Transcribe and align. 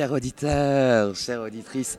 chers 0.00 0.12
auditeurs, 0.12 1.14
chères 1.14 1.42
auditrices. 1.42 1.98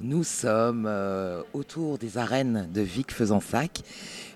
Nous 0.00 0.22
sommes 0.22 0.86
euh, 0.86 1.42
autour 1.54 1.98
des 1.98 2.16
arènes 2.16 2.68
de 2.72 2.82
Vic 2.82 3.10
Fezensac 3.10 3.82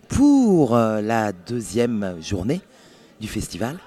pour 0.08 0.74
euh, 0.74 1.00
la 1.00 1.30
deuxième 1.30 2.16
journée 2.20 2.60
du 3.20 3.28
festival. 3.28 3.78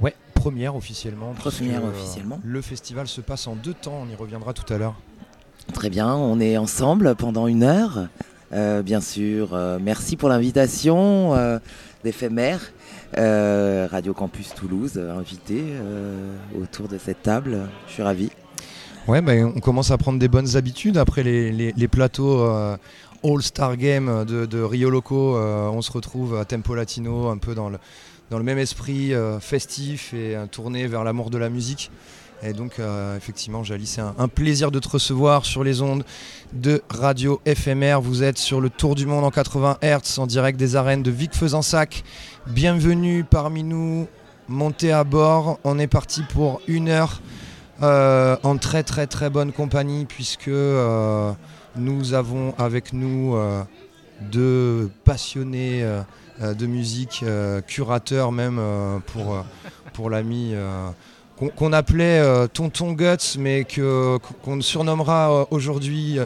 Ouais, 0.00 0.14
première 0.34 0.76
officiellement. 0.76 1.32
Première 1.32 1.84
euh, 1.84 1.88
officiellement. 1.90 2.40
Le 2.44 2.62
festival 2.62 3.08
se 3.08 3.20
passe 3.20 3.48
en 3.48 3.56
deux 3.56 3.74
temps, 3.74 4.04
on 4.06 4.08
y 4.08 4.14
reviendra 4.14 4.52
tout 4.52 4.72
à 4.72 4.78
l'heure. 4.78 4.94
Très 5.74 5.90
bien, 5.90 6.14
on 6.14 6.38
est 6.38 6.58
ensemble 6.58 7.16
pendant 7.16 7.48
une 7.48 7.64
heure. 7.64 8.06
Bien 8.52 9.00
sûr, 9.00 9.58
merci 9.80 10.16
pour 10.16 10.28
l'invitation 10.28 11.60
d'éphémère. 12.04 12.60
Euh, 13.16 13.88
Radio 13.90 14.12
Campus 14.12 14.54
Toulouse, 14.54 14.92
euh, 14.96 15.18
invité 15.18 15.62
euh, 15.62 16.34
autour 16.60 16.88
de 16.88 16.98
cette 16.98 17.22
table. 17.22 17.60
Je 17.86 17.94
suis 17.94 18.02
ravi. 18.02 18.30
Ouais, 19.06 19.22
ben, 19.22 19.50
on 19.56 19.60
commence 19.60 19.90
à 19.90 19.96
prendre 19.96 20.18
des 20.18 20.28
bonnes 20.28 20.56
habitudes 20.56 20.98
après 20.98 21.22
les, 21.22 21.88
plateaux 21.88 22.46
All-Star 23.24 23.78
Game 23.78 24.26
de, 24.26 24.62
Rio 24.62 24.90
Loco. 24.90 25.38
on 25.38 25.80
se 25.80 25.90
retrouve 25.90 26.36
à 26.36 26.44
Tempo 26.44 26.74
Latino, 26.74 27.28
un 27.28 27.38
peu 27.38 27.54
dans 27.54 27.70
le, 27.70 28.42
même 28.42 28.58
esprit 28.58 29.14
festif 29.40 30.12
et 30.12 30.36
tourné 30.50 30.86
vers 30.86 31.04
l'amour 31.04 31.30
de 31.30 31.38
la 31.38 31.48
musique. 31.48 31.90
Et 32.42 32.52
donc, 32.52 32.78
effectivement, 33.16 33.64
Jali, 33.64 33.86
c'est 33.86 34.02
un, 34.02 34.28
plaisir 34.28 34.70
de 34.70 34.78
te 34.78 34.90
recevoir 34.90 35.46
sur 35.46 35.64
les 35.64 35.80
ondes 35.80 36.04
de 36.52 36.82
Radio 36.90 37.40
FMR. 37.46 38.02
Vous 38.02 38.22
êtes 38.22 38.36
sur 38.36 38.60
le 38.60 38.68
Tour 38.68 38.94
du 38.94 39.06
Monde 39.06 39.24
en 39.24 39.30
80 39.30 39.78
Hz 39.82 40.18
en 40.18 40.26
direct 40.26 40.58
des 40.58 40.76
arènes 40.76 41.02
de 41.02 41.10
Vic 41.10 41.34
Fezensac. 41.34 42.04
Bienvenue 42.48 43.24
parmi 43.24 43.62
nous. 43.62 44.08
Montez 44.48 44.90
à 44.90 45.04
bord. 45.04 45.58
On 45.64 45.78
est 45.78 45.86
parti 45.86 46.22
pour 46.22 46.62
une 46.66 46.88
heure 46.88 47.20
euh, 47.82 48.38
en 48.42 48.56
très 48.56 48.82
très 48.82 49.06
très 49.06 49.28
bonne 49.28 49.52
compagnie 49.52 50.06
puisque 50.06 50.48
euh, 50.48 51.30
nous 51.76 52.14
avons 52.14 52.54
avec 52.56 52.94
nous 52.94 53.36
euh, 53.36 53.62
deux 54.22 54.90
passionnés 55.04 55.86
de 56.40 56.66
musique, 56.66 57.22
curateurs 57.66 58.32
même 58.32 58.60
pour, 59.92 60.08
l'ami 60.08 60.54
qu'on 61.56 61.72
appelait 61.72 62.18
euh, 62.18 62.46
Tonton 62.48 62.92
Guts 62.92 63.36
mais 63.38 63.64
que- 63.64 64.18
qu'on 64.44 64.60
surnommera 64.60 65.30
euh, 65.32 65.44
aujourd'hui 65.50 66.18
euh, 66.18 66.24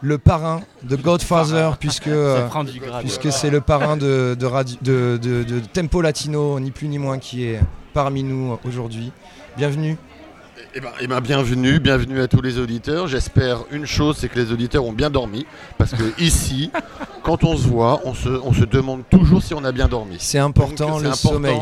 le 0.00 0.16
parrain 0.18 0.62
de 0.82 0.96
Godfather 0.96 1.76
puisque 1.80 2.08
euh, 2.08 2.48
puisque 3.00 3.30
c'est 3.32 3.50
le 3.50 3.60
parrain 3.60 3.96
de, 3.96 4.34
de, 4.38 4.46
radio- 4.46 4.76
de- 4.82 5.18
de- 5.22 5.42
de 5.42 5.60
Tempo 5.72 6.00
Latino, 6.00 6.58
ni 6.60 6.70
plus 6.70 6.88
ni 6.88 6.98
moins, 6.98 7.18
qui 7.18 7.44
est 7.44 7.60
parmi 7.92 8.22
nous 8.22 8.58
aujourd'hui. 8.66 9.12
Bienvenue. 9.56 9.96
Eh 10.76 10.80
ben, 10.80 10.88
eh 11.00 11.06
ben, 11.06 11.20
bienvenue, 11.20 11.78
bienvenue 11.78 12.20
à 12.20 12.26
tous 12.26 12.40
les 12.42 12.58
auditeurs. 12.58 13.06
J'espère 13.06 13.58
une 13.70 13.86
chose, 13.86 14.16
c'est 14.18 14.28
que 14.28 14.38
les 14.40 14.50
auditeurs 14.50 14.84
ont 14.84 14.92
bien 14.92 15.10
dormi. 15.10 15.46
Parce 15.78 15.92
que 15.92 16.02
ici, 16.20 16.70
quand 17.22 17.44
on 17.44 17.56
se 17.56 17.68
voit, 17.68 18.00
on 18.04 18.14
se, 18.14 18.28
on 18.28 18.52
se 18.52 18.64
demande 18.64 19.02
toujours 19.08 19.42
si 19.42 19.54
on 19.54 19.62
a 19.64 19.70
bien 19.72 19.86
dormi. 19.88 20.16
C'est 20.18 20.38
important, 20.38 20.88
Donc, 20.92 21.02
le 21.02 21.08
important. 21.08 21.28
sommeil. 21.34 21.60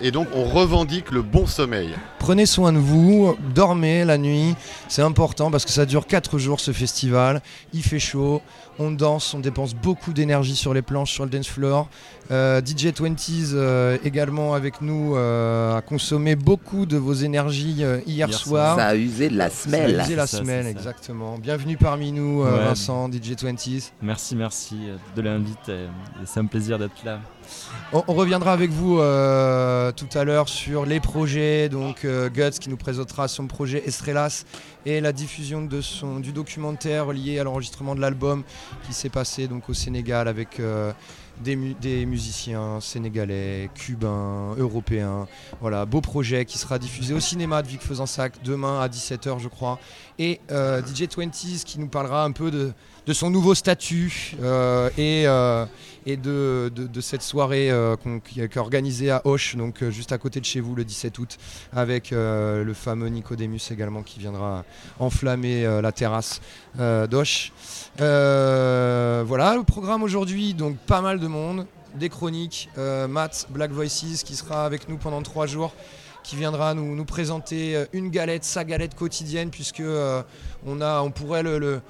Et 0.00 0.12
donc 0.12 0.28
on 0.32 0.44
revendique 0.44 1.10
le 1.10 1.22
bon 1.22 1.46
sommeil. 1.46 1.94
Prenez 2.18 2.46
soin 2.46 2.72
de 2.72 2.78
vous, 2.78 3.36
dormez 3.54 4.04
la 4.04 4.16
nuit, 4.16 4.54
c'est 4.88 5.02
important 5.02 5.50
parce 5.50 5.64
que 5.64 5.72
ça 5.72 5.86
dure 5.86 6.06
4 6.06 6.38
jours 6.38 6.60
ce 6.60 6.72
festival, 6.72 7.42
il 7.72 7.82
fait 7.82 7.98
chaud, 7.98 8.40
on 8.78 8.90
danse, 8.90 9.34
on 9.34 9.40
dépense 9.40 9.74
beaucoup 9.74 10.12
d'énergie 10.12 10.56
sur 10.56 10.72
les 10.74 10.82
planches, 10.82 11.12
sur 11.12 11.24
le 11.24 11.30
dance 11.30 11.48
floor. 11.48 11.88
Euh, 12.30 12.60
DJ 12.60 12.88
20s 12.88 13.52
euh, 13.54 13.96
également 14.04 14.54
avec 14.54 14.82
nous 14.82 15.16
euh, 15.16 15.76
a 15.76 15.80
consommé 15.80 16.36
beaucoup 16.36 16.84
de 16.86 16.96
vos 16.96 17.14
énergies 17.14 17.72
hier, 17.72 18.00
Hier 18.06 18.32
soir. 18.34 18.76
Ça 18.76 18.86
a 18.88 18.94
usé 18.94 19.28
de 19.30 19.36
la 19.36 19.48
Ça 19.50 19.68
a 19.68 19.72
semelle. 19.72 20.00
usé 20.00 20.14
la 20.16 20.26
ça, 20.26 20.38
semelle, 20.38 20.66
exactement. 20.66 21.38
Bienvenue 21.38 21.76
parmi 21.76 22.12
nous, 22.12 22.42
Ouais. 22.42 22.50
Vincent, 22.50 23.10
DJ 23.10 23.32
20s. 23.32 23.90
Merci, 24.02 24.36
merci 24.36 24.76
de 25.16 25.22
l'invite. 25.22 25.70
C'est 26.24 26.40
un 26.40 26.46
plaisir 26.46 26.78
d'être 26.78 27.04
là. 27.04 27.20
On, 27.92 28.04
on 28.08 28.14
reviendra 28.14 28.52
avec 28.52 28.70
vous 28.70 28.98
euh, 29.00 29.92
tout 29.92 30.08
à 30.18 30.24
l'heure 30.24 30.48
sur 30.48 30.84
les 30.84 31.00
projets, 31.00 31.68
donc 31.68 32.04
euh, 32.04 32.28
Guts 32.28 32.58
qui 32.60 32.68
nous 32.68 32.76
présentera 32.76 33.28
son 33.28 33.46
projet 33.46 33.82
Estrellas 33.86 34.44
et 34.88 35.00
la 35.02 35.12
diffusion 35.12 35.60
de 35.62 35.80
son, 35.82 36.18
du 36.18 36.32
documentaire 36.32 37.12
lié 37.12 37.38
à 37.38 37.44
l'enregistrement 37.44 37.94
de 37.94 38.00
l'album 38.00 38.42
qui 38.86 38.94
s'est 38.94 39.10
passé 39.10 39.46
donc 39.46 39.68
au 39.68 39.74
Sénégal 39.74 40.28
avec 40.28 40.60
euh, 40.60 40.92
des, 41.44 41.56
mu- 41.56 41.74
des 41.74 42.06
musiciens 42.06 42.80
sénégalais, 42.80 43.68
cubains, 43.74 44.54
européens. 44.56 45.26
Voilà, 45.60 45.84
beau 45.84 46.00
projet 46.00 46.44
qui 46.46 46.56
sera 46.56 46.78
diffusé 46.78 47.12
au 47.12 47.20
cinéma 47.20 47.62
de 47.62 47.68
Vic 47.68 47.82
Fezensac 47.82 48.42
demain 48.42 48.80
à 48.80 48.88
17h 48.88 49.38
je 49.40 49.48
crois. 49.48 49.78
Et 50.18 50.40
euh, 50.50 50.80
DJ 50.80 51.02
20s 51.02 51.64
qui 51.64 51.78
nous 51.78 51.88
parlera 51.88 52.24
un 52.24 52.32
peu 52.32 52.50
de, 52.50 52.72
de 53.08 53.14
son 53.14 53.30
nouveau 53.30 53.54
statut 53.54 54.36
euh, 54.42 54.90
et, 54.98 55.24
euh, 55.26 55.64
de, 56.06 57.00
cette 57.00 57.22
soirée 57.22 57.70
euh, 57.70 57.96
est 58.36 58.54
organisée 58.58 59.10
à 59.10 59.22
Auch, 59.26 59.56
donc 59.56 59.82
juste 59.88 60.12
à 60.12 60.18
côté 60.18 60.40
de 60.40 60.44
chez 60.44 60.60
vous 60.60 60.74
le 60.74 60.84
17 60.84 61.18
août, 61.18 61.38
avec 61.72 62.10
le 62.10 62.72
fameux 62.74 63.08
Nicodemus 63.08 63.60
également 63.70 64.02
qui 64.02 64.18
viendra 64.20 64.62
enflammer 64.98 65.64
la 65.80 65.90
terrasse. 65.90 66.42
Euh, 66.78 67.06
voilà 69.26 69.56
le 69.56 69.62
programme 69.62 70.02
aujourd'hui, 70.02 70.52
donc 70.52 70.76
pas 70.76 71.00
mal 71.00 71.18
de 71.18 71.26
monde, 71.28 71.66
des 71.94 72.10
chroniques, 72.10 72.68
Matt 73.08 73.46
Black 73.48 73.70
Voices 73.70 74.22
qui 74.22 74.36
sera 74.36 74.66
avec 74.66 74.86
nous 74.90 74.98
pendant 74.98 75.22
trois 75.22 75.46
jours 75.46 75.72
qui 76.24 76.36
viendra 76.36 76.74
nous, 76.74 77.04
présenter 77.06 77.86
une 77.94 78.10
galette, 78.10 78.44
sa 78.44 78.64
galette 78.64 78.94
quotidienne, 78.94 79.48
puisque 79.48 79.82
on, 80.66 80.80
a, 80.82 81.00
on 81.00 81.10
pourrait 81.10 81.42
le- 81.42 81.80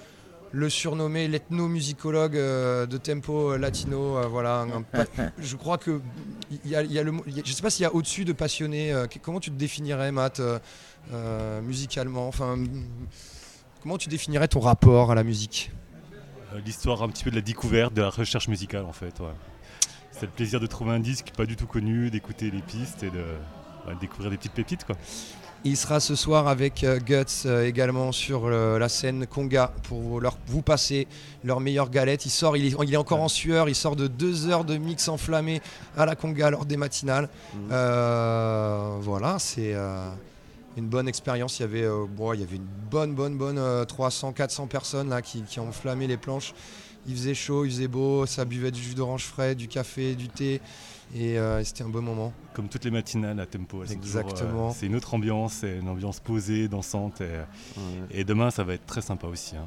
le 0.52 0.70
surnommer 0.70 1.28
l'ethnomusicologue 1.28 2.36
euh, 2.36 2.86
de 2.86 2.96
tempo 2.96 3.56
latino. 3.56 4.16
euh, 4.18 4.26
voilà, 4.26 4.66
je 5.38 5.56
crois 5.56 5.78
que 5.78 6.00
il 6.64 6.70
y 6.70 6.74
a, 6.76 6.82
il 6.82 6.92
y 6.92 6.98
a 6.98 7.02
le 7.02 7.12
je 7.44 7.52
sais 7.52 7.62
pas 7.62 7.70
s'il 7.70 7.82
y 7.82 7.86
a 7.86 7.94
au-dessus 7.94 8.24
de 8.24 8.32
passionné. 8.32 8.92
euh, 8.92 9.06
comment 9.22 9.40
tu 9.40 9.50
te 9.50 9.56
définirais, 9.56 10.10
Matt, 10.12 10.40
euh, 10.40 10.58
euh, 11.12 11.60
musicalement 11.60 12.28
Enfin, 12.28 12.56
comment 13.82 13.98
tu 13.98 14.08
définirais 14.08 14.48
ton 14.48 14.60
rapport 14.60 15.10
à 15.10 15.14
la 15.14 15.24
musique? 15.24 15.70
Euh, 16.54 16.60
l'histoire 16.64 17.02
un 17.02 17.08
petit 17.08 17.24
peu 17.24 17.30
de 17.30 17.36
la 17.36 17.42
découverte, 17.42 17.92
de 17.92 18.02
la 18.02 18.10
recherche 18.10 18.48
musicale 18.48 18.84
en 18.84 18.92
fait. 18.92 19.20
ouais. 19.20 19.26
C'est 20.12 20.26
le 20.26 20.32
plaisir 20.32 20.58
de 20.60 20.66
trouver 20.66 20.92
un 20.92 21.00
disque 21.00 21.30
pas 21.36 21.46
du 21.46 21.54
tout 21.56 21.66
connu, 21.66 22.10
d'écouter 22.10 22.50
les 22.50 22.62
pistes 22.62 23.02
et 23.02 23.10
de 23.10 23.24
découvrir 24.00 24.30
des 24.30 24.36
petites 24.36 24.52
pépites 24.52 24.84
quoi. 24.84 24.96
Il 25.64 25.76
sera 25.76 25.98
ce 25.98 26.14
soir 26.14 26.46
avec 26.46 26.84
euh, 26.84 27.00
Guts 27.00 27.46
euh, 27.46 27.66
également 27.66 28.12
sur 28.12 28.46
euh, 28.46 28.78
la 28.78 28.88
scène 28.88 29.26
Conga 29.26 29.72
pour 29.82 30.20
leur, 30.20 30.38
vous 30.46 30.62
passer 30.62 31.08
leur 31.42 31.58
meilleure 31.58 31.90
galette. 31.90 32.26
Il 32.26 32.30
sort, 32.30 32.56
il 32.56 32.66
est, 32.66 32.76
il 32.84 32.94
est 32.94 32.96
encore 32.96 33.20
en 33.20 33.28
sueur, 33.28 33.68
il 33.68 33.74
sort 33.74 33.96
de 33.96 34.06
deux 34.06 34.48
heures 34.48 34.64
de 34.64 34.76
mix 34.76 35.08
enflammé 35.08 35.60
à 35.96 36.06
la 36.06 36.14
Conga 36.14 36.50
lors 36.50 36.64
des 36.64 36.76
matinales. 36.76 37.28
Euh, 37.72 38.98
voilà, 39.00 39.40
c'est 39.40 39.74
euh, 39.74 40.08
une 40.76 40.86
bonne 40.86 41.08
expérience. 41.08 41.58
Il 41.58 41.62
y 41.62 41.64
avait, 41.64 41.84
euh, 41.84 42.06
bon, 42.08 42.32
il 42.34 42.40
y 42.40 42.44
avait 42.44 42.56
une 42.56 42.68
bonne, 42.90 43.14
bonne, 43.14 43.36
bonne 43.36 43.58
300-400 43.58 44.68
personnes 44.68 45.08
là 45.08 45.22
qui, 45.22 45.42
qui 45.42 45.58
ont 45.58 45.68
enflammé 45.68 46.06
les 46.06 46.16
planches. 46.16 46.54
Il 47.08 47.16
faisait 47.16 47.34
chaud, 47.34 47.64
il 47.64 47.70
faisait 47.72 47.88
beau, 47.88 48.26
ça 48.26 48.44
buvait 48.44 48.70
du 48.70 48.80
jus 48.80 48.94
d'orange 48.94 49.24
frais, 49.24 49.56
du 49.56 49.66
café, 49.66 50.14
du 50.14 50.28
thé. 50.28 50.60
Et 51.16 51.38
euh, 51.38 51.64
c'était 51.64 51.84
un 51.84 51.88
bon 51.88 52.02
moment. 52.02 52.32
Comme 52.52 52.68
toutes 52.68 52.84
les 52.84 52.90
matinales 52.90 53.38
à 53.40 53.46
tempo. 53.46 53.82
elles 53.82 53.88
sont 53.88 53.94
toujours, 53.98 54.16
euh, 54.16 54.22
Exactement. 54.24 54.72
c'est 54.78 54.86
une 54.86 54.94
autre 54.96 55.14
ambiance, 55.14 55.52
c'est 55.60 55.78
une 55.78 55.88
ambiance 55.88 56.20
posée, 56.20 56.68
dansante. 56.68 57.22
Et, 57.22 58.20
et 58.20 58.24
demain 58.24 58.50
ça 58.50 58.62
va 58.64 58.74
être 58.74 58.84
très 58.84 59.00
sympa 59.00 59.26
aussi. 59.26 59.56
hein. 59.56 59.64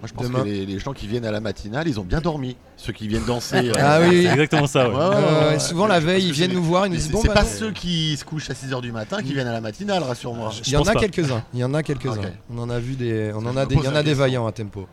Moi, 0.00 0.08
je 0.08 0.12
pense 0.12 0.26
Demain- 0.26 0.40
que 0.40 0.44
les, 0.48 0.66
les 0.66 0.78
gens 0.78 0.92
qui 0.92 1.06
viennent 1.06 1.24
à 1.26 1.30
la 1.30 1.40
matinale, 1.40 1.86
ils 1.86 2.00
ont 2.00 2.04
bien 2.04 2.20
dormi. 2.20 2.56
Ceux 2.76 2.92
qui 2.92 3.06
viennent 3.06 3.24
danser. 3.26 3.56
euh, 3.70 3.72
Ah 3.78 4.00
oui, 4.00 4.22
C'est 4.24 4.32
exactement 4.32 4.66
ça. 4.66 4.88
ouais. 4.88 4.94
Ouais, 4.96 5.00
ouais, 5.00 5.14
Euh, 5.14 5.50
ouais. 5.52 5.58
souvent 5.60 5.86
la 5.86 6.00
veille, 6.00 6.26
ils 6.26 6.32
viennent 6.32 6.52
nous 6.54 6.64
voir, 6.64 6.86
ils 6.86 6.90
nous 6.90 6.96
disent 6.96 7.06
C'est 7.06 7.12
bon 7.12 7.20
c'est 7.22 7.28
bah 7.28 7.34
pas 7.34 7.42
non. 7.44 7.48
ceux 7.48 7.70
qui 7.72 8.16
se 8.16 8.24
couchent 8.24 8.50
à 8.50 8.54
6h 8.54 8.80
du 8.80 8.90
matin 8.92 9.22
qui 9.22 9.34
viennent 9.34 9.46
à 9.48 9.52
la 9.52 9.60
matinale, 9.60 10.02
rassure-moi. 10.02 10.50
Il 10.66 10.72
y 10.72 10.76
en 10.76 10.82
a 10.82 10.94
quelques-uns. 10.94 11.44
Il 11.54 11.60
y 11.60 11.64
en 11.64 11.74
a 11.74 11.82
quelques-uns. 11.82 12.32
On 12.50 12.58
en 12.58 12.70
a 12.70 12.78
vu 12.80 12.94
des. 12.94 13.30
On 13.34 13.40
Ça, 13.42 13.46
en 13.48 13.52
je 13.52 13.58
a 13.58 13.62
me 13.62 13.66
des. 13.68 13.74
Il 13.74 13.78
pose 13.78 13.86
y 13.86 13.88
en 13.88 13.94
a 13.94 14.02
des 14.02 14.14
vaillants 14.14 14.46
à 14.46 14.52
tempo. 14.52 14.86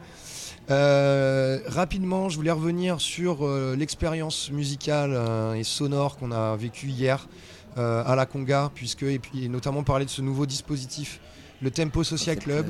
Euh, 0.71 1.59
rapidement, 1.67 2.29
je 2.29 2.37
voulais 2.37 2.51
revenir 2.51 3.01
sur 3.01 3.45
euh, 3.45 3.75
l'expérience 3.75 4.49
musicale 4.49 5.11
euh, 5.13 5.53
et 5.55 5.63
sonore 5.63 6.17
qu'on 6.17 6.31
a 6.31 6.55
vécue 6.55 6.87
hier 6.87 7.27
à 7.75 8.15
la 8.15 8.27
Conga, 8.27 8.69
puisque 8.75 9.01
et 9.01 9.17
puis 9.17 9.45
et 9.45 9.49
notamment 9.49 9.81
parler 9.81 10.05
de 10.05 10.09
ce 10.11 10.21
nouveau 10.21 10.45
dispositif, 10.45 11.19
le 11.59 11.71
Tempo 11.71 12.03
Social 12.03 12.37
Club. 12.37 12.67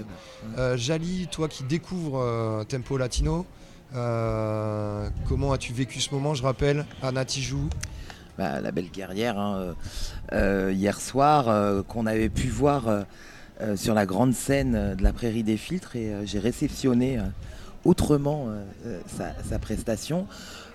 Jali, 0.76 1.28
toi 1.30 1.50
qui 1.50 1.66
découvres 1.66 2.66
Tempo 2.70 2.98
Latino, 2.98 3.46
comment 3.92 5.52
as-tu 5.52 5.74
vécu 5.74 6.00
ce 6.00 6.16
moment? 6.16 6.36
Je 6.36 6.44
rappelle, 6.44 6.86
Anna 7.02 7.26
Tijoux, 7.26 7.68
Bah, 8.38 8.62
la 8.62 8.72
belle 8.72 8.90
guerrière, 8.90 9.38
hein, 9.38 9.76
hier 10.32 11.02
soir, 11.02 11.84
qu'on 11.90 12.06
avait 12.06 12.30
pu 12.30 12.48
voir 12.48 13.04
sur 13.76 13.94
la 13.94 14.06
grande 14.06 14.34
scène 14.34 14.96
de 14.96 15.04
la 15.04 15.12
Prairie 15.12 15.44
des 15.44 15.58
Filtres, 15.58 15.98
et 15.98 16.14
j'ai 16.24 16.40
réceptionné 16.40 17.20
autrement 17.86 18.48
euh, 18.48 18.64
euh, 18.86 19.00
sa, 19.08 19.34
sa 19.48 19.60
prestation. 19.60 20.28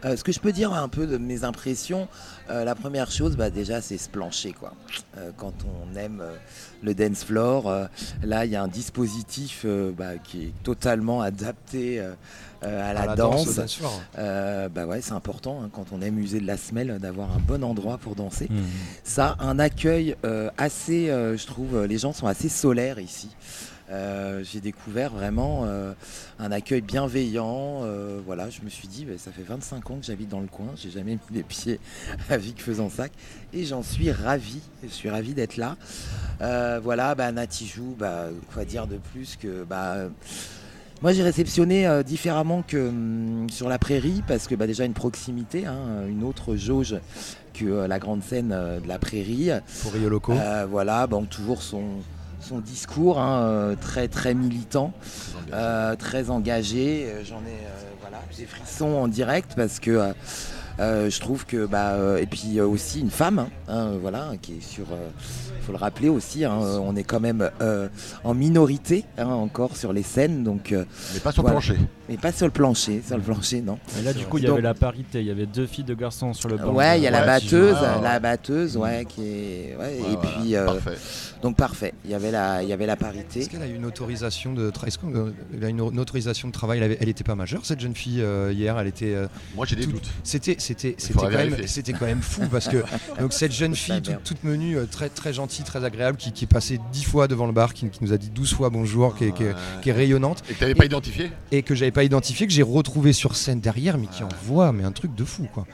Euh, 0.04 0.16
ce 0.16 0.22
que 0.22 0.30
je 0.30 0.38
peux 0.38 0.52
dire 0.52 0.72
un 0.72 0.88
peu 0.88 1.06
de 1.06 1.18
mes 1.18 1.42
impressions, 1.42 2.06
euh, 2.50 2.64
la 2.64 2.74
première 2.74 3.10
chose, 3.10 3.36
bah, 3.36 3.50
déjà, 3.50 3.80
c'est 3.80 3.98
ce 3.98 4.08
plancher. 4.08 4.52
Quoi. 4.52 4.72
Quand 5.36 5.54
on 5.64 5.96
aime 5.96 6.22
le 6.82 6.94
dance 6.94 7.24
floor, 7.24 7.88
là, 8.22 8.44
il 8.44 8.52
y 8.52 8.56
a 8.56 8.62
un 8.62 8.68
dispositif 8.68 9.66
bah, 9.96 10.16
qui 10.22 10.44
est 10.44 10.52
totalement 10.62 11.20
adapté 11.20 12.00
à 12.62 12.92
la, 12.92 13.16
danse. 13.16 13.58
bah 14.14 14.86
ouais, 14.86 15.00
c'est 15.00 15.12
important 15.12 15.62
hein, 15.62 15.70
quand 15.72 15.86
on 15.92 16.00
aime 16.00 16.18
user 16.18 16.40
de 16.40 16.46
la 16.46 16.56
semelle 16.56 16.98
d'avoir 17.00 17.32
un 17.32 17.40
bon 17.40 17.64
endroit 17.64 17.98
pour 17.98 18.14
danser. 18.14 18.46
Mhm. 18.48 18.64
Ça, 19.02 19.36
un 19.40 19.58
accueil 19.58 20.16
assez, 20.56 21.06
je 21.08 21.46
trouve, 21.46 21.84
les 21.84 21.98
gens 21.98 22.12
sont 22.12 22.28
assez 22.28 22.48
solaires 22.48 23.00
ici. 23.00 23.30
Euh, 23.90 24.42
J'ai 24.44 24.60
découvert 24.60 25.10
vraiment 25.12 25.62
euh, 25.64 25.92
un 26.38 26.52
accueil 26.52 26.80
bienveillant. 26.82 27.80
euh, 27.84 28.20
voilà, 28.24 28.50
je 28.50 28.60
me 28.62 28.68
suis 28.68 28.88
dit, 28.88 29.04
bah, 29.04 29.14
ça 29.16 29.32
fait 29.32 29.42
25 29.42 29.90
ans 29.90 29.96
que 29.96 30.04
j'habite 30.06 30.28
dans 30.28 30.40
le 30.40 30.46
coin, 30.46 30.68
j'ai 30.76 30.90
jamais 30.90 31.12
mis 31.12 31.36
les 31.36 31.42
pieds 31.42 31.80
à 32.28 32.36
Vic 32.36 32.62
Fezensac 32.62 33.12
et 33.52 33.64
j'en 33.64 33.82
suis 33.82 34.10
ravi. 34.10 34.60
Je 34.82 34.88
suis 34.88 35.08
ravi 35.10 35.34
d'être 35.34 35.56
là. 35.56 35.76
Voilà, 36.82 37.14
bah, 37.14 37.32
Natijou, 37.32 37.96
bah, 37.98 38.26
quoi 38.52 38.64
dire 38.64 38.86
de 38.86 38.96
plus 38.96 39.36
que 39.36 39.64
bah, 39.64 40.08
moi 41.00 41.12
j'ai 41.12 41.22
réceptionné 41.22 41.86
euh, 41.86 42.02
différemment 42.02 42.62
que 42.66 42.88
hum, 42.88 43.48
sur 43.50 43.68
la 43.68 43.78
prairie 43.78 44.22
parce 44.26 44.48
que 44.48 44.56
bah, 44.56 44.66
déjà 44.66 44.84
une 44.84 44.94
proximité, 44.94 45.64
hein, 45.64 46.06
une 46.08 46.24
autre 46.24 46.56
jauge 46.56 46.96
que 47.54 47.64
euh, 47.64 47.86
la 47.86 48.00
grande 48.00 48.22
scène 48.22 48.48
de 48.48 48.88
la 48.88 48.98
prairie. 48.98 49.50
Pour 49.82 49.92
Rio 49.92 50.08
Loco. 50.08 50.34
Voilà, 50.68 51.06
donc 51.06 51.30
toujours 51.30 51.62
son, 51.62 51.84
son 52.40 52.58
discours 52.58 53.18
hein, 53.18 53.42
euh, 53.42 53.76
très 53.80 54.08
très 54.08 54.34
militant, 54.34 54.92
euh, 55.52 55.96
très 55.96 56.30
engagé. 56.30 57.06
Euh, 57.06 57.24
J'en 57.24 57.40
ai 57.40 57.64
euh, 57.64 57.92
voilà, 58.00 58.18
des 58.36 58.46
frissons 58.46 58.94
en 58.96 59.08
direct 59.08 59.52
parce 59.56 59.80
que 59.80 60.12
je 60.78 61.20
trouve 61.20 61.44
que 61.46 61.66
bah 61.66 61.92
euh, 61.92 62.18
et 62.18 62.26
puis 62.26 62.58
euh, 62.58 62.66
aussi 62.66 63.00
une 63.00 63.10
femme, 63.10 63.38
hein, 63.40 63.48
hein, 63.68 63.90
voilà, 64.00 64.32
qui 64.40 64.54
est 64.58 64.60
sur, 64.62 64.84
euh, 64.92 65.08
faut 65.62 65.72
le 65.72 65.78
rappeler 65.78 66.08
aussi, 66.08 66.44
hein, 66.44 66.58
euh, 66.62 66.78
on 66.80 66.94
est 66.96 67.02
quand 67.04 67.20
même 67.20 67.50
euh, 67.60 67.88
en 68.24 68.34
minorité 68.34 69.04
hein, 69.18 69.26
encore 69.26 69.76
sur 69.76 69.92
les 69.92 70.02
scènes, 70.02 70.44
donc 70.44 70.72
euh, 70.72 70.84
Mais 71.14 71.20
pas 71.20 71.32
sur 71.32 71.42
Voilà. 71.42 71.58
le 71.58 71.62
plancher. 71.64 71.80
mais 72.08 72.16
pas 72.16 72.32
sur 72.32 72.46
le 72.46 72.52
plancher, 72.52 73.02
sur 73.06 73.16
le 73.16 73.22
plancher 73.22 73.60
non. 73.60 73.78
Et 73.98 74.02
là, 74.02 74.12
du 74.12 74.24
coup, 74.26 74.38
il 74.38 74.44
y 74.44 74.46
Donc- 74.46 74.54
avait 74.54 74.62
la 74.62 74.74
parité. 74.74 75.20
Il 75.20 75.26
y 75.26 75.30
avait 75.30 75.46
deux 75.46 75.66
filles, 75.66 75.84
deux 75.84 75.94
garçons 75.94 76.32
sur 76.32 76.48
le 76.48 76.56
banc. 76.56 76.72
Ouais, 76.72 76.98
il 76.98 77.02
y 77.02 77.06
a 77.06 77.10
la 77.10 77.24
batteuse, 77.26 77.74
ouais. 77.74 78.02
la 78.02 78.20
batteuse, 78.20 78.76
ouais, 78.76 79.04
qui 79.08 79.22
est, 79.22 79.76
ouais, 79.78 79.96
et 79.96 80.00
voilà, 80.00 80.16
puis 80.38 80.56
euh, 80.56 80.64
Parfait. 80.66 80.96
donc 81.42 81.56
parfait. 81.56 81.94
Il 82.04 82.10
y 82.10 82.14
avait 82.14 82.30
la, 82.30 82.62
il 82.62 82.68
y 82.68 82.72
avait 82.72 82.86
la 82.86 82.96
parité. 82.96 83.40
Est-ce 83.40 83.50
qu'elle 83.50 83.62
a 83.62 83.66
eu 83.66 83.74
une 83.74 83.84
autorisation 83.84 84.52
de 84.54 84.70
tra- 84.70 84.86
est-ce 84.86 84.98
qu'on- 84.98 85.32
elle 85.54 85.64
a 85.64 85.68
une, 85.68 85.80
une 85.80 86.00
autorisation 86.00 86.48
de 86.48 86.52
travail? 86.52 86.78
Elle, 86.78 86.84
avait- 86.84 86.98
elle 87.00 87.08
était 87.08 87.24
pas 87.24 87.34
majeure 87.34 87.64
cette 87.66 87.80
jeune 87.80 87.94
fille 87.94 88.22
euh, 88.22 88.52
hier. 88.52 88.78
Elle 88.78 88.86
était. 88.86 89.14
euh, 89.14 89.26
Moi, 89.56 89.66
j'ai 89.66 89.76
des 89.76 89.84
tout- 89.84 89.92
doutes. 89.92 90.08
C'était 90.22 90.56
c'était 90.68 90.94
c'était 90.98 91.14
quand 91.14 91.30
même 91.30 91.48
vérifier. 91.50 91.66
c'était 91.66 91.92
quand 91.92 92.06
même 92.06 92.22
fou 92.22 92.42
parce 92.50 92.68
que 92.68 92.82
donc 93.20 93.32
cette 93.32 93.52
jeune 93.52 93.74
fille 93.74 94.00
toute, 94.24 94.44
menue 94.44 94.76
euh, 94.78 94.86
très 94.86 95.08
très 95.08 95.32
gentille 95.32 95.64
très 95.64 95.84
agréable 95.84 96.16
qui, 96.18 96.32
qui 96.32 96.44
est 96.44 96.48
passée 96.48 96.78
dix 96.92 97.04
fois 97.04 97.28
devant 97.28 97.46
le 97.46 97.52
bar 97.52 97.74
qui, 97.74 97.88
qui 97.88 98.04
nous 98.04 98.12
a 98.12 98.18
dit 98.18 98.28
12 98.30 98.54
fois 98.54 98.70
bonjour 98.70 99.14
qui 99.16 99.24
est, 99.24 99.32
qui 99.32 99.42
est- 99.44 99.48
Ouais. 99.48 99.54
qui 99.82 99.90
est 99.90 99.92
rayonnante 99.92 100.42
Et 100.50 100.54
que 100.54 100.58
t'avais 100.60 100.74
pas 100.74 100.84
identifié 100.84 101.30
et 101.52 101.62
que 101.62 101.74
j'avais 101.74 101.90
pas 101.90 102.04
identifié 102.04 102.46
que 102.46 102.52
j'ai 102.52 102.62
retrouvé 102.62 103.12
sur 103.12 103.34
scène 103.36 103.60
derrière 103.60 103.98
mais 103.98 104.06
qui 104.06 104.22
envoie 104.22 104.72
mais 104.72 104.84
un 104.84 104.92
truc 104.92 105.14
de 105.14 105.24
fou 105.24 105.48
quoi. 105.52 105.66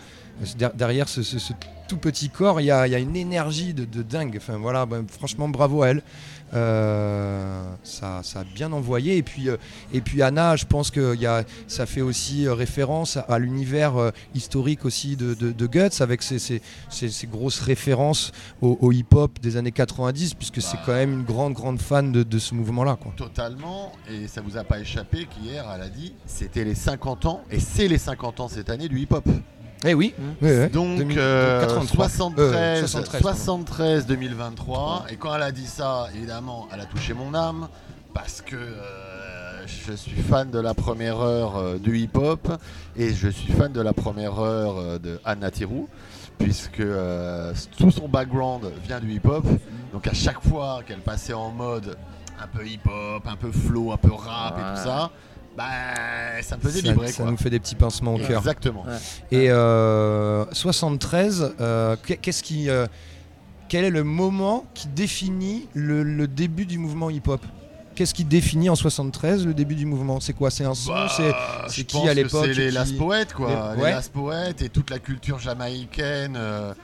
Der- 0.58 0.72
Derrière 0.74 1.08
ce, 1.08 1.22
ce- 1.22 1.38
ce 1.38 1.52
tout 1.86 1.96
petit 1.96 2.28
corps, 2.28 2.60
il 2.60 2.64
y 2.64 2.70
a, 2.72 2.88
il 2.88 2.90
y 2.90 2.96
a 2.96 2.98
une 2.98 3.14
énergie 3.14 3.72
de, 3.72 3.84
de 3.84 4.02
dingue. 4.02 4.34
Enfin 4.38 4.56
voilà, 4.56 4.84
ben, 4.84 5.04
franchement 5.08 5.48
bravo 5.48 5.82
à 5.82 5.88
elle. 5.90 6.02
Euh, 6.52 7.64
ça, 7.82 8.20
ça 8.22 8.40
a 8.40 8.44
bien 8.44 8.72
envoyé. 8.72 9.16
Et 9.16 9.22
puis, 9.22 9.48
euh, 9.48 9.56
et 9.92 10.00
puis 10.00 10.22
Anna, 10.22 10.56
je 10.56 10.64
pense 10.66 10.90
que 10.90 11.16
y 11.16 11.26
a, 11.26 11.44
ça 11.66 11.86
fait 11.86 12.00
aussi 12.00 12.46
euh, 12.46 12.54
référence 12.54 13.16
à, 13.28 13.38
l'univers 13.38 14.12
historique 14.34 14.84
aussi 14.84 15.16
de, 15.16 15.34
de- 15.34 15.52
de 15.52 15.66
Guts, 15.66 16.00
avec 16.00 16.22
ses, 16.22 16.38
ses- 16.38 16.62
ses- 16.90 17.08
ses 17.08 17.26
grosses 17.26 17.60
références 17.60 18.32
au, 18.62 18.78
au 18.80 18.92
hip-hop 18.92 19.38
des 19.40 19.56
années 19.56 19.72
90, 19.72 20.34
puisque 20.34 20.62
c'est 20.62 20.78
quand 20.86 20.92
même 20.94 21.12
une 21.12 21.24
grande, 21.24 21.54
grande 21.54 21.80
fan 21.80 22.12
de, 22.12 22.22
de 22.22 22.38
ce 22.38 22.54
mouvement-là. 22.54 22.96
quoi. 23.00 23.12
Totalement. 23.16 23.92
Et 24.10 24.28
ça 24.28 24.40
vous 24.40 24.56
a 24.56 24.64
pas 24.64 24.78
échappé 24.80 25.26
qu'hier, 25.26 25.64
elle 25.74 25.82
a 25.82 25.88
dit, 25.88 26.14
c'était 26.26 26.64
les 26.64 26.74
50 26.74 27.26
ans, 27.26 27.42
et 27.50 27.60
c'est 27.60 27.88
les 27.88 27.98
50 27.98 28.40
ans 28.40 28.48
cette 28.48 28.70
année 28.70 28.88
du 28.88 28.98
hip-hop. 29.00 29.24
Eh 29.86 29.94
oui, 29.94 30.14
oui, 30.18 30.34
oui. 30.42 30.68
Donc 30.70 30.96
2000 30.98 31.18
euh, 31.18 31.60
83. 31.60 32.08
73, 32.08 32.54
Euh, 32.54 32.80
73, 32.86 33.22
pardon. 33.22 33.36
73 33.38 34.06
2023. 34.06 35.06
Et 35.10 35.16
quand 35.16 35.34
elle 35.34 35.42
a 35.42 35.52
dit 35.52 35.66
ça, 35.66 36.08
évidemment, 36.14 36.68
elle 36.72 36.80
a 36.80 36.86
touché 36.86 37.12
mon 37.12 37.34
âme 37.34 37.68
parce 38.14 38.40
que 38.40 38.56
euh, 38.56 39.66
je 39.66 39.92
suis 39.92 40.22
fan 40.22 40.50
de 40.50 40.58
la 40.58 40.72
première 40.74 41.20
heure 41.20 41.56
euh, 41.56 41.78
du 41.78 41.98
hip-hop 41.98 42.48
et 42.96 43.12
je 43.12 43.28
suis 43.28 43.52
fan 43.52 43.72
de 43.72 43.80
la 43.80 43.92
première 43.92 44.38
heure 44.40 44.76
euh, 44.78 44.98
de 44.98 45.20
Anna 45.24 45.50
Tirou 45.50 45.88
puisque 46.38 46.80
euh, 46.80 47.52
tout 47.78 47.90
son 47.90 48.08
background 48.08 48.64
vient 48.86 49.00
du 49.00 49.12
hip-hop. 49.12 49.44
Donc 49.92 50.06
à 50.06 50.14
chaque 50.14 50.42
fois 50.42 50.80
qu'elle 50.86 51.00
passait 51.00 51.32
en 51.34 51.50
mode 51.50 51.96
un 52.42 52.46
peu 52.46 52.66
hip-hop, 52.66 53.22
un 53.26 53.36
peu 53.36 53.52
flow, 53.52 53.92
un 53.92 53.96
peu 53.96 54.12
rap 54.12 54.58
et 54.58 54.76
tout 54.76 54.82
ça, 54.88 55.10
bah 55.56 56.42
ça 56.42 56.56
me 56.56 56.62
faisait 56.62 56.80
ça, 56.80 56.88
vibrer 56.88 57.08
ça 57.08 57.22
quoi. 57.22 57.30
nous 57.30 57.36
fait 57.36 57.50
des 57.50 57.60
petits 57.60 57.74
pincements 57.76 58.14
au 58.14 58.18
cœur. 58.18 58.38
Exactement. 58.40 58.84
Et 59.30 59.50
euh, 59.50 60.44
73, 60.52 61.54
euh, 61.60 61.96
qu'est- 62.04 62.16
qu'est-ce 62.16 62.42
qui, 62.42 62.68
euh, 62.68 62.86
quel 63.68 63.84
est 63.84 63.90
le 63.90 64.04
moment 64.04 64.66
qui 64.74 64.88
définit 64.88 65.68
le, 65.74 66.02
le 66.02 66.26
début 66.28 66.66
du 66.66 66.78
mouvement 66.78 67.10
hip-hop? 67.10 67.40
Qu'est-ce 67.94 68.12
qui 68.14 68.24
définit 68.24 68.68
en 68.70 68.74
73 68.74 69.46
le 69.46 69.54
début 69.54 69.76
du 69.76 69.86
mouvement? 69.86 70.18
C'est 70.18 70.32
quoi? 70.32 70.50
C'est 70.50 70.64
un 70.64 70.74
son? 70.74 70.92
Bah, 70.92 71.06
C'est 71.68 71.84
qui 71.84 71.98
à 71.98 72.10
que 72.10 72.16
l'époque? 72.16 72.46
C'est 72.46 72.54
les 72.54 72.68
qui- 72.68 72.74
Last 72.74 72.96
Poètes, 72.98 73.32
quoi. 73.32 73.48
Les- 73.74 73.76
Les, 73.76 73.82
ouais. 73.84 73.90
Last 73.92 74.12
Poètes 74.12 74.62
et 74.62 74.68
toute 74.68 74.90
la 74.90 74.98
culture 74.98 75.38
jamaïcaine 75.38 76.34
euh, 76.36 76.74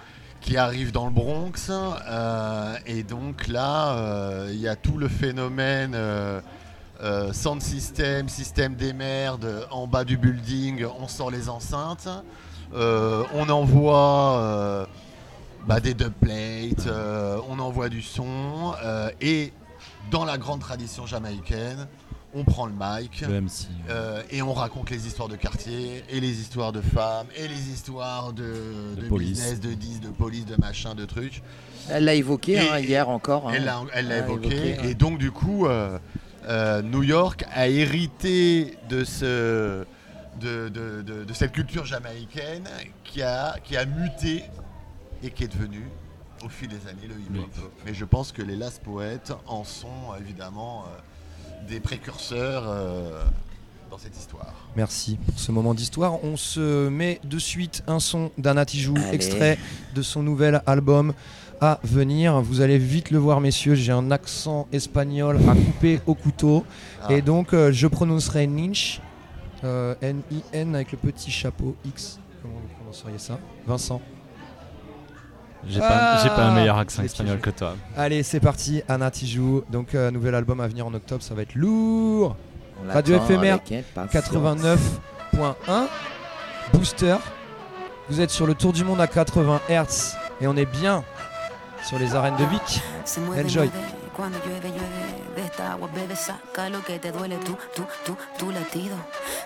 qui 0.41 0.57
arrive 0.57 0.93
dans 0.93 1.07
le 1.07 1.11
Bronx. 1.11 1.69
euh, 1.71 2.75
et 2.87 3.03
donc 3.03 3.49
là, 3.49 3.97
euh, 3.97 4.50
il 4.53 4.61
y 4.61 4.69
a 4.69 4.77
tout 4.77 4.99
le 4.99 5.09
phénomène 5.09 5.97
euh, 7.02 7.33
sound 7.33 7.62
system, 7.62 8.28
système 8.28 8.75
des 8.75 8.92
merdes, 8.92 9.66
en 9.71 9.87
bas 9.87 10.04
du 10.04 10.16
building, 10.16 10.85
on 11.00 11.09
sort 11.09 11.30
les 11.30 11.49
enceintes. 11.49 12.09
Euh, 12.75 13.25
on 13.35 13.49
envoie 13.49 14.38
euh, 14.38 14.87
bah, 15.66 15.80
des 15.80 15.95
dubplates, 15.95 16.87
euh, 16.87 17.38
on 17.49 17.59
envoie 17.59 17.88
du 17.88 18.02
son. 18.02 18.75
euh, 18.85 19.11
et 19.21 19.52
dans 20.11 20.25
la 20.25 20.38
grande 20.38 20.61
tradition 20.61 21.07
jamaïcaine, 21.07 21.87
on 22.33 22.45
prend 22.45 22.66
le 22.66 22.73
mic 22.78 23.23
Le 23.23 23.40
MC. 23.40 23.66
euh, 23.88 24.23
et 24.30 24.40
on 24.40 24.52
raconte 24.52 24.90
les 24.90 25.07
histoires 25.07 25.28
de 25.28 25.35
quartier 25.35 26.04
et 26.11 26.21
les 26.21 26.40
histoires 26.40 26.71
de 26.71 26.80
femmes 26.80 27.26
et 27.37 27.49
les 27.49 27.71
histoires 27.71 28.33
de, 28.33 28.95
De 28.97 29.02
de 29.02 29.09
police. 29.09 29.30
business, 29.40 29.61
de 29.61 29.73
10, 29.75 30.00
de 30.00 30.09
police, 30.11 30.47
de 30.47 30.54
machin, 30.61 30.95
de 30.95 31.04
trucs. 31.07 31.42
Elle 31.88 32.04
l'a 32.04 32.14
évoqué 32.14 32.52
Et- 32.52 32.59
hein, 32.61 32.78
hier 32.78 33.09
encore. 33.09 33.49
hein. 33.49 33.52
Elle 33.95 34.07
l'a 34.09 34.19
évoqué. 34.19 34.76
Et 34.85 34.95
donc, 34.95 35.19
du 35.19 35.33
coup, 35.33 35.66
euh, 35.66 35.99
euh, 36.49 36.83
New 36.83 37.03
York 37.03 37.45
a 37.53 37.69
hérité 37.69 38.77
de, 38.89 39.05
ce, 39.05 39.85
de, 40.41 40.69
de- 40.69 41.03
de- 41.03 41.25
de 41.25 41.33
cette 41.35 41.53
culture 41.53 41.85
jamaïcaine 41.85 42.69
qui 43.05 43.23
a, 43.23 43.57
qui 43.63 43.77
a 43.77 43.85
muté 43.85 44.45
et 45.23 45.31
qui 45.31 45.45
est 45.45 45.49
devenue, 45.53 45.87
au 46.45 46.49
fil 46.49 46.69
des 46.69 46.87
années, 46.89 47.07
le 47.09 47.15
hip-hop. 47.21 47.51
Mais 47.85 47.93
je 47.95 48.05
pense 48.05 48.33
que 48.33 48.41
les 48.43 48.57
Last 48.57 48.83
Poets 48.83 49.33
en 49.47 49.65
sont 49.65 50.15
évidemment 50.19 50.85
euh, 50.87 51.67
des 51.69 51.79
précurseurs 51.81 52.65
euh, 52.67 53.23
dans 53.91 53.99
cette 53.99 54.17
histoire. 54.17 54.55
Merci 54.77 55.19
pour 55.27 55.39
ce 55.39 55.53
moment 55.53 55.75
d'histoire. 55.75 56.25
On 56.25 56.37
se 56.39 56.89
met 56.89 57.21
de 57.25 57.39
suite 57.39 57.83
un 57.87 58.01
son 58.01 58.31
d'Anna 58.39 58.65
Tijoux, 58.65 58.95
Allez. 58.97 59.15
extrait 59.15 59.59
de 59.95 60.01
son 60.01 60.23
nouvel 60.23 60.63
album 60.67 61.13
à 61.61 61.79
venir. 61.83 62.40
Vous 62.40 62.61
allez 62.61 62.79
vite 62.79 63.11
le 63.11 63.19
voir, 63.19 63.40
messieurs, 63.40 63.75
j'ai 63.75 63.93
un 63.93 64.11
accent 64.11 64.67
espagnol 64.73 65.38
à 65.49 65.55
couper 65.55 66.00
au 66.07 66.14
couteau. 66.14 66.64
Ah. 67.02 67.12
Et 67.12 67.23
donc, 67.23 67.52
euh, 67.52 67.71
je 67.73 67.87
prononcerai 67.87 68.47
Ninch, 68.47 69.00
euh, 69.64 69.95
N-I-N 70.00 70.75
avec 70.75 70.93
le 70.93 70.99
petit 70.99 71.31
chapeau 71.31 71.76
X. 71.85 72.19
Comment 72.43 72.55
vous 72.55 72.75
prononceriez 72.76 73.19
ça? 73.19 73.38
Vincent 73.67 74.00
J'ai 75.69 75.81
pas, 75.81 76.23
j'ai 76.23 76.29
pas 76.31 76.47
un 76.47 76.52
Ah, 76.52 76.55
meilleur 76.55 76.79
accent 76.79 77.02
espagnol 77.02 77.38
que 77.40 77.50
toi. 77.50 77.75
Allez, 77.97 78.23
c'est 78.23 78.40
parti, 78.40 78.83
Anna 78.88 79.11
Tijoux. 79.11 79.62
Donc, 79.71 79.95
euh, 79.95 80.11
nouvel 80.11 80.35
album 80.35 80.61
à 80.61 80.67
venir 80.69 80.87
en 80.87 80.95
octobre, 80.95 81.23
ça 81.23 81.35
va 81.35 81.43
être 81.43 81.55
lourd. 81.55 82.37
On 82.83 82.93
Radio 82.93 83.17
éphémère, 83.17 83.61
avec 83.67 83.85
impatience. 83.97 84.79
89.1 85.35 85.87
Booster. 86.73 87.17
Vous 88.09 88.21
êtes 88.21 88.31
sur 88.31 88.47
le 88.47 88.55
tour 88.55 88.73
du 88.73 88.85
monde 88.85 89.00
à 89.00 89.07
80 89.07 89.61
Hz 89.69 90.17
et 90.40 90.47
on 90.47 90.57
est 90.57 90.64
bien 90.67 91.05
sur 91.91 91.99
les 91.99 92.15
arènes 92.15 92.37
de 92.37 92.45
Vic. 92.45 92.81
Enjoy. 93.45 93.69
Agua 95.61 95.88
bebe, 95.93 96.17
saca 96.17 96.69
lo 96.69 96.83
que 96.85 96.99
te 96.99 97.12
duele. 97.12 97.37
Tú, 97.38 97.57
tú, 97.75 97.87
tú, 98.05 98.17
tu 98.38 98.50
latido. 98.50 98.97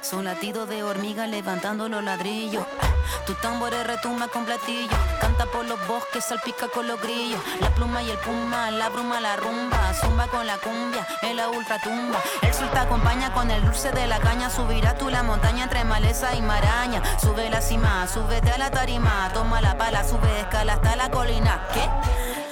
Son 0.00 0.24
latidos 0.24 0.68
de 0.68 0.82
hormiga 0.82 1.26
levantando 1.26 1.88
los 1.88 2.02
ladrillos. 2.02 2.64
Tu 3.26 3.34
tambores 3.34 3.86
retumba 3.86 4.28
con 4.28 4.44
platillo. 4.44 4.96
Canta 5.20 5.46
por 5.46 5.64
los 5.66 5.78
bosques, 5.86 6.24
salpica 6.24 6.68
con 6.68 6.86
los 6.86 7.00
grillos. 7.00 7.40
La 7.60 7.70
pluma 7.70 8.02
y 8.02 8.10
el 8.10 8.18
puma, 8.18 8.70
la 8.70 8.88
bruma, 8.88 9.20
la 9.20 9.36
rumba. 9.36 9.94
Zumba 9.94 10.26
con 10.28 10.46
la 10.46 10.58
cumbia, 10.58 11.06
en 11.22 11.36
la 11.36 11.48
ultratumba. 11.48 12.20
El 12.42 12.52
sol 12.52 12.70
te 12.70 12.78
acompaña 12.78 13.32
con 13.32 13.50
el 13.50 13.64
dulce 13.64 13.90
de 13.92 14.06
la 14.06 14.18
caña. 14.20 14.50
Subirás 14.50 14.98
tú 14.98 15.08
la 15.10 15.22
montaña 15.22 15.64
entre 15.64 15.84
maleza 15.84 16.34
y 16.34 16.42
maraña. 16.42 17.02
Sube 17.18 17.48
la 17.50 17.60
cima, 17.60 18.06
súbete 18.06 18.50
a 18.50 18.58
la 18.58 18.70
tarima. 18.70 19.30
Toma 19.32 19.60
la 19.60 19.76
pala, 19.76 20.04
sube 20.04 20.40
escala 20.40 20.74
hasta 20.74 20.96
la 20.96 21.10
colina. 21.10 21.66
¿Qué? 21.72 21.88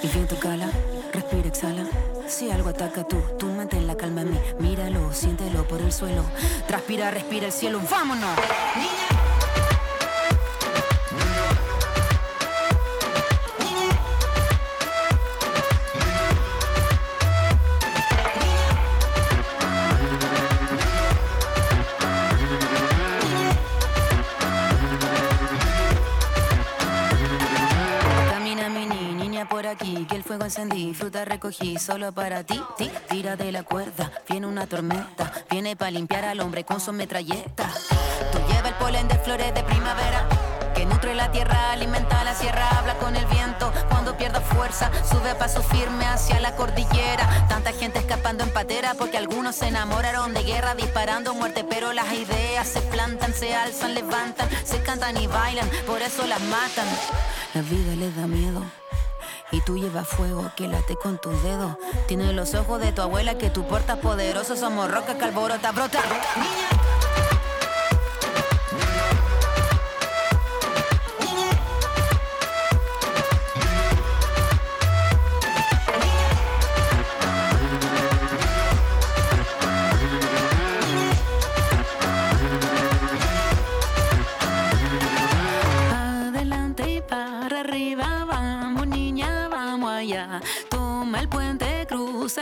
El 0.07 0.13
viento 0.13 0.39
cala, 0.39 0.69
respira, 1.13 1.49
exhala. 1.49 1.85
Si 2.33 2.51
algo 2.51 2.71
ataca 2.71 3.05
tú, 3.07 3.23
tú 3.39 3.47
mantén 3.49 3.87
la 3.87 3.95
calma 3.95 4.23
en 4.23 4.31
mí. 4.31 4.39
Míralo, 4.59 5.13
siéntelo 5.13 5.69
por 5.69 5.83
el 5.83 5.93
suelo. 5.93 6.25
Transpira, 6.67 7.11
respira 7.11 7.47
el 7.49 7.53
cielo. 7.53 7.79
¡Vámonos! 7.91 8.37
Camina 8.37 9.22
aquí, 29.73 30.07
que 30.09 30.17
el 30.17 30.23
fuego 30.23 30.45
encendí, 30.45 30.95
fruta 30.95 31.25
recogí 31.25 31.79
solo 31.79 32.13
para 32.13 32.45
ti, 32.45 32.63
ti, 32.77 32.91
tira 33.09 33.37
de 33.37 33.51
la 33.53 33.63
cuerda, 33.63 34.13
viene 34.29 34.47
una 34.47 34.67
tormenta, 34.67 35.33
viene 35.51 35.77
para 35.77 35.91
limpiar 35.91 36.25
al 36.25 36.41
hombre 36.41 36.65
con 36.65 36.81
su 36.81 36.93
metralleta. 36.93 37.71
Tú 38.31 38.39
lleva 38.49 38.69
el 38.69 38.75
polen 38.75 39.09
de 39.09 39.17
flores 39.17 39.55
de 39.55 39.63
primavera. 39.63 40.29
Que 40.75 40.87
nutre 40.87 41.15
la 41.15 41.31
tierra, 41.31 41.73
alimenta 41.73 42.25
la 42.25 42.35
sierra, 42.35 42.69
habla 42.79 42.95
con 42.99 43.15
el 43.15 43.27
viento. 43.27 43.73
Cuando 43.89 44.17
pierda 44.17 44.41
fuerza, 44.41 44.91
sube 45.05 45.31
a 45.31 45.39
paso 45.39 45.63
firme 45.63 46.07
hacia 46.07 46.41
la 46.41 46.57
cordillera. 46.57 47.47
Tanta 47.49 47.73
gente 47.73 47.99
escapando 47.99 48.43
en 48.45 48.51
patera 48.51 48.95
porque 48.95 49.19
algunos 49.19 49.57
se 49.57 49.69
enamoraron 49.69 50.33
de 50.33 50.43
guerra, 50.43 50.75
disparando 50.75 51.35
muerte. 51.35 51.65
Pero 51.69 51.93
las 51.93 52.11
ideas 52.13 52.67
se 52.67 52.81
plantan, 52.81 53.35
se 53.35 53.55
alzan, 53.55 53.95
levantan, 53.95 54.49
se 54.65 54.83
cantan 54.83 55.17
y 55.19 55.27
bailan, 55.27 55.69
por 55.87 56.01
eso 56.01 56.27
las 56.27 56.41
matan. 56.41 56.87
La 57.55 57.61
vida 57.63 57.95
les 57.97 58.17
da 58.17 58.27
miedo. 58.27 58.82
Y 59.53 59.61
tú 59.61 59.77
llevas 59.77 60.09
fuego 60.09 60.51
que 60.57 60.67
late 60.67 60.97
con 60.97 61.19
tus 61.19 61.41
dedos. 61.43 61.77
Tienes 62.09 62.35
los 62.35 62.55
ojos 62.55 62.81
de 62.81 62.91
tu 62.91 63.03
abuela 63.03 63.39
que 63.39 63.51
tú 63.51 63.65
portas 63.69 63.99
poderoso. 63.99 64.57
Somos 64.57 64.91
roca 64.91 65.17
que 65.19 65.31
brota. 65.31 66.01
Adelante 66.01 66.82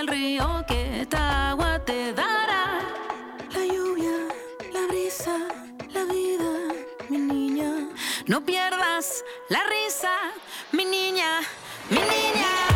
el 0.01 0.07
río 0.07 0.65
que 0.67 1.03
esta 1.03 1.51
agua 1.51 1.79
te 1.85 2.15
dará. 2.15 2.81
La 3.53 3.67
lluvia, 3.67 4.17
la 4.73 4.87
brisa, 4.87 5.37
la 5.93 6.05
vida, 6.05 6.51
mi 7.11 7.19
niña. 7.19 7.89
No 8.27 8.43
pierdas 8.43 9.23
la 9.51 9.61
risa, 9.65 10.15
mi 10.73 10.87
niña, 10.87 11.41
mi 11.91 11.99
niña. 11.99 12.70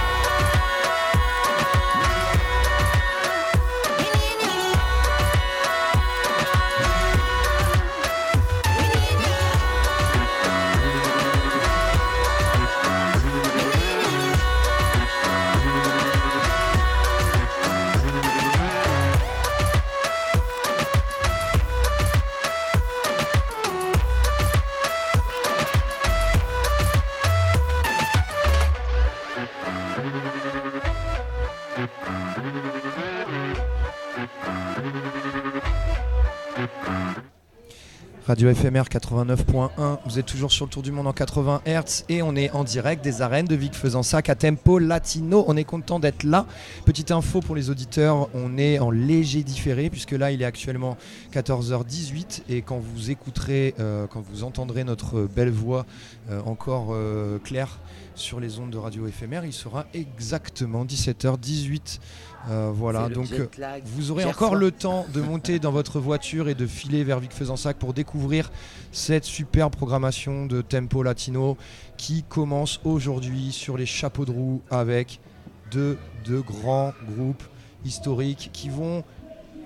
Radio 38.35 38.53
FMR 38.53 38.83
89.1, 38.91 39.99
vous 40.05 40.19
êtes 40.19 40.27
toujours 40.27 40.51
sur 40.51 40.65
le 40.65 40.71
tour 40.73 40.83
du 40.83 40.91
monde 40.91 41.07
en 41.07 41.13
80 41.13 41.63
Hz 41.67 42.03
et 42.09 42.21
on 42.21 42.35
est 42.35 42.51
en 42.51 42.65
direct 42.65 43.05
des 43.05 43.23
arènes 43.23 43.47
de 43.47 43.55
Vic 43.55 43.75
Fezensac 43.75 44.29
à 44.29 44.35
Tempo 44.35 44.81
Latino. 44.81 45.45
On 45.47 45.57
est 45.57 45.63
content 45.63 46.01
d'être 46.01 46.25
là. 46.25 46.45
Petite 46.85 47.13
info 47.13 47.39
pour 47.39 47.55
les 47.55 47.71
auditeurs, 47.71 48.29
on 48.35 48.59
est 48.59 48.81
en 48.81 48.91
léger 48.91 49.45
différé 49.45 49.89
puisque 49.89 50.11
là 50.11 50.33
il 50.33 50.43
est 50.43 50.45
actuellement 50.45 50.97
14h18 51.33 52.43
et 52.49 52.63
quand 52.63 52.81
vous 52.81 53.13
écouterez, 53.13 53.77
euh, 53.79 54.09
quand 54.09 54.25
vous 54.29 54.43
entendrez 54.43 54.83
notre 54.83 55.29
belle 55.33 55.51
voix 55.51 55.87
euh, 56.29 56.41
encore 56.45 56.89
euh, 56.91 57.39
claire 57.39 57.79
sur 58.15 58.41
les 58.41 58.59
ondes 58.59 58.71
de 58.71 58.79
Radio 58.79 59.07
FMR, 59.07 59.45
il 59.45 59.53
sera 59.53 59.87
exactement 59.95 60.85
17h18. 60.85 61.99
Euh, 62.51 62.71
voilà, 62.75 63.09
donc 63.09 63.33
euh, 63.33 63.47
vous 63.85 64.11
aurez 64.11 64.25
encore 64.25 64.55
le 64.55 64.71
temps 64.71 65.07
de 65.15 65.21
monter 65.21 65.59
dans 65.59 65.73
votre 65.73 65.99
voiture 65.99 66.49
et 66.49 66.55
de 66.55 66.67
filer 66.67 67.03
vers 67.03 67.19
Vic 67.19 67.33
Fezensac 67.33 67.79
pour 67.79 67.95
découvrir 67.95 68.53
cette 68.93 69.25
super 69.25 69.71
programmation 69.71 70.47
de 70.47 70.61
Tempo 70.61 71.03
Latino 71.03 71.57
qui 71.97 72.23
commence 72.23 72.81
aujourd'hui 72.85 73.51
sur 73.51 73.77
les 73.79 73.87
chapeaux 73.87 74.27
de 74.27 74.31
roue 74.31 74.63
avec 74.71 75.21
deux, 75.71 75.97
deux 76.25 76.43
grands 76.43 76.93
groupes 77.09 77.45
historiques 77.85 78.51
qui 78.53 78.69
vont 78.69 79.05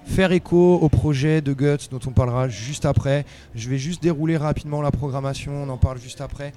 faire 0.09 0.33
écho 0.33 0.76
au 0.76 0.88
projet 0.88 1.40
de 1.40 1.52
Guts 1.52 1.88
dont 1.90 2.00
on 2.07 2.11
parlera 2.11 2.49
juste 2.49 2.87
après. 2.87 3.25
Je 3.55 3.69
vais 3.69 3.78
juste 3.78 4.02
dérouler 4.02 4.37
rapidement 4.37 4.81
la 4.81 4.90
programmation, 4.90 5.64
on 5.64 5.69
en 5.69 5.76
parle 5.76 6.00
juste 6.00 6.21
après. 6.21 6.52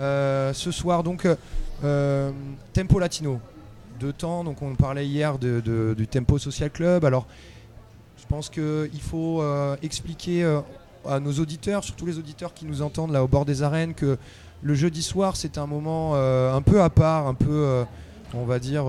Euh, 0.00 0.52
ce 0.52 0.70
soir 0.70 1.02
donc 1.02 1.26
euh, 1.84 2.30
Tempo 2.72 2.98
Latino. 2.98 3.40
Deux 4.00 4.12
temps, 4.12 4.42
donc 4.42 4.60
on 4.60 4.74
parlait 4.74 5.06
hier 5.06 5.38
du 5.38 6.06
Tempo 6.08 6.38
Social 6.38 6.70
Club. 6.70 7.04
Alors 7.04 7.26
Je 8.18 8.26
pense 8.26 8.48
qu'il 8.50 9.00
faut 9.00 9.40
euh, 9.40 9.76
expliquer 9.82 10.44
à 11.06 11.20
nos 11.20 11.32
auditeurs, 11.32 11.84
surtout 11.84 12.06
les 12.06 12.18
auditeurs 12.18 12.54
qui 12.54 12.66
nous 12.66 12.82
entendent 12.82 13.12
là 13.12 13.22
au 13.22 13.28
bord 13.28 13.44
des 13.44 13.62
arènes, 13.62 13.94
que 13.94 14.18
le 14.62 14.74
jeudi 14.74 15.02
soir 15.02 15.36
c'est 15.36 15.58
un 15.58 15.66
moment 15.66 16.14
un 16.14 16.62
peu 16.62 16.82
à 16.82 16.90
part, 16.90 17.28
un 17.28 17.34
peu, 17.34 17.84
on 18.34 18.44
va 18.44 18.58
dire, 18.58 18.86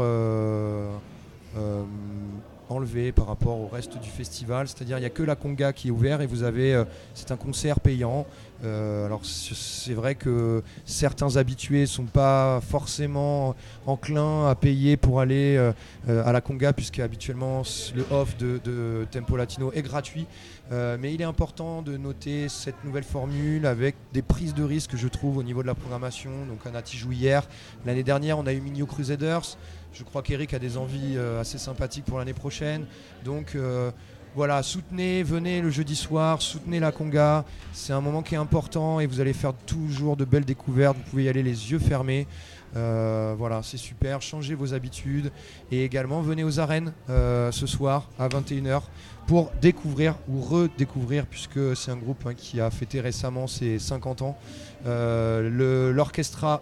enlevé 2.70 3.12
par 3.12 3.28
rapport 3.28 3.60
au 3.60 3.68
reste 3.68 3.98
du 3.98 4.10
festival. 4.10 4.68
C'est-à-dire 4.68 4.98
il 4.98 5.02
n'y 5.02 5.08
a 5.08 5.12
que 5.12 5.24
la 5.24 5.36
conga 5.36 5.74
qui 5.74 5.90
est 5.90 5.92
ouvert 5.92 6.22
et 6.22 6.28
vous 6.28 6.44
avez, 6.44 6.74
euh, 6.74 6.86
c'est 7.14 7.32
un 7.32 7.38
concert 7.38 7.80
payant. 7.80 8.26
Euh, 8.64 9.06
alors 9.06 9.26
c'est 9.26 9.94
vrai 9.94 10.16
que 10.16 10.64
certains 10.86 11.36
habitués 11.36 11.86
sont 11.86 12.06
pas 12.06 12.62
forcément 12.62 13.54
enclins 13.86 14.48
à 14.48 14.56
payer 14.56 14.96
pour 14.96 15.20
aller 15.20 15.58
euh, 15.58 15.74
à 16.08 16.32
la 16.32 16.40
conga 16.40 16.72
puisque 16.72 17.00
habituellement 17.00 17.64
le 17.96 18.06
off 18.12 18.38
de, 18.38 18.60
de 18.64 19.06
Tempo 19.12 19.36
Latino 19.36 19.72
est 19.74 19.82
gratuit. 19.82 20.26
Mais 20.72 21.14
il 21.14 21.22
est 21.22 21.26
important 21.26 21.84
de 21.84 21.96
noter 21.96 22.50
cette 22.50 22.84
nouvelle 22.84 23.04
formule 23.04 23.68
avec 23.68 23.96
des 24.14 24.24
prises 24.24 24.56
de 24.56 24.64
risque 24.64 24.96
je 24.96 25.08
trouve 25.08 25.38
au 25.38 25.44
niveau 25.44 25.62
de 25.62 25.68
la 25.68 25.76
programmation. 25.76 26.32
Donc 26.48 26.66
Anati 26.66 26.98
joue 26.98 27.12
hier. 27.12 27.48
L'année 27.86 28.02
dernière 28.02 28.40
on 28.40 28.48
a 28.48 28.54
eu 28.54 28.62
Minio 28.62 28.88
Crusaders. 28.88 29.58
Je 29.96 30.04
crois 30.04 30.22
qu'Eric 30.22 30.54
a 30.54 30.60
des 30.60 30.76
envies 30.76 31.16
euh, 31.16 31.40
assez 31.40 31.58
sympathiques 31.58 32.04
pour 32.04 32.20
l'année 32.20 32.34
prochaine. 32.34 32.86
Donc 33.24 33.56
euh, 33.56 33.92
voilà, 34.36 34.62
soutenez, 34.62 35.24
venez 35.24 35.62
le 35.62 35.70
jeudi 35.70 35.96
soir, 35.96 36.42
soutenez 36.42 36.82
la 36.82 36.92
conga. 36.92 37.46
C'est 37.72 37.94
un 37.94 38.02
moment 38.02 38.22
qui 38.22 38.36
est 38.36 38.38
important 38.38 39.00
et 39.00 39.08
vous 39.08 39.22
allez 39.22 39.32
faire 39.32 39.54
toujours 39.54 40.18
de 40.18 40.26
belles 40.26 40.44
découvertes. 40.44 40.98
Vous 40.98 41.10
pouvez 41.10 41.24
y 41.24 41.30
aller 41.30 41.44
les 41.44 41.72
yeux 41.72 41.80
fermés. 41.80 42.28
Euh, 42.76 43.36
voilà, 43.38 43.62
c'est 43.64 43.78
super. 43.78 44.22
Changez 44.22 44.54
vos 44.54 44.74
habitudes. 44.74 45.32
Et 45.72 45.86
également, 45.86 46.22
venez 46.22 46.44
aux 46.44 46.60
arènes 46.60 46.92
ce 47.08 47.66
soir 47.66 48.10
à 48.20 48.28
21h 48.28 48.82
pour 49.28 49.50
découvrir 49.62 50.18
ou 50.28 50.42
redécouvrir, 50.42 51.26
puisque 51.26 51.74
c'est 51.78 51.92
un 51.92 51.98
groupe 51.98 52.26
hein, 52.26 52.34
qui 52.36 52.60
a 52.60 52.70
fêté 52.70 53.00
récemment 53.00 53.48
ses 53.48 53.80
50 53.80 54.24
ans. 54.24 54.38
L'orchestra 54.84 56.62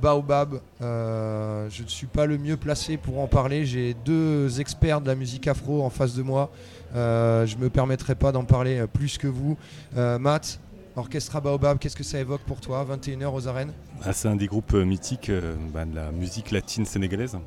Baobab, 0.00 0.60
euh, 0.82 1.68
je 1.70 1.82
ne 1.82 1.88
suis 1.88 2.06
pas 2.06 2.26
le 2.26 2.38
mieux 2.38 2.56
placé 2.56 2.96
pour 2.96 3.20
en 3.20 3.26
parler. 3.26 3.64
J'ai 3.64 3.94
deux 4.04 4.60
experts 4.60 5.00
de 5.00 5.06
la 5.06 5.14
musique 5.14 5.48
afro 5.48 5.82
en 5.82 5.90
face 5.90 6.14
de 6.14 6.22
moi. 6.22 6.50
Euh, 6.94 7.46
je 7.46 7.56
ne 7.56 7.62
me 7.62 7.70
permettrai 7.70 8.14
pas 8.14 8.32
d'en 8.32 8.44
parler 8.44 8.78
euh, 8.78 8.86
plus 8.86 9.18
que 9.18 9.26
vous. 9.26 9.56
Matt, 9.94 10.60
Orchestra 10.94 11.40
Baobab, 11.40 11.78
qu'est-ce 11.78 11.96
que 11.96 12.04
ça 12.04 12.18
évoque 12.18 12.42
pour 12.42 12.60
toi 12.60 12.86
21h 12.88 13.26
aux 13.26 13.48
arènes? 13.48 13.72
Ah, 14.02 14.12
c'est 14.12 14.28
un 14.28 14.36
des 14.36 14.46
groupes 14.46 14.74
mythiques 14.74 15.30
bah, 15.72 15.84
de 15.84 15.94
la 15.94 16.10
musique 16.12 16.50
latine 16.50 16.84
sénégalaise, 16.84 17.38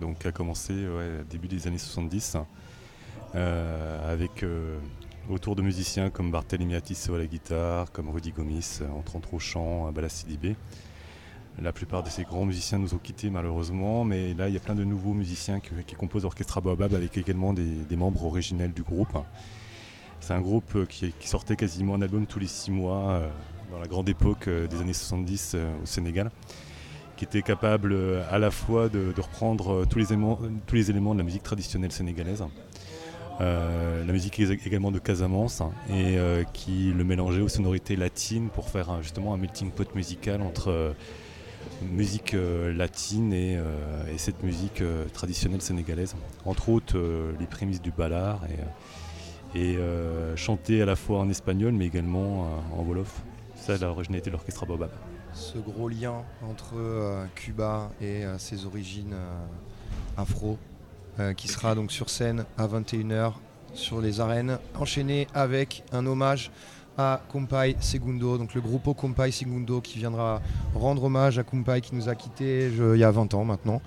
donc 0.00 0.24
a 0.26 0.32
commencé 0.32 0.72
ouais, 0.72 1.24
début 1.30 1.48
des 1.48 1.66
années 1.66 1.78
70, 1.78 2.36
euh, 3.34 4.12
avec 4.12 4.44
autour 5.30 5.56
de 5.56 5.62
musiciens 5.62 6.10
comme 6.10 6.30
Barthélemy 6.30 6.74
Atisso 6.74 7.14
à 7.14 7.18
la 7.18 7.26
guitare, 7.26 7.92
comme 7.92 8.10
Rudy 8.10 8.32
Gomis, 8.32 8.80
entre 8.98 9.16
autres 9.16 9.34
au 9.34 9.38
chant, 9.38 9.86
à 9.86 9.92
Bala 9.92 10.08
Sidibé. 10.08 10.56
La 11.62 11.72
plupart 11.72 12.02
de 12.02 12.08
ces 12.08 12.24
grands 12.24 12.44
musiciens 12.44 12.78
nous 12.78 12.94
ont 12.94 12.98
quittés 12.98 13.30
malheureusement, 13.30 14.04
mais 14.04 14.34
là 14.34 14.48
il 14.48 14.54
y 14.54 14.56
a 14.56 14.60
plein 14.60 14.74
de 14.74 14.82
nouveaux 14.82 15.14
musiciens 15.14 15.60
qui, 15.60 15.94
composent 15.94 16.24
Orchestra 16.24 16.60
Baobab 16.60 16.94
avec 16.94 17.16
également 17.16 17.52
des, 17.52 17.96
membres 17.96 18.24
originels 18.24 18.72
du 18.72 18.82
groupe. 18.82 19.16
C'est 20.18 20.32
un 20.32 20.40
groupe 20.40 20.74
euh, 20.74 20.86
qui, 20.86 21.12
sortait 21.28 21.54
quasiment 21.54 21.94
un 21.94 22.02
album 22.02 22.26
tous 22.26 22.38
les 22.38 22.46
six 22.46 22.70
mois 22.70 23.10
euh, 23.10 23.28
dans 23.70 23.78
la 23.78 23.86
grande 23.86 24.08
époque 24.08 24.48
euh, 24.48 24.66
des 24.66 24.80
années 24.80 24.94
70 24.94 25.52
euh, 25.54 25.82
au 25.82 25.86
Sénégal, 25.86 26.30
qui 27.16 27.24
était 27.24 27.42
capable 27.42 27.94
à 28.30 28.38
la 28.38 28.50
fois 28.50 28.88
de, 28.88 29.12
reprendre 29.16 29.86
tous 29.86 29.98
les, 29.98 30.12
éléments, 30.12 30.38
de 31.14 31.18
la 31.18 31.24
musique 31.24 31.44
traditionnelle 31.44 31.92
sénégalaise, 31.92 32.42
la 33.38 34.12
musique 34.12 34.40
ég- 34.40 34.66
également 34.66 34.90
de 34.90 34.98
Casamance, 34.98 35.62
et 35.88 36.16
qui 36.52 36.92
le 36.92 37.04
mélangeait 37.04 37.42
aux 37.42 37.48
sonorités 37.48 37.94
latines 37.94 38.48
pour 38.48 38.68
faire 38.68 39.00
justement 39.02 39.32
un 39.32 39.36
melting 39.36 39.70
pot 39.70 39.94
musical 39.94 40.42
entre 40.42 40.96
musique 41.82 42.34
euh, 42.34 42.72
latine 42.72 43.32
et, 43.32 43.56
euh, 43.56 44.12
et 44.12 44.18
cette 44.18 44.42
musique 44.42 44.80
euh, 44.80 45.06
traditionnelle 45.12 45.62
sénégalaise. 45.62 46.14
Entre 46.44 46.68
autres, 46.68 46.98
les 47.38 47.46
prémices 47.46 47.82
du 47.82 47.90
ballard 47.90 48.40
et, 49.54 49.58
et 49.58 49.78
chanter 50.36 50.82
à 50.82 50.84
la 50.84 50.96
fois 50.96 51.20
en 51.20 51.28
espagnol 51.28 51.72
mais 51.72 51.86
également 51.86 52.62
en 52.76 52.82
wolof. 52.82 53.22
Ça, 53.54 53.76
l'originalité 53.78 54.30
de 54.30 54.34
l'orchestre 54.34 54.66
Baobab. 54.66 54.90
Ce 55.32 55.58
gros 55.58 55.88
lien 55.88 56.22
entre 56.42 57.26
Cuba 57.34 57.90
et 58.00 58.24
ses 58.38 58.66
origines 58.66 59.14
afro, 60.16 60.58
qui 61.36 61.48
sera 61.48 61.74
donc 61.74 61.92
sur 61.92 62.10
scène 62.10 62.44
à 62.58 62.66
21h 62.66 63.34
sur 63.74 64.00
les 64.00 64.20
arènes, 64.20 64.58
enchaîné 64.74 65.26
avec 65.34 65.84
un 65.92 66.06
hommage 66.06 66.50
à 66.96 67.20
Kumpai 67.30 67.76
Segundo, 67.80 68.38
donc 68.38 68.54
le 68.54 68.60
groupe 68.60 68.96
Kumpai 68.96 69.30
Segundo 69.32 69.80
qui 69.80 69.98
viendra 69.98 70.40
rendre 70.74 71.04
hommage 71.04 71.38
à 71.38 71.42
Kumpai 71.42 71.80
qui 71.80 71.94
nous 71.94 72.08
a 72.08 72.14
quittés 72.14 72.68
il 72.68 72.98
y 72.98 73.04
a 73.04 73.10
20 73.10 73.34
ans 73.34 73.44
maintenant. 73.44 73.82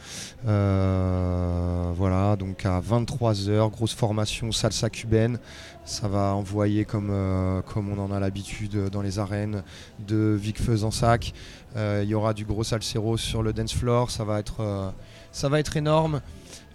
Euh, 0.48 1.92
voilà, 1.96 2.36
donc 2.36 2.66
à 2.66 2.82
23h, 2.82 3.72
grosse 3.72 3.94
formation 3.94 4.52
salsa 4.52 4.90
cubaine. 4.90 5.40
Ça 5.86 6.08
va 6.10 6.34
envoyer 6.36 6.84
comme, 6.84 7.10
euh, 7.12 7.62
comme 7.62 7.90
on 7.90 7.98
en 7.98 8.12
a 8.12 8.20
l'habitude 8.20 8.90
dans 8.90 9.02
les 9.02 9.20
arènes 9.20 9.64
de 10.00 10.38
Vic 10.40 10.62
Faisansac. 10.62 11.34
Euh, 11.78 12.02
Il 12.04 12.10
y 12.10 12.14
aura 12.14 12.34
du 12.34 12.44
gros 12.44 12.64
salsero 12.64 13.16
sur 13.16 13.42
le 13.42 13.54
dance 13.54 13.74
floor. 13.74 14.12
Ça 14.12 14.26
va 14.26 14.40
être, 14.40 14.94
ça 15.32 15.48
va 15.48 15.60
être 15.60 15.78
énorme. 15.78 16.22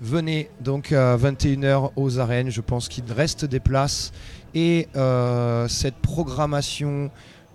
Venez 0.03 0.51
donc 0.61 0.91
à 0.91 1.17
21h 1.17 1.93
aux 1.95 2.19
arènes. 2.19 2.51
Je 2.51 2.61
pense 2.61 2.89
qu'il 2.89 3.05
reste 3.13 3.45
des 3.45 3.61
places. 3.61 4.11
Et 4.53 4.89
euh, 4.97 5.69
cette 5.69 5.95
programmation 5.95 7.09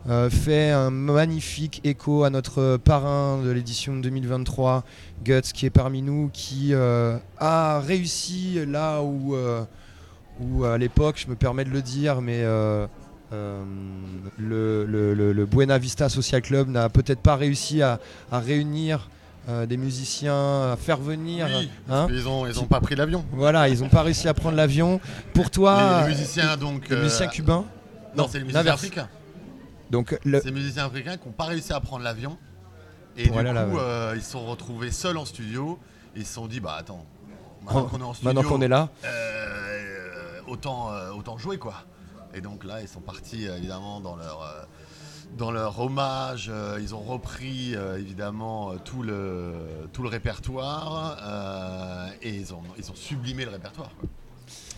euh, 0.08 0.30
fait 0.30 0.72
un 0.72 0.90
magnifique 0.90 1.82
écho 1.84 2.24
à 2.24 2.30
notre 2.30 2.78
parrain 2.78 3.42
de 3.44 3.50
l'édition 3.52 3.98
2023, 3.98 4.86
Guts, 5.26 5.42
qui 5.54 5.66
est 5.66 5.70
parmi 5.70 6.02
nous, 6.02 6.30
qui 6.32 6.70
euh, 6.74 7.18
a 7.38 7.82
réussi 7.82 8.60
là 8.66 9.02
où, 9.02 9.36
où 10.40 10.64
à 10.64 10.78
l'époque, 10.78 11.22
je 11.24 11.28
me 11.30 11.36
permets 11.36 11.66
de 11.66 11.70
le 11.72 11.82
dire, 11.82 12.22
mais 12.22 12.44
le, 13.34 14.86
le- 14.86 15.46
Buena 15.46 15.78
Vista 15.78 16.08
Social 16.08 16.42
Club 16.42 16.70
n'a 16.70 16.88
peut-être 16.88 17.20
pas 17.20 17.36
réussi 17.36 17.82
à 17.82 18.00
réunir 18.32 19.10
euh, 19.50 19.66
des 19.66 19.78
musiciens, 19.78 20.74
à 20.74 20.76
faire 20.76 20.98
venir. 20.98 21.48
Oui, 21.48 21.70
hein. 21.90 22.08
Ils 22.10 22.28
ont, 22.28 22.46
ils 22.46 22.60
ont 22.60 22.66
pas 22.66 22.82
pris 22.82 22.96
l'avion. 22.96 23.24
Voilà, 23.32 23.70
ils 23.70 23.80
n'ont 23.80 23.88
pas 23.88 24.02
réussi 24.02 24.28
à 24.28 24.34
prendre 24.34 24.58
l'avion. 24.58 25.00
Pour 25.34 25.50
toi, 25.50 26.02
les, 26.02 26.10
les 26.10 26.16
musiciens 26.16 26.58
donc. 26.58 26.90
les 26.90 26.96
euh, 26.98 27.04
musiciens 27.04 27.28
cubains 27.28 27.64
Non, 28.18 28.28
c'est 28.30 28.40
les 28.40 28.44
musiciens 28.44 28.74
africains. 28.74 29.10
Donc 29.90 30.20
le, 30.26 30.42
Ces 30.42 30.52
musiciens 30.52 30.86
africains 30.88 31.16
qui 31.16 31.28
n'ont 31.28 31.34
pas 31.34 31.46
réussi 31.46 31.72
à 31.72 31.80
prendre 31.80 32.04
l'avion. 32.04 32.38
Et 33.16 33.24
du 33.24 33.32
coup, 33.32 33.38
euh, 33.38 34.14
ils 34.18 34.22
se 34.22 34.32
sont 34.32 34.46
retrouvés 34.46 34.92
seuls 34.92 35.18
en 35.18 35.24
studio. 35.24 35.80
Et 36.14 36.20
ils 36.20 36.26
se 36.26 36.34
sont 36.34 36.48
dit, 36.48 36.60
bah 36.60 36.76
attends, 36.78 37.06
maintenant 37.64 37.86
qu'on 37.86 38.00
est 38.00 38.04
en 38.04 38.14
studio, 38.14 38.34
maintenant 38.34 38.50
qu'on 38.50 38.62
est 38.62 38.68
là, 38.68 38.90
autant, 40.48 40.90
autant 41.18 41.38
jouer 41.38 41.58
quoi. 41.58 41.76
Et 42.34 42.42
donc 42.42 42.66
là, 42.66 42.82
ils 42.82 42.88
sont 42.90 43.00
partis 43.00 43.46
évidemment 43.46 44.02
dans 44.02 44.18
leur, 44.18 44.68
dans 45.38 45.52
leur 45.52 45.80
hommage. 45.80 46.50
euh, 46.52 46.80
ils 46.82 46.96
ont 46.96 47.02
repris 47.02 47.76
euh, 47.76 48.00
évidemment 48.00 48.72
euh, 48.72 48.76
tout, 48.84 49.04
le, 49.04 49.54
tout 49.94 50.04
le 50.04 50.10
répertoire 50.10 51.18
et 52.22 52.30
ils 52.30 52.54
ont, 52.54 52.64
ils 52.78 52.92
ont 52.92 52.96
sublimé 52.96 53.46
le 53.46 53.52
répertoire. 53.52 53.92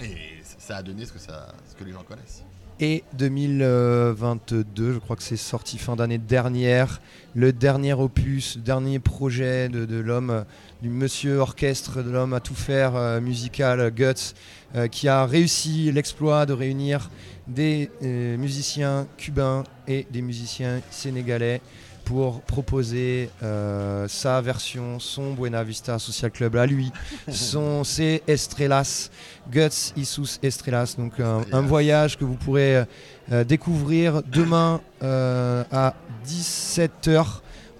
Et 0.01 0.15
ça 0.43 0.77
a 0.77 0.83
donné 0.83 1.05
ce 1.05 1.13
que, 1.13 1.19
ça, 1.19 1.53
ce 1.69 1.75
que 1.75 1.83
les 1.83 1.91
gens 1.91 2.03
connaissent. 2.03 2.43
et 2.79 3.03
2022, 3.13 4.93
je 4.93 4.99
crois 4.99 5.15
que 5.15 5.23
c'est 5.23 5.37
sorti 5.37 5.77
fin 5.77 5.95
d'année 5.95 6.17
dernière, 6.17 7.01
le 7.35 7.53
dernier 7.53 7.93
opus, 7.93 8.57
dernier 8.57 8.99
projet 8.99 9.69
de, 9.69 9.99
l'homme, 9.99 10.45
du 10.81 10.89
monsieur 10.89 11.37
orchestre, 11.37 12.01
de 12.01 12.09
l'homme 12.09 12.33
à 12.33 12.39
tout 12.39 12.55
faire 12.55 13.21
musical, 13.21 13.91
Guts, 13.91 14.33
euh, 14.75 14.87
qui 14.87 15.07
a 15.07 15.25
réussi 15.25 15.91
l'exploit 15.91 16.45
de 16.45 16.53
réunir 16.53 17.09
des 17.47 17.89
euh, 18.03 18.37
musiciens 18.37 19.07
cubains 19.17 19.63
et 19.87 20.05
des 20.11 20.21
musiciens 20.21 20.81
sénégalais 20.91 21.59
pour 22.05 22.41
proposer 22.41 23.31
euh, 23.41 24.07
sa 24.07 24.41
version, 24.41 24.99
son 24.99 25.33
Buena 25.33 25.63
Vista 25.63 25.97
Social 25.97 26.29
Club 26.29 26.55
à 26.55 26.67
lui, 26.67 26.91
son 27.31 27.83
c'est 27.83 28.21
Estrellas, 28.27 29.09
Guts 29.51 29.91
Isus 29.97 30.37
Estrellas, 30.43 30.93
donc 30.99 31.19
un, 31.19 31.41
un 31.51 31.61
voyage 31.61 32.15
que 32.15 32.23
vous 32.23 32.35
pourrez 32.35 32.83
découvrir 33.47 34.21
demain 34.21 34.81
à 35.01 35.95
17h 36.27 37.25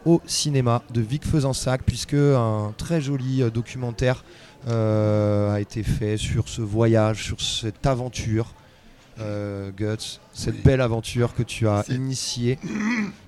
au 0.05 0.21
cinéma 0.25 0.81
de 0.91 1.01
Vic 1.01 1.23
Faisansac, 1.23 1.83
puisque 1.83 2.13
un 2.15 2.73
très 2.77 2.99
joli 2.99 3.43
documentaire 3.51 4.23
a 4.67 5.57
été 5.59 5.83
fait 5.83 6.17
sur 6.17 6.47
ce 6.49 6.61
voyage, 6.61 7.23
sur 7.23 7.39
cette 7.41 7.85
aventure. 7.85 8.53
euh, 9.21 9.69
Guts, 9.71 10.19
cette 10.31 10.55
Oui. 10.55 10.61
belle 10.63 10.79
aventure 10.79 11.33
que 11.35 11.43
tu 11.43 11.67
as 11.67 11.83
initiée, 11.89 12.57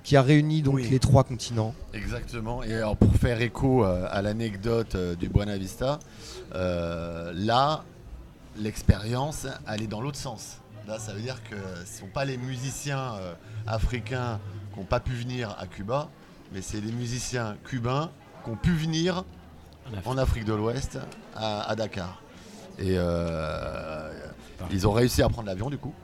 qui 0.04 0.16
a 0.16 0.22
réuni 0.22 0.62
donc 0.62 0.76
Oui. 0.76 0.88
les 0.88 0.98
trois 0.98 1.22
continents. 1.22 1.74
Exactement. 1.92 2.62
Et 2.62 2.72
alors 2.74 2.96
pour 2.96 3.14
faire 3.16 3.42
écho 3.42 3.84
euh, 3.84 4.06
à 4.10 4.22
l'anecdote 4.22 4.94
euh, 4.94 5.14
du 5.14 5.28
Buena 5.28 5.58
Vista, 5.58 5.98
euh, 6.54 7.30
là, 7.34 7.84
l'expérience, 8.56 9.46
elle 9.68 9.82
est 9.82 9.86
dans 9.86 10.00
l'autre 10.00 10.16
sens. 10.18 10.58
Là, 10.88 10.98
ça 10.98 11.12
veut 11.12 11.20
dire 11.20 11.42
que 11.48 11.56
ce 11.84 11.92
ne 12.02 12.06
sont 12.06 12.12
pas 12.12 12.24
les 12.24 12.38
musiciens 12.38 13.14
euh, 13.20 13.34
africains 13.66 14.40
qui 14.72 14.80
n'ont 14.80 14.86
pas 14.86 15.00
pu 15.00 15.12
venir 15.12 15.54
à 15.60 15.66
Cuba, 15.66 16.08
mais 16.54 16.62
c'est 16.62 16.80
les 16.80 16.92
musiciens 16.92 17.56
cubains 17.68 18.10
qui 18.44 18.50
ont 18.50 18.56
pu 18.56 18.72
venir 18.72 19.24
en 20.04 20.18
Afrique 20.18 20.44
de 20.44 20.54
l'Ouest, 20.54 20.98
à, 21.34 21.62
à 21.62 21.76
Dakar. 21.76 22.22
Et 22.78 22.94
euh, 22.96 24.10
ils 24.70 24.86
ont 24.86 24.92
réussi 24.92 25.22
à 25.22 25.28
prendre 25.28 25.48
l'avion 25.48 25.70
du 25.70 25.78
coup. 25.78 25.94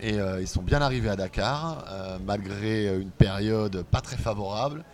Et 0.00 0.18
euh, 0.18 0.40
ils 0.40 0.48
sont 0.48 0.62
bien 0.62 0.82
arrivés 0.82 1.08
à 1.10 1.16
Dakar, 1.16 1.84
euh, 1.88 2.18
malgré 2.24 2.94
une 2.96 3.10
période 3.10 3.84
pas 3.84 4.00
très 4.00 4.16
favorable, 4.16 4.84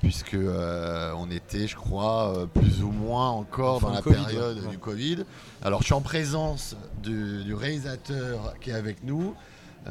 puisque 0.00 0.34
euh, 0.34 1.12
on 1.16 1.30
était, 1.30 1.66
je 1.66 1.76
crois, 1.76 2.34
euh, 2.34 2.46
plus 2.46 2.82
ou 2.82 2.90
moins 2.90 3.30
encore 3.30 3.80
dans 3.80 3.90
la 3.90 4.00
Covid, 4.00 4.16
période 4.16 4.58
ouais. 4.58 4.70
du 4.70 4.78
Covid. 4.78 5.24
Alors 5.62 5.80
je 5.80 5.86
suis 5.86 5.94
en 5.94 6.00
présence 6.00 6.76
du, 7.02 7.44
du 7.44 7.54
réalisateur 7.54 8.54
qui 8.60 8.70
est 8.70 8.74
avec 8.74 9.04
nous, 9.04 9.34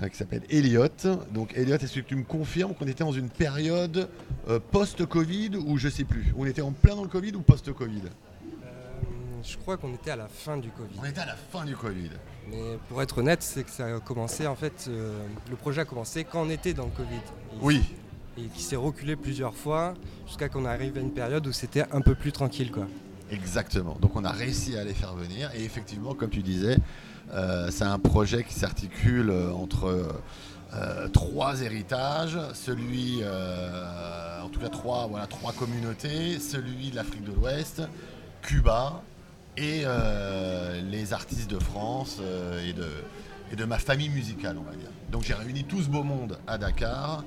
qui 0.10 0.18
s'appelle 0.18 0.42
Elliot. 0.50 0.88
Donc 1.32 1.56
Elliot, 1.56 1.76
est-ce 1.78 1.96
que 1.96 2.00
tu 2.02 2.16
me 2.16 2.24
confirmes 2.24 2.74
qu'on 2.74 2.88
était 2.88 3.04
dans 3.04 3.12
une 3.12 3.30
période 3.30 4.10
euh, 4.50 4.60
post-Covid 4.72 5.52
ou 5.66 5.78
je 5.78 5.90
sais 5.90 6.04
plus? 6.04 6.34
On 6.38 6.46
était 6.46 6.62
en 6.62 6.72
plein 6.72 6.96
dans 6.96 7.04
le 7.04 7.10
Covid 7.10 7.34
ou 7.36 7.42
post-Covid? 7.42 8.02
Je 9.44 9.58
crois 9.58 9.76
qu'on 9.78 9.94
était 9.94 10.12
à 10.12 10.16
la 10.16 10.28
fin 10.28 10.58
du 10.58 10.70
Covid. 10.70 10.96
On 11.02 11.06
était 11.06 11.20
à 11.20 11.26
la 11.26 11.36
fin 11.36 11.66
du 11.66 11.76
Covid. 11.76 12.12
Mais 12.50 12.78
pour 12.88 13.02
être 13.02 13.18
honnête, 13.18 13.44
c'est 13.44 13.64
que 13.64 13.70
ça 13.72 13.94
a 13.96 14.00
commencé, 14.00 14.48
en 14.48 14.56
fait, 14.56 14.86
euh, 14.88 15.22
le 15.50 15.56
projet 15.58 15.82
a 15.82 15.86
commencé 15.86 16.24
quand 16.24 16.44
on 16.44 16.50
était 16.50 16.74
dans 16.74 16.86
le 16.86 16.92
Covid. 16.92 17.16
Et- 17.16 17.58
Oui. 17.62 17.82
Et 18.38 18.44
qui 18.44 18.62
s'est 18.64 18.78
reculé 18.78 19.16
plusieurs 19.16 19.54
fois 19.54 19.94
jusqu'à 20.28 20.50
qu'on 20.50 20.66
arrive 20.66 20.98
à 20.98 21.02
une 21.02 21.12
période 21.12 21.46
où 21.46 21.52
c'était 21.52 21.84
un 21.92 22.02
peu 22.02 22.16
plus 22.16 22.32
tranquille, 22.32 22.72
quoi. 22.72 22.88
Exactement. 23.34 23.98
Donc 24.00 24.16
on 24.16 24.24
a 24.24 24.32
réussi 24.32 24.78
à 24.78 24.84
les 24.84 24.94
faire 24.94 25.16
venir. 25.16 25.50
Et 25.56 25.64
effectivement, 25.64 26.14
comme 26.14 26.30
tu 26.30 26.44
disais, 26.44 26.78
euh, 27.34 27.70
c'est 27.72 27.84
un 27.84 28.00
projet 28.00 28.44
qui 28.44 28.54
s'articule 28.54 29.30
euh, 29.30 29.52
entre 29.54 30.14
euh, 30.76 31.08
trois 31.10 31.62
héritages. 31.62 32.38
Celui, 32.54 33.24
en 34.44 34.50
tout 34.50 34.60
cas 34.60 34.70
trois, 34.70 35.08
voilà, 35.08 35.28
trois 35.28 35.52
communautés. 35.52 36.40
Celui 36.40 36.92
de 36.92 36.96
l'Afrique 36.96 37.24
de 37.24 37.32
l'Ouest, 37.32 37.82
Cuba 38.42 39.02
et 39.58 39.84
les 40.90 41.14
artistes 41.14 41.50
de 41.50 41.60
France 41.60 42.20
et, 42.68 42.74
de, 42.74 42.88
et 43.52 43.56
de 43.56 43.66
ma 43.66 43.78
famille 43.78 44.10
musicale, 44.10 44.58
on 44.60 44.64
va 44.64 44.76
dire. 44.76 44.90
Donc 45.12 45.24
j'ai 45.24 45.36
réuni 45.36 45.64
tout 45.64 45.82
ce 45.84 45.90
beau 45.90 46.04
monde 46.04 46.40
à 46.48 46.58
Dakar 46.58 47.24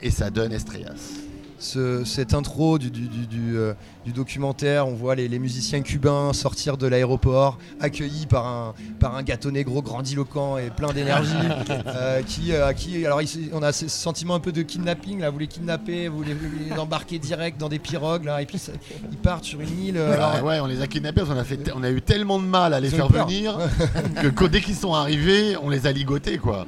et 0.00 0.10
ça 0.10 0.30
donne 0.30 0.52
Estrellas. 0.52 1.20
Ce- 1.58 2.04
cette 2.04 2.34
intro 2.34 2.78
du, 2.78 2.90
du- 2.90 3.08
du- 3.08 3.26
du, 3.26 3.56
euh, 3.56 3.72
du 4.04 4.12
documentaire, 4.12 4.86
on 4.86 4.92
voit 4.94 5.14
les, 5.14 5.26
les 5.26 5.38
musiciens 5.38 5.80
cubains 5.80 6.32
sortir 6.34 6.76
de 6.76 6.86
l'aéroport, 6.86 7.58
accueillis 7.80 8.26
par 8.26 8.46
un, 8.46 8.74
par 9.00 9.16
un 9.16 9.22
gâteau 9.22 9.50
négro 9.50 9.80
grandiloquent 9.80 10.58
et 10.58 10.68
plein 10.70 10.92
d'énergie, 10.92 11.32
euh, 11.86 12.22
qui, 12.22 12.52
euh, 12.52 12.66
à 12.66 12.74
qui, 12.74 13.04
alors 13.06 13.22
il- 13.22 13.50
on 13.54 13.62
a 13.62 13.72
ce 13.72 13.88
sentiment 13.88 14.34
un 14.34 14.40
peu 14.40 14.52
de 14.52 14.60
kidnapping, 14.62 15.20
là, 15.20 15.30
vous 15.30 15.38
les 15.38 15.46
kidnappez, 15.46 16.08
vous 16.08 16.22
les, 16.22 16.34
vous 16.34 16.46
les 16.68 16.78
embarquez 16.78 17.18
direct 17.18 17.58
dans 17.58 17.68
des 17.70 17.78
pirogues, 17.78 18.24
là, 18.24 18.42
et 18.42 18.46
puis 18.46 18.58
ça- 18.58 18.72
ils 19.10 19.16
partent 19.16 19.44
sur 19.44 19.60
une 19.60 19.82
île. 19.82 19.96
alors- 19.98 20.44
ouais, 20.44 20.60
on 20.60 20.66
les 20.66 20.82
a 20.82 20.86
kidnappés, 20.86 21.20
parce 21.22 21.30
qu'on 21.32 21.38
a, 21.40 21.44
fait 21.44 21.72
on 21.74 21.82
a 21.82 21.90
eu 21.90 22.02
tellement 22.02 22.38
de 22.38 22.44
mal 22.44 22.74
à 22.74 22.80
les 22.80 22.90
faire 22.90 23.08
peur. 23.08 23.26
venir 23.26 23.58
que, 24.22 24.28
que 24.28 24.44
dès 24.44 24.60
qu'ils 24.60 24.74
sont 24.76 24.92
arrivés, 24.92 25.56
on 25.62 25.70
les 25.70 25.86
a 25.86 25.92
ligotés 25.92 26.36
quoi. 26.38 26.66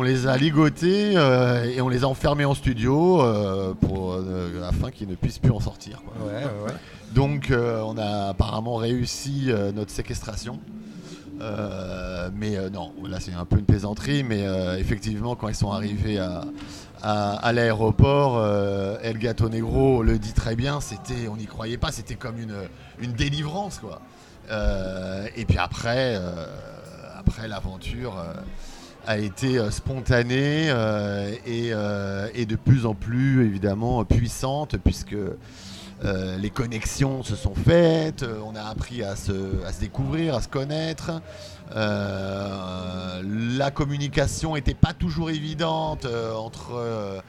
On 0.00 0.02
les 0.02 0.28
a 0.28 0.36
ligotés 0.36 1.14
euh, 1.16 1.64
et 1.64 1.80
on 1.80 1.88
les 1.88 2.04
a 2.04 2.06
enfermés 2.06 2.44
en 2.44 2.54
studio 2.54 3.20
euh, 3.20 3.74
pour, 3.74 4.12
euh, 4.12 4.62
afin 4.62 4.92
qu'ils 4.92 5.08
ne 5.08 5.16
puissent 5.16 5.40
plus 5.40 5.50
en 5.50 5.58
sortir. 5.58 6.02
quoi. 6.06 6.14
Ouais, 6.24 6.44
ouais, 6.44 6.66
ouais. 6.66 6.78
Donc 7.16 7.50
on 7.52 7.98
a 7.98 8.28
apparemment 8.28 8.76
réussi 8.76 9.50
notre 9.74 9.90
séquestration. 9.90 10.60
Mais 11.40 12.70
non, 12.70 12.92
là 13.08 13.18
c'est 13.18 13.32
un 13.32 13.44
peu 13.44 13.58
une 13.58 13.64
plaisanterie, 13.64 14.22
mais 14.22 14.44
effectivement 14.78 15.34
quand 15.34 15.48
ils 15.48 15.56
sont 15.56 15.72
arrivés 15.72 16.20
à, 16.20 16.44
à, 17.02 17.32
à 17.32 17.52
l'aéroport, 17.52 18.46
El 19.02 19.18
Gato 19.18 19.48
Negro 19.48 20.04
le 20.04 20.18
dit 20.20 20.32
très 20.32 20.54
bien, 20.54 20.80
c'était, 20.80 21.26
on 21.28 21.36
n'y 21.36 21.46
croyait 21.46 21.78
pas, 21.78 21.90
c'était 21.90 22.14
comme 22.14 22.38
une, 22.38 22.54
une 23.00 23.14
délivrance 23.14 23.80
quoi. 23.80 24.00
Et 25.34 25.44
puis 25.44 25.58
après, 25.58 26.20
après 27.18 27.48
l'aventure 27.48 28.14
a 29.06 29.18
été 29.18 29.58
euh, 29.58 29.70
spontanée 29.70 30.68
euh, 30.70 31.32
et, 31.46 31.70
euh, 31.72 32.28
et 32.34 32.46
de 32.46 32.56
plus 32.56 32.86
en 32.86 32.94
plus 32.94 33.44
évidemment 33.44 34.04
puissante 34.04 34.76
puisque 34.76 35.16
les 36.40 36.50
connexions 36.50 37.24
se 37.24 37.34
sont 37.34 37.56
faites, 37.56 38.24
on 38.46 38.54
a 38.54 38.62
appris 38.62 39.02
à 39.02 39.16
se, 39.16 39.64
à 39.66 39.72
se 39.72 39.80
découvrir, 39.80 40.36
à 40.36 40.40
se 40.40 40.46
connaître. 40.46 41.10
La 41.74 43.70
communication 43.72 44.54
n'était 44.54 44.74
pas 44.74 44.92
toujours 44.92 45.30
évidente 45.30 46.06
entre 46.36 47.20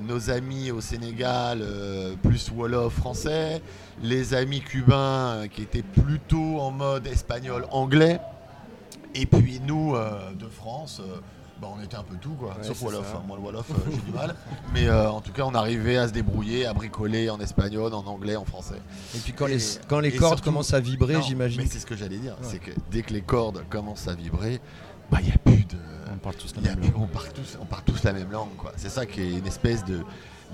nos 0.00 0.30
amis 0.30 0.72
au 0.72 0.80
Sénégal, 0.80 1.62
plus 2.24 2.50
Wolof 2.50 2.92
français, 2.92 3.62
les 4.02 4.34
amis 4.34 4.62
cubains 4.62 5.44
qui 5.48 5.62
étaient 5.62 5.84
plutôt 5.84 6.58
en 6.58 6.72
mode 6.72 7.06
espagnol-anglais, 7.06 8.18
et 9.20 9.26
puis 9.26 9.60
nous 9.64 9.94
euh, 9.94 10.32
de 10.34 10.46
France. 10.46 11.00
euh, 11.00 11.16
bah, 11.60 11.68
on 11.74 11.82
était 11.82 11.96
un 11.96 12.02
peu 12.02 12.16
tout 12.16 12.34
quoi, 12.34 12.50
Ouais, 12.58 12.64
sauf 12.64 12.82
Wolof. 12.82 13.14
hein. 13.16 13.22
Moi 13.26 13.38
le 13.38 13.42
Wolof 13.42 13.70
euh, 13.70 13.74
j'ai 13.90 14.02
du 14.02 14.12
mal. 14.12 14.34
Mais 14.74 14.90
en 14.90 15.20
tout 15.22 15.32
cas 15.32 15.42
on 15.44 15.54
arrivait 15.54 15.96
à 15.96 16.06
se 16.08 16.12
débrouiller, 16.12 16.66
à 16.66 16.74
bricoler 16.74 17.30
en 17.30 17.40
espagnol, 17.40 17.94
en 17.94 18.04
anglais, 18.06 18.36
en 18.36 18.44
français. 18.44 18.80
Et 19.14 19.18
puis 19.18 19.32
quand 19.32 19.46
les, 19.46 19.58
quand 19.88 20.00
les 20.00 20.12
cordes 20.12 20.34
surtout- 20.34 20.44
commencent 20.50 20.74
à 20.74 20.80
vibrer, 20.80 21.20
j'imagine. 21.22 21.62
Mais 21.62 21.66
c'est 21.66 21.78
ce 21.78 21.86
que 21.86 21.96
j'allais 21.96 22.18
dire, 22.18 22.32
Ouais. 22.42 22.46
c'est 22.50 22.58
que 22.58 22.72
dès 22.90 23.00
que 23.02 23.14
les 23.14 23.22
cordes 23.22 23.64
commencent 23.70 24.06
à 24.06 24.14
vibrer, 24.14 24.60
bah 25.10 25.18
il 25.22 25.26
n'y 25.28 25.32
a 25.32 25.38
plus 25.38 25.64
de. 25.64 25.76
On 26.12 26.18
parle 26.18 26.36
tous 26.36 26.54
la 26.56 26.60
même 26.62 26.80
langue. 26.80 26.92
on, 26.96 27.06
parle 27.06 27.32
tous, 27.32 27.56
on 27.60 27.64
parle 27.64 27.82
tous 27.84 28.02
la 28.04 28.12
même 28.12 28.30
langue 28.30 28.54
quoi. 28.58 28.72
C'est 28.76 28.90
ça 28.90 29.06
qui 29.06 29.20
est 29.22 29.30
une 29.38 29.46
espèce 29.46 29.82
de 29.84 30.02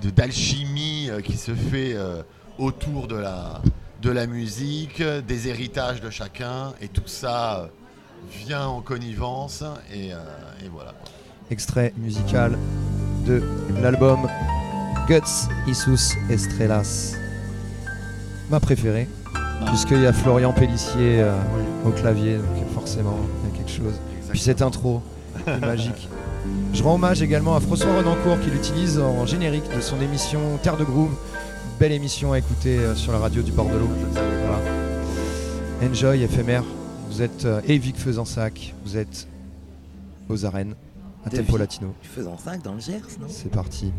de- 0.03 0.11
d'alchimie 0.11 1.11
qui 1.25 1.37
se 1.37 1.53
fait 1.55 1.97
autour 2.59 3.09
de 3.09 3.17
la 3.17 3.61
de 4.03 4.11
la 4.11 4.27
musique, 4.27 5.01
des 5.03 5.47
héritages 5.49 6.01
de 6.01 6.11
chacun, 6.11 6.75
et 6.81 6.89
tout 6.89 7.07
ça 7.07 7.69
vient 8.31 8.67
en 8.67 8.81
connivence 8.81 9.63
et, 9.93 10.13
euh, 10.13 10.17
et 10.65 10.69
voilà. 10.69 10.95
extrait 11.51 11.93
musical 11.97 12.59
de 13.27 13.43
l'album 13.81 14.29
Guts 15.09 15.49
Isus 15.67 16.17
Estrellas. 16.31 17.15
Ma 18.51 18.61
préférée, 18.61 19.09
puisqu'il 19.67 20.01
y 20.01 20.07
a 20.07 20.13
Florian 20.13 20.53
Pellissier 20.53 21.21
euh, 21.21 21.33
au 21.85 21.91
clavier, 21.91 22.37
donc 22.37 22.69
forcément, 22.75 23.19
il 23.43 23.51
y 23.51 23.55
a 23.55 23.57
quelque 23.59 23.71
chose. 23.71 23.95
Puis 24.31 24.41
cette 24.41 24.63
intro 24.63 25.03
est 25.47 25.61
magique. 25.61 26.09
Je 26.73 26.83
rends 26.83 26.95
hommage 26.95 27.23
également 27.23 27.55
à 27.55 27.61
François 27.61 27.97
Renancourt 27.97 28.41
qui 28.41 28.51
l'utilise 28.51 28.99
en 28.99 29.27
générique 29.27 29.69
de 29.75 29.81
son 29.81 30.01
émission 30.01 30.41
Terre 30.63 30.77
de 30.77 30.85
Groove. 30.85 31.15
Belle 31.79 31.93
émission 31.93 32.33
à 32.33 32.39
écouter 32.39 32.79
euh, 32.79 32.95
sur 32.95 33.13
la 33.13 33.19
radio 33.19 33.43
du 33.43 33.53
bord 33.53 33.67
de 33.67 33.77
l'eau. 33.79 33.89
Voilà. 34.13 34.61
Enjoy, 35.83 36.23
éphémère. 36.23 36.65
Vous 37.13 37.21
êtes 37.21 37.45
euh, 37.45 37.61
et 37.69 37.77
Vic 37.77 37.99
Faisansac, 37.99 38.73
vous 38.87 38.97
êtes 38.97 39.29
aux 40.31 40.47
arènes, 40.47 40.75
à 41.27 41.29
De 41.29 41.37
Tempo. 41.37 41.59
Latino. 41.59 41.95
Faisant 42.01 42.39
5 42.39 42.63
dans 42.63 42.73
le 42.73 42.81
Gers, 42.81 43.03
non? 43.21 43.27
C'est 43.29 43.51
parti. 43.51 43.93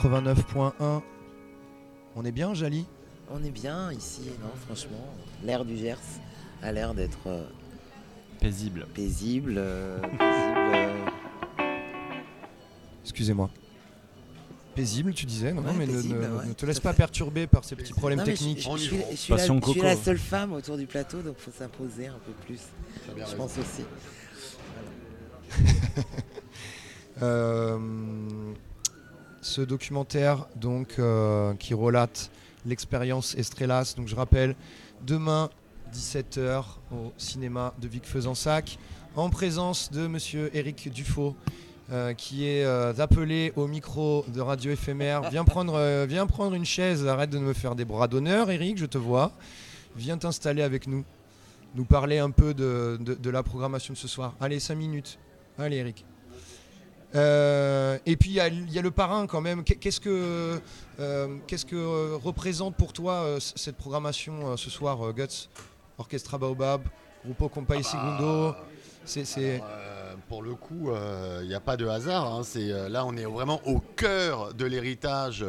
89.1. 0.00 1.02
On 2.14 2.24
est 2.24 2.32
bien, 2.32 2.54
Jali? 2.54 2.86
On 3.30 3.42
est 3.42 3.50
bien 3.50 3.92
ici, 3.92 4.22
non, 4.42 4.50
franchement. 4.66 5.12
L'air 5.44 5.64
du 5.64 5.76
Gers 5.76 5.96
a 6.62 6.70
l'air 6.72 6.94
d'être 6.94 7.18
euh, 7.26 7.44
Paisible. 8.40 8.86
paisible. 8.94 9.54
euh, 9.56 10.00
paisible, 10.00 10.20
euh, 10.74 11.06
Excusez-moi. 13.02 13.50
Paisible, 14.74 15.14
tu 15.14 15.24
disais 15.26 15.52
Non, 15.54 15.62
Ouais, 15.62 15.72
mais 15.76 15.86
ne- 15.86 15.92
paisible, 15.92 16.18
ne, 16.20 16.36
ouais, 16.36 16.46
ne 16.46 16.52
te 16.52 16.66
laisse 16.66 16.80
pas 16.80 16.92
fait. 16.92 16.98
perturber 16.98 17.46
par 17.46 17.64
ces 17.64 17.74
petits 17.76 17.94
problèmes 17.94 18.18
non, 18.18 18.24
mais 18.26 18.36
je- 18.36 18.44
techniques. 18.44 18.60
Je, 18.70 18.76
je 18.76 18.82
suis, 18.82 18.96
va. 18.98 19.04
je 19.10 19.16
suis 19.16 19.30
la, 19.32 19.36
Passion 19.38 19.60
je 19.64 19.70
suis 19.70 19.80
la 19.80 19.90
Coco. 19.92 20.04
seule 20.04 20.18
femme 20.18 20.52
autour 20.52 20.76
du 20.76 20.86
plateau, 20.86 21.22
donc 21.22 21.38
faut 21.38 21.50
s'imposer 21.50 22.06
un 22.08 22.18
peu 22.24 22.32
plus. 22.44 22.60
Je 23.08 23.12
raison. 23.22 23.36
pense 23.36 23.54
aussi. 23.58 23.84
Euh, 27.22 27.78
ce 29.46 29.60
documentaire 29.62 30.46
donc 30.56 30.96
euh, 30.98 31.54
qui 31.54 31.72
relate 31.74 32.30
l'expérience 32.66 33.34
Estrellas. 33.36 33.94
Donc 33.96 34.08
je 34.08 34.16
rappelle, 34.16 34.54
demain 35.06 35.50
17h 35.94 36.64
au 36.92 37.12
cinéma 37.16 37.72
de 37.80 37.86
Vic 37.88 38.04
Fezensac 38.04 38.78
en 39.14 39.30
présence 39.30 39.90
de 39.92 40.06
monsieur 40.08 40.50
Éric 40.54 40.90
Dufaux. 40.92 41.34
euh, 41.92 42.14
qui 42.14 42.48
est 42.48 42.64
euh, 42.64 42.92
appelé 42.98 43.52
au 43.54 43.68
micro 43.68 44.24
de 44.34 44.40
Radio 44.40 44.72
Éphémère. 44.72 45.30
Viens 45.30 45.44
prendre, 45.54 45.74
euh, 45.76 46.04
viens 46.08 46.26
prendre 46.26 46.54
une 46.56 46.64
chaise, 46.64 47.06
arrête 47.06 47.30
de 47.30 47.38
me 47.38 47.52
faire 47.52 47.76
des 47.76 47.84
bras 47.84 48.08
d'honneur, 48.08 48.50
Eric, 48.50 48.76
je 48.76 48.86
te 48.86 48.98
vois. 48.98 49.30
Viens 49.94 50.18
t'installer 50.18 50.62
avec 50.62 50.88
nous, 50.88 51.04
nous 51.76 51.84
parler 51.84 52.18
un 52.18 52.32
peu 52.32 52.54
de, 52.54 52.98
de- 53.00 53.14
de 53.14 53.30
la 53.30 53.44
programmation 53.44 53.94
de 53.94 53.98
ce 53.98 54.08
soir. 54.08 54.34
Allez, 54.40 54.58
5 54.58 54.74
minutes. 54.74 55.16
Allez, 55.58 55.76
Eric. 55.76 56.04
Euh, 57.16 57.98
et 58.06 58.16
puis 58.16 58.30
il 58.30 58.34
y, 58.36 58.40
a- 58.40 58.48
il 58.48 58.70
y 58.72 58.78
a 58.78 58.82
le 58.82 58.90
parrain 58.90 59.26
quand 59.26 59.40
même. 59.40 59.64
Qu'est- 59.64 59.76
Qu'est-ce 59.76 60.00
que, 60.00 60.60
euh, 61.00 61.36
qu'est-ce 61.46 61.64
que 61.66 61.76
euh, 61.76 62.16
représente 62.22 62.76
pour 62.76 62.92
toi 62.92 63.38
cette 63.40 63.76
programmation 63.76 64.56
ce 64.56 64.70
soir, 64.70 64.98
Guts? 65.14 65.48
Orchestra 65.98 66.36
Baobab, 66.36 66.82
Grupo 67.24 67.48
Compay 67.48 67.82
Segundo 67.82 68.54
C'est, 69.04 69.24
c'est- 69.24 69.56
Alors, 69.56 69.66
euh, 69.70 70.14
pour 70.28 70.42
le 70.42 70.54
coup, 70.54 70.90
il 71.42 71.48
n'y 71.48 71.54
a 71.54 71.60
pas 71.60 71.76
de 71.76 71.86
hasard. 71.86 72.26
hein. 72.34 72.42
C'est, 72.44 72.88
là, 72.90 73.04
on 73.06 73.16
est 73.16 73.24
vraiment 73.24 73.60
au 73.66 73.78
cœur 73.80 74.52
de 74.52 74.64
l'héritage 74.66 75.44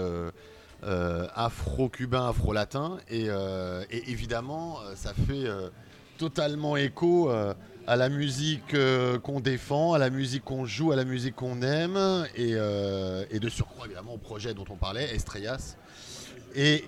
euh, 0.84 1.27
afro-cubain, 1.36 2.30
afro-latin. 2.30 2.97
Et, 3.10 3.25
euh, 3.30 3.84
et 3.89 4.10
évidemment, 4.12 4.77
ça 4.95 5.13
fait 5.13 5.45
euh, 5.45 5.69
totalement 6.17 6.77
écho 6.77 7.30
à 7.88 7.95
la 7.95 8.10
musique 8.10 8.73
euh, 8.73 9.17
qu'on 9.17 9.39
défend, 9.39 9.93
à 9.93 9.97
la 9.97 10.10
musique 10.10 10.43
qu'on 10.43 10.65
joue, 10.65 10.91
à 10.91 10.95
la 10.97 11.06
musique 11.06 11.36
qu'on 11.36 11.62
aime. 11.62 11.97
Et, 12.36 12.52
euh, 12.54 13.23
et 13.32 13.39
de 13.39 13.50
surcroît, 13.50 13.86
évidemment, 13.86 14.13
au 14.13 14.17
projet 14.17 14.54
dont 14.54 14.65
on 14.69 14.76
parlait, 14.76 15.15
Estrellas. 15.15 15.78
Et, 16.56 16.84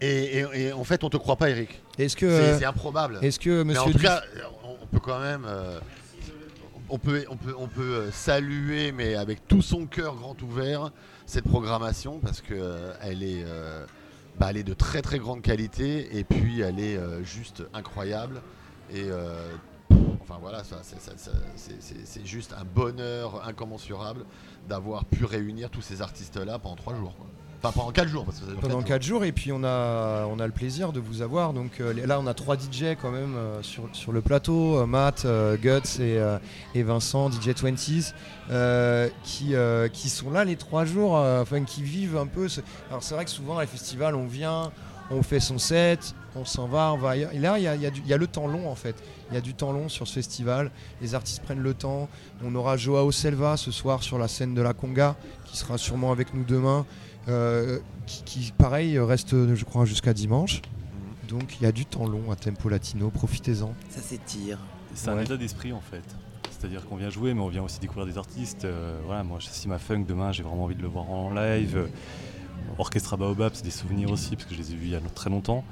et, 0.00 0.72
en 0.72 0.84
fait, 0.84 1.04
on 1.04 1.10
te 1.10 1.16
croit 1.16 1.36
pas, 1.36 1.50
Eric. 1.50 1.80
Est-ce 1.98 2.16
que, 2.16 2.58
C'est, 2.58 2.64
improbable. 2.64 3.18
est-ce 3.22 3.38
que 3.38 3.62
Mais 3.62 3.74
Monsieur 3.74 3.82
en 3.88 3.92
tout 3.92 3.98
cas, 3.98 4.22
on 4.82 4.86
peut 4.86 5.00
quand 5.00 5.20
même. 5.20 5.44
euh, 5.46 5.78
on 6.88 6.98
peut, 6.98 7.24
on, 7.30 7.36
peut, 7.36 7.54
on 7.56 7.68
peut 7.68 8.10
saluer, 8.10 8.90
mais 8.90 9.14
avec 9.14 9.46
tout 9.46 9.62
son 9.62 9.86
cœur 9.86 10.16
grand 10.16 10.40
ouvert, 10.42 10.90
cette 11.26 11.44
programmation 11.44 12.18
parce 12.18 12.40
que 12.40 12.54
euh, 12.54 12.92
elle 13.02 13.22
est, 13.22 13.44
bah, 14.40 14.48
elle 14.50 14.56
est 14.56 14.64
de 14.64 14.74
très 14.74 15.00
très 15.02 15.20
grande 15.20 15.42
qualité 15.42 16.16
et 16.18 16.24
puis 16.24 16.62
elle 16.62 16.80
est 16.80 16.98
juste 17.22 17.62
incroyable. 17.72 18.40
Et 18.92 19.04
euh, 19.08 19.52
enfin 20.30 20.38
voilà, 20.40 20.62
c'est- 20.64 22.26
juste 22.26 22.54
un 22.58 22.64
bonheur 22.64 23.42
incommensurable 23.46 24.24
d'avoir 24.68 25.04
pu 25.04 25.24
réunir 25.24 25.70
tous 25.70 25.82
ces 25.82 26.02
artistes-là 26.02 26.58
pendant 26.58 26.76
trois 26.76 26.94
jours. 26.94 27.14
quoi. 27.16 27.26
Enfin, 27.62 27.72
pendant 27.78 27.90
quatre 27.92 28.08
jours. 28.08 28.24
Parce 28.24 28.38
que 28.38 28.46
ça 28.46 28.52
dure 28.52 28.60
pendant 28.60 28.78
quatre 28.78 28.88
4 28.88 29.02
jours 29.02 29.24
et 29.24 29.32
puis 29.32 29.52
on 29.52 29.62
a, 29.64 30.24
on 30.26 30.38
a 30.38 30.46
le 30.46 30.52
plaisir 30.52 30.92
de 30.92 31.00
vous 31.00 31.20
avoir. 31.20 31.52
Donc 31.52 31.80
euh, 31.80 31.92
là 32.06 32.18
on 32.18 32.26
a 32.26 32.32
trois 32.32 32.56
DJ 32.56 32.96
quand 33.00 33.10
même 33.10 33.34
euh, 33.36 33.62
sur, 33.62 33.88
sur 33.92 34.12
le 34.12 34.22
plateau, 34.22 34.78
euh, 34.78 34.86
Matt, 34.86 35.26
Guts 35.60 36.00
et, 36.00 36.18
et 36.74 36.82
Vincent, 36.82 37.30
DJ 37.30 37.48
20s, 37.50 38.14
euh, 38.50 39.08
qui, 39.24 39.54
qui 39.92 40.08
sont 40.08 40.30
là 40.30 40.44
les 40.44 40.56
trois 40.56 40.84
jours, 40.86 41.12
enfin 41.14 41.64
qui 41.64 41.82
vivent 41.82 42.16
un 42.16 42.26
peu. 42.26 42.48
ce- 42.48 42.62
Alors 42.88 43.02
c'est 43.02 43.14
vrai 43.14 43.24
que 43.26 43.30
souvent 43.30 43.58
à 43.58 43.62
les 43.62 43.66
festivals 43.66 44.14
on 44.14 44.26
vient, 44.26 44.72
on 45.10 45.22
fait 45.22 45.40
son 45.40 45.58
set, 45.58 46.14
on 46.36 46.44
s'en 46.44 46.66
va, 46.66 46.92
on 46.92 46.96
va 46.98 47.10
ailleurs. 47.10 47.32
Et 47.32 47.38
là 47.38 47.58
il 47.58 47.62
y 47.64 47.68
a, 47.68 47.74
il 47.74 47.82
y 47.82 47.86
a 47.86 47.90
du- 47.90 48.00
il 48.00 48.06
y 48.08 48.12
a 48.12 48.16
le 48.16 48.26
temps 48.26 48.46
long 48.46 48.68
en 48.70 48.74
fait. 48.74 48.96
Il 49.30 49.34
y 49.34 49.36
a 49.36 49.40
du 49.40 49.54
temps 49.54 49.72
long 49.72 49.88
sur 49.88 50.06
ce 50.08 50.14
festival. 50.14 50.70
Les 51.00 51.14
artistes 51.14 51.42
prennent 51.42 51.62
le 51.62 51.74
temps. 51.74 52.08
On 52.44 52.54
aura 52.54 52.76
Joao 52.76 53.10
Selva 53.12 53.56
ce 53.56 53.70
soir 53.70 54.02
sur 54.02 54.18
la 54.18 54.28
scène 54.28 54.54
de 54.54 54.62
la 54.62 54.72
Conga, 54.74 55.16
qui 55.44 55.56
sera 55.56 55.78
sûrement 55.78 56.12
avec 56.12 56.34
nous 56.34 56.44
demain. 56.44 56.86
euh, 57.28 57.78
qui, 58.06 58.22
qui, 58.24 58.52
pareil 58.52 58.98
reste 58.98 59.54
je 59.54 59.64
crois 59.64 59.84
jusqu'à 59.84 60.14
dimanche. 60.14 60.62
Donc 61.28 61.56
il 61.60 61.64
y 61.64 61.66
a 61.66 61.72
du 61.72 61.84
temps 61.86 62.06
long 62.08 62.30
à 62.32 62.36
Tempo 62.36 62.68
Latino, 62.68 63.10
profitez-en. 63.10 63.72
Ça 63.90 64.00
s'étire. 64.00 64.58
C'est 64.94 65.08
un 65.10 65.16
Ouais. 65.16 65.22
état 65.24 65.36
d'esprit 65.36 65.72
en 65.72 65.80
fait. 65.82 66.02
C'est-à-dire 66.50 66.84
qu'on 66.86 66.96
vient 66.96 67.10
jouer, 67.10 67.32
mais 67.34 67.40
on 67.40 67.48
vient 67.48 67.62
aussi 67.62 67.78
découvrir 67.78 68.06
des 68.06 68.18
artistes. 68.18 68.64
Euh, 68.64 68.98
voilà, 69.06 69.22
moi, 69.22 69.38
Sima 69.40 69.78
Funk, 69.78 70.04
demain, 70.08 70.32
j'ai 70.32 70.42
vraiment 70.42 70.64
envie 70.64 70.74
de 70.74 70.82
le 70.82 70.88
voir 70.88 71.08
en 71.10 71.30
live. 71.32 71.76
Euh, 71.76 71.86
Orchestra 72.78 73.16
Baobab, 73.16 73.52
c'est 73.54 73.64
des 73.64 73.70
souvenirs 73.70 74.10
aussi, 74.10 74.36
parce 74.36 74.46
que 74.48 74.54
je 74.54 74.60
les 74.60 74.72
ai 74.72 74.74
vus 74.74 74.86
il 74.86 74.90
y 74.92 74.94
a 74.96 75.00
très 75.14 75.30
longtemps. 75.30 75.64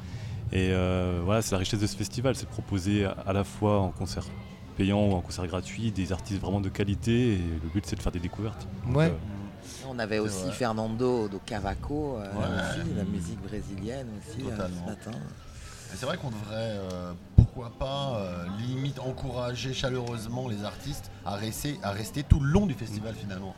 Et 0.53 0.71
euh, 0.73 1.21
voilà, 1.25 1.43
c'est 1.43 1.53
la 1.53 1.59
richesse 1.59 1.81
de 1.81 1.87
ce 1.87 1.97
festival, 1.97 2.35
c'est 2.35 2.47
de 2.47 2.51
proposer 2.51 3.05
à- 3.05 3.33
la 3.33 3.45
fois 3.45 3.81
en 3.81 3.91
concert 3.91 4.25
payant 4.77 5.07
ou 5.09 5.13
en 5.13 5.21
concert 5.21 5.47
gratuit 5.47 5.91
des 5.91 6.13
artistes 6.13 6.41
vraiment 6.41 6.61
de 6.61 6.69
qualité. 6.69 7.35
Et 7.35 7.39
le 7.39 7.69
but, 7.73 7.85
c'est 7.87 7.97
de 7.97 8.03
faire 8.03 8.13
des 8.13 8.21
découvertes. 8.21 8.67
Donc, 8.87 8.97
Ouais. 8.97 9.07
euh, 9.07 9.17
On 9.89 9.99
avait 9.99 10.19
aussi 10.19 10.45
vrai. 10.45 10.53
Fernando 10.53 11.29
do 11.29 11.41
Cavaco, 11.45 12.17
euh, 12.17 12.33
Ouais. 12.35 12.39
aussi, 12.45 12.95
la 12.97 13.05
musique 13.05 13.41
brésilienne 13.43 14.07
aussi, 14.19 14.41
euh, 14.47 14.51
Totalement. 14.51 14.85
ce 14.87 14.91
matin. 14.91 15.19
C'est 15.95 16.07
vrai 16.07 16.17
qu'on 16.17 16.31
devrait, 16.31 16.77
euh, 16.93 17.13
pourquoi 17.37 17.71
pas, 17.79 18.17
euh, 18.19 18.45
limite 18.59 18.99
encourager 19.01 19.73
chaleureusement 19.75 20.49
les 20.49 20.63
artistes 20.65 21.11
à 21.27 21.35
rester, 21.37 21.79
à 21.83 21.91
rester 21.91 22.23
tout 22.23 22.41
le 22.41 22.49
long 22.51 22.67
du 22.67 22.75
festival 22.75 23.15
finalement. 23.15 23.55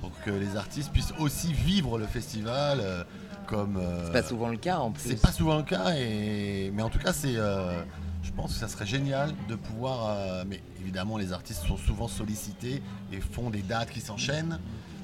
Pour 0.00 0.12
que 0.24 0.30
les 0.30 0.56
artistes 0.56 0.92
puissent 0.92 1.14
aussi 1.18 1.52
vivre 1.52 1.98
le 1.98 2.06
festival 2.06 2.78
euh, 2.80 3.02
comme. 3.46 3.76
euh, 3.78 4.06
C'est 4.06 4.12
pas 4.12 4.22
souvent 4.22 4.48
le 4.48 4.56
cas 4.56 4.78
en 4.78 4.90
plus. 4.92 5.08
c'est 5.08 5.20
pas 5.20 5.32
souvent 5.32 5.56
le 5.56 5.62
cas, 5.64 5.94
et... 5.96 6.70
mais 6.74 6.82
en 6.82 6.88
tout 6.90 6.98
cas, 7.00 7.12
c'est, 7.12 7.36
euh, 7.36 7.82
je 8.22 8.30
pense 8.32 8.52
que 8.54 8.58
ça 8.60 8.68
serait 8.68 8.86
génial 8.86 9.32
de 9.48 9.54
pouvoir. 9.56 10.10
euh, 10.10 10.44
mais 10.46 10.62
évidemment, 10.80 11.18
les 11.18 11.32
artistes 11.32 11.64
sont 11.66 11.76
souvent 11.76 12.06
sollicités 12.08 12.80
et 13.12 13.20
font 13.20 13.50
des 13.50 13.62
dates 13.62 13.90
qui 13.90 14.00
s'enchaînent, 14.00 14.60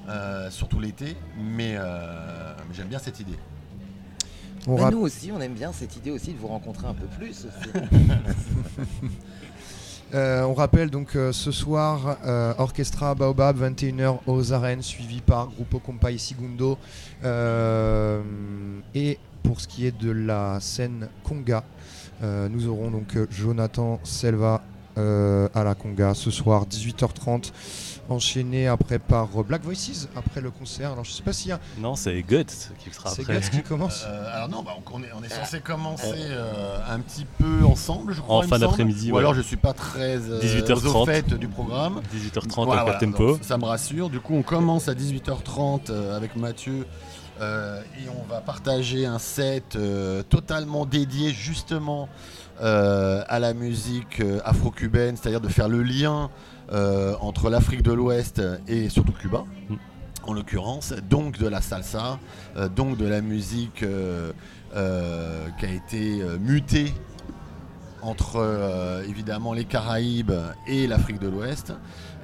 euh, 0.08 0.50
surtout 0.50 0.78
l'été. 0.78 1.16
Mais, 1.38 1.74
euh, 1.76 2.54
mais 2.68 2.74
j'aime 2.74 2.88
bien 2.88 2.98
cette 3.00 3.18
idée. 3.18 3.38
On 4.66 4.76
Bah, 4.76 4.84
rap- 4.84 4.92
nous 4.94 5.00
aussi, 5.00 5.30
on 5.32 5.40
aime 5.40 5.52
bien 5.54 5.72
cette 5.72 5.96
idée 5.96 6.10
aussi 6.10 6.32
de 6.32 6.38
vous 6.38 6.46
rencontrer 6.48 6.86
un 6.86 6.94
peu 6.94 7.06
plus. 7.18 7.46
Euh, 10.14 10.44
on 10.44 10.54
rappelle 10.54 10.90
donc 10.90 11.16
euh, 11.16 11.32
ce 11.32 11.50
soir 11.50 12.18
euh, 12.24 12.54
Orchestra 12.58 13.16
Baobab 13.16 13.60
21h 13.60 14.18
aux 14.28 14.52
arènes 14.52 14.82
suivi 14.82 15.20
par 15.20 15.48
Grupo 15.48 15.80
Compay 15.80 16.18
Segundo. 16.18 16.78
Et 18.94 19.18
pour 19.42 19.60
ce 19.60 19.66
qui 19.66 19.86
est 19.86 19.98
de 19.98 20.12
la 20.12 20.58
scène 20.60 21.08
Conga 21.24 21.64
nous 22.22 22.68
aurons 22.68 22.90
donc 22.90 23.18
Jonathan 23.30 23.98
Selva 24.04 24.62
à 24.96 25.64
la 25.64 25.74
Conga 25.74 26.14
ce 26.14 26.30
soir 26.30 26.64
18h30 26.66 27.52
enchaîné 28.08 28.68
après 28.68 28.98
par 28.98 29.28
euh, 29.36 29.42
Black 29.42 29.62
Voices 29.62 30.08
après 30.16 30.40
le 30.40 30.50
concert 30.50 30.92
alors 30.92 31.04
je 31.04 31.10
sais 31.12 31.22
pas 31.22 31.32
s'il 31.32 31.48
y 31.50 31.52
a 31.52 31.60
Non, 31.78 31.96
c'est 31.96 32.20
Guts 32.22 32.44
qui 32.78 32.90
sera 32.92 33.10
c'est 33.10 33.22
après. 33.22 33.40
Guts 33.40 33.50
qui 33.50 33.62
commence 33.62 34.04
Euh, 34.06 34.36
alors 34.36 34.48
non, 34.48 34.62
bah, 34.62 34.72
on, 34.92 35.02
est, 35.02 35.10
on 35.18 35.22
est 35.22 35.28
censé 35.32 35.60
commencer 35.60 36.12
euh, 36.14 36.78
un 36.88 37.00
petit 37.00 37.24
peu 37.38 37.64
ensemble, 37.64 38.12
je 38.14 38.20
crois. 38.20 38.36
En 38.38 38.42
fin 38.42 38.58
d'après-midi, 38.58 39.10
Ou 39.10 39.14
ouais. 39.14 39.20
alors 39.20 39.34
je 39.34 39.40
suis 39.42 39.56
pas 39.56 39.72
très 39.72 40.16
euh, 40.18 40.40
18h30. 40.40 40.86
au 40.96 41.06
fait 41.06 41.34
du 41.34 41.48
programme. 41.48 42.00
18h30 42.14 42.64
Voilà, 42.64 42.82
à 42.82 42.84
voilà, 42.84 42.98
Tempo. 42.98 43.32
donc 43.32 43.44
ça 43.44 43.56
me 43.58 43.64
rassure. 43.64 44.10
Du 44.10 44.20
coup, 44.20 44.34
on 44.34 44.42
commence 44.42 44.88
à 44.88 44.94
18h30 44.94 45.90
euh, 45.90 46.16
avec 46.16 46.36
Mathieu 46.36 46.86
euh, 47.40 47.80
et 47.98 48.08
on 48.08 48.22
va 48.32 48.40
partager 48.40 49.06
un 49.06 49.18
set 49.18 49.74
euh, 49.76 50.22
totalement 50.22 50.86
dédié 50.86 51.32
justement 51.32 52.08
euh, 52.60 53.24
à 53.28 53.38
la 53.40 53.54
musique 53.54 54.20
euh, 54.20 54.40
afro-cubaine, 54.44 55.16
c'est-à-dire 55.16 55.40
de 55.40 55.48
faire 55.48 55.68
le 55.68 55.82
lien 55.82 56.24
euh, 56.24 56.28
entre 57.20 57.50
l'Afrique 57.50 57.82
de 57.82 57.92
l'Ouest 57.92 58.42
et 58.68 58.88
surtout 58.88 59.12
Cuba. 59.12 59.44
Mm. 59.68 59.74
En 60.26 60.32
l'occurrence, 60.32 60.94
donc 61.10 61.36
de 61.38 61.46
la 61.46 61.60
salsa, 61.60 62.18
euh, 62.56 62.68
donc 62.70 62.96
de 62.96 63.06
la 63.06 63.20
musique 63.20 63.82
euh, 63.82 64.32
euh, 64.74 65.46
qui 65.58 65.66
a 65.66 65.70
été 65.70 66.22
euh, 66.22 66.38
mutée 66.38 66.94
entre 68.00 68.36
euh, 68.36 69.02
évidemment 69.06 69.52
les 69.52 69.66
Caraïbes 69.66 70.32
et 70.66 70.86
l'Afrique 70.86 71.18
de 71.20 71.28
l'Ouest. 71.28 71.74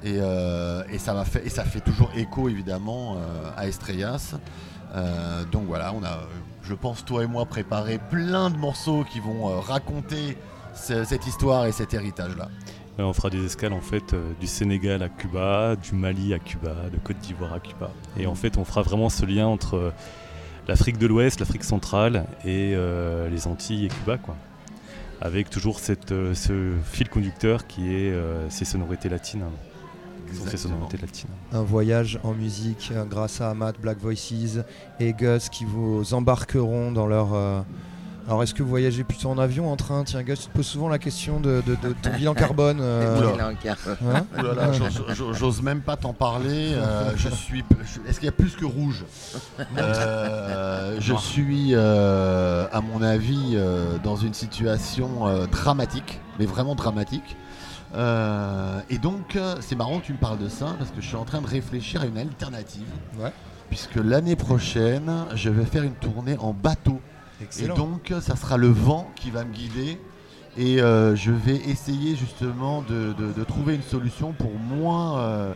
Et, 0.03 0.15
euh, 0.19 0.83
et 0.91 0.97
ça 0.97 1.13
va 1.13 1.25
fait, 1.25 1.45
et 1.45 1.49
ça 1.49 1.63
fait 1.63 1.79
toujours 1.81 2.09
écho 2.15 2.49
évidemment 2.49 3.17
euh, 3.17 3.51
à 3.55 3.67
Estrellas. 3.67 4.33
Euh, 4.95 5.43
donc 5.51 5.65
voilà, 5.67 5.93
on 5.93 6.03
a, 6.03 6.07
euh, 6.09 6.25
je 6.63 6.73
pense, 6.73 7.05
toi 7.05 7.23
et 7.23 7.27
moi, 7.27 7.45
préparé 7.45 7.99
plein 8.09 8.49
de 8.49 8.57
morceaux 8.57 9.03
qui 9.03 9.19
vont 9.19 9.47
euh, 9.49 9.59
raconter 9.59 10.37
ce- 10.73 11.03
cette 11.03 11.27
histoire 11.27 11.67
et 11.67 11.71
cet 11.71 11.93
héritage-là. 11.93 12.49
Euh, 12.99 13.03
on 13.03 13.13
fera 13.13 13.29
des 13.29 13.45
escales 13.45 13.73
en 13.73 13.81
fait 13.81 14.13
euh, 14.13 14.33
du 14.39 14.47
Sénégal 14.47 15.01
à 15.01 15.09
Cuba, 15.09 15.75
du 15.75 15.95
Mali 15.95 16.33
à 16.33 16.39
Cuba, 16.39 16.75
de 16.91 16.97
Côte 16.97 17.19
d'Ivoire 17.19 17.53
à 17.53 17.59
Cuba. 17.59 17.91
Et 18.17 18.27
en 18.27 18.35
fait, 18.35 18.57
on 18.57 18.65
fera 18.65 18.81
vraiment 18.81 19.09
ce 19.09 19.25
lien 19.25 19.47
entre 19.47 19.75
euh, 19.75 19.91
l'Afrique 20.67 20.97
de 20.97 21.07
l'Ouest, 21.07 21.39
l'Afrique 21.39 21.63
centrale 21.63 22.25
et 22.45 22.73
euh, 22.75 23.29
les 23.29 23.47
Antilles 23.47 23.85
et 23.85 23.89
Cuba, 23.89 24.17
quoi. 24.17 24.35
Avec 25.21 25.49
toujours 25.49 25.79
cette, 25.79 26.11
euh, 26.11 26.33
ce 26.33 26.73
fil 26.83 27.07
conducteur 27.07 27.67
qui 27.67 27.93
est 27.93 28.11
euh, 28.11 28.49
ces 28.49 28.65
sonorités 28.65 29.09
latines. 29.09 29.43
Sont 30.33 30.47
ces 30.47 30.57
sonorités 30.57 30.97
latines. 30.97 31.29
Un 31.51 31.61
voyage 31.61 32.17
en 32.23 32.33
musique 32.33 32.93
grâce 33.09 33.41
à 33.41 33.49
Amat, 33.49 33.73
Black 33.81 33.97
Voices 33.97 34.59
et 35.01 35.11
Gus 35.11 35.49
qui 35.49 35.65
vous 35.65 36.13
embarqueront 36.13 36.93
dans 36.93 37.05
leur. 37.05 37.65
Alors, 38.27 38.43
est-ce 38.43 38.53
que 38.53 38.61
vous 38.63 38.69
voyagez 38.69 39.03
plutôt 39.03 39.29
en 39.29 39.37
avion, 39.37 39.71
en 39.71 39.75
train? 39.75 40.03
Tiens, 40.03 40.21
Gus, 40.23 40.41
tu 40.41 40.47
te 40.47 40.53
poses 40.53 40.67
souvent 40.67 40.87
la 40.87 40.99
question 40.99 41.39
de, 41.39 41.61
de- 41.65 41.75
de 41.75 41.93
ton 42.01 42.11
bilan 42.11 42.33
carbone. 42.33 42.77
euh, 42.79 43.19
Oula. 43.19 43.31
Bilan 43.31 43.55
carbone. 43.61 43.97
hein? 44.13 45.33
J'ose- 45.33 45.61
même 45.61 45.81
pas 45.81 45.97
t'en 45.97 46.13
parler. 46.13 46.73
euh, 46.75 47.11
je 47.17 47.29
suis. 47.29 47.63
je- 47.83 48.09
Est-ce 48.09 48.19
qu'il 48.19 48.25
y 48.27 48.29
a 48.29 48.33
plus 48.33 48.55
que 48.55 48.63
rouge? 48.65 49.03
Euh, 49.77 50.97
Je 50.99 51.13
suis, 51.15 51.69
euh, 51.73 52.67
à 52.71 52.81
mon 52.81 53.01
avis, 53.01 53.53
euh, 53.55 53.97
dans 54.03 54.15
une 54.15 54.33
situation 54.33 55.27
euh, 55.27 55.47
dramatique, 55.47 56.19
mais 56.39 56.45
vraiment 56.45 56.75
dramatique. 56.75 57.35
Euh, 57.95 58.79
et 58.89 58.97
donc, 58.97 59.37
c'est 59.59 59.75
marrant 59.75 59.99
que 59.99 60.05
tu 60.05 60.13
me 60.13 60.17
parles 60.19 60.37
de 60.39 60.47
ça 60.47 60.67
parce 60.77 60.91
que 60.91 61.01
je 61.01 61.07
suis 61.07 61.17
en 61.17 61.25
train 61.25 61.41
de 61.41 61.47
réfléchir 61.47 62.01
à 62.01 62.05
une 62.05 62.17
alternative. 62.17 62.85
Ouais. 63.19 63.33
Puisque 63.69 63.95
l'année 63.95 64.35
prochaine, 64.35 65.11
je 65.35 65.49
vais 65.49 65.65
faire 65.65 65.83
une 65.83 65.93
tournée 65.95 66.37
en 66.39 66.53
bateau. 66.53 67.01
Excellent. 67.43 67.73
Et 67.73 67.77
donc, 67.77 68.13
ça 68.21 68.35
sera 68.35 68.57
le 68.57 68.67
vent 68.67 69.09
qui 69.15 69.31
va 69.31 69.43
me 69.43 69.53
guider. 69.53 69.97
Et 70.57 70.81
euh, 70.81 71.15
je 71.15 71.31
vais 71.31 71.55
essayer 71.55 72.15
justement 72.15 72.81
de, 72.81 73.13
de- 73.13 73.31
de 73.31 73.43
trouver 73.45 73.75
une 73.75 73.81
solution 73.83 74.33
pour 74.33 74.51
moins 74.53 75.19
euh, 75.19 75.53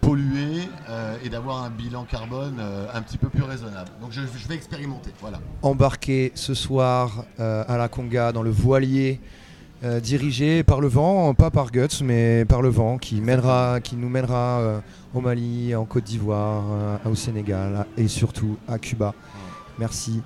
polluer 0.00 0.60
euh, 0.88 1.16
et 1.24 1.28
d'avoir 1.28 1.64
un 1.64 1.70
bilan 1.70 2.04
carbone 2.04 2.58
euh, 2.60 2.86
un 2.94 3.02
petit 3.02 3.18
peu 3.18 3.28
plus 3.28 3.42
raisonnable. 3.42 3.90
Donc, 4.00 4.12
je, 4.12 4.20
je 4.20 4.48
vais 4.48 4.54
expérimenter. 4.54 5.10
Voilà. 5.20 5.40
embarqué 5.62 6.30
ce 6.36 6.54
soir 6.54 7.24
euh, 7.40 7.64
à 7.66 7.76
la 7.76 7.88
Conga 7.88 8.30
dans 8.32 8.42
le 8.42 8.50
voilier 8.50 9.20
euh, 9.84 9.98
dirigé 10.00 10.62
par 10.62 10.80
le 10.80 10.86
vent, 10.88 11.34
pas 11.34 11.50
par 11.50 11.70
Guts, 11.72 12.02
mais 12.04 12.44
par 12.44 12.62
le 12.62 12.68
vent 12.68 12.98
qui, 12.98 13.20
mènera, 13.20 13.80
qui 13.80 13.96
nous 13.96 14.08
mènera 14.08 14.60
euh, 14.60 14.78
au 15.12 15.20
Mali, 15.20 15.74
en 15.74 15.84
Côte 15.84 16.04
d'Ivoire, 16.04 16.62
euh, 16.70 17.10
au 17.10 17.14
Sénégal 17.16 17.84
et 17.96 18.06
surtout 18.08 18.56
à 18.68 18.78
Cuba. 18.78 19.12
Merci 19.78 20.22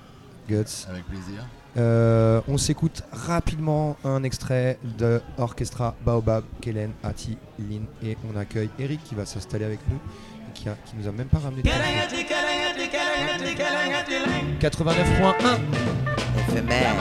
Guts. 0.49 0.87
Avec 0.89 1.05
plaisir. 1.05 1.45
Euh, 1.77 2.41
on 2.49 2.57
s'écoute 2.57 3.01
rapidement 3.13 3.95
un 4.03 4.23
extrait 4.23 4.77
de 4.97 5.21
Orchestra 5.37 5.95
Baobab, 6.05 6.43
Kellen, 6.59 6.91
Ati, 7.01 7.37
Lin 7.59 7.83
et 8.03 8.17
on 8.29 8.37
accueille 8.37 8.69
Eric 8.77 9.01
qui 9.05 9.15
va 9.15 9.25
s'installer 9.25 9.63
avec 9.65 9.79
nous 9.89 9.95
et 9.95 10.53
qui, 10.53 10.67
a- 10.67 10.75
qui 10.85 10.95
nous 10.97 11.07
a 11.07 11.11
même 11.13 11.27
pas 11.27 11.39
ramené 11.39 11.61
de 11.61 11.69
89.1 14.59 15.59
Éphémère. 16.49 16.95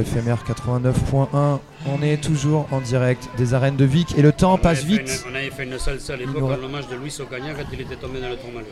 Radio 0.00 0.22
FMR 0.22 0.44
89.1. 0.46 1.58
On 1.86 2.02
est 2.02 2.18
toujours 2.22 2.66
en 2.72 2.80
direct 2.80 3.28
des 3.38 3.54
arènes 3.54 3.76
de 3.76 3.84
Vic 3.84 4.14
et 4.16 4.22
le 4.22 4.32
temps 4.32 4.58
passe 4.58 4.84
vite. 4.84 5.00
une- 5.26 5.32
on 5.32 5.34
avait 5.34 5.50
fait 5.50 5.64
une 5.64 5.78
salsa 5.78 6.12
à 6.12 6.16
l'époque 6.16 6.34
Il 6.36 6.40
nous 6.42 6.46
en 6.48 6.64
hommage 6.64 6.88
de 6.88 6.96
Luis 6.96 7.16
Ocaña 7.20 7.54
quand 7.54 7.64
il 7.72 7.80
était 7.80 7.96
tombé 7.96 8.20
dans 8.20 8.28
le 8.28 8.36
tourmalet. 8.36 8.66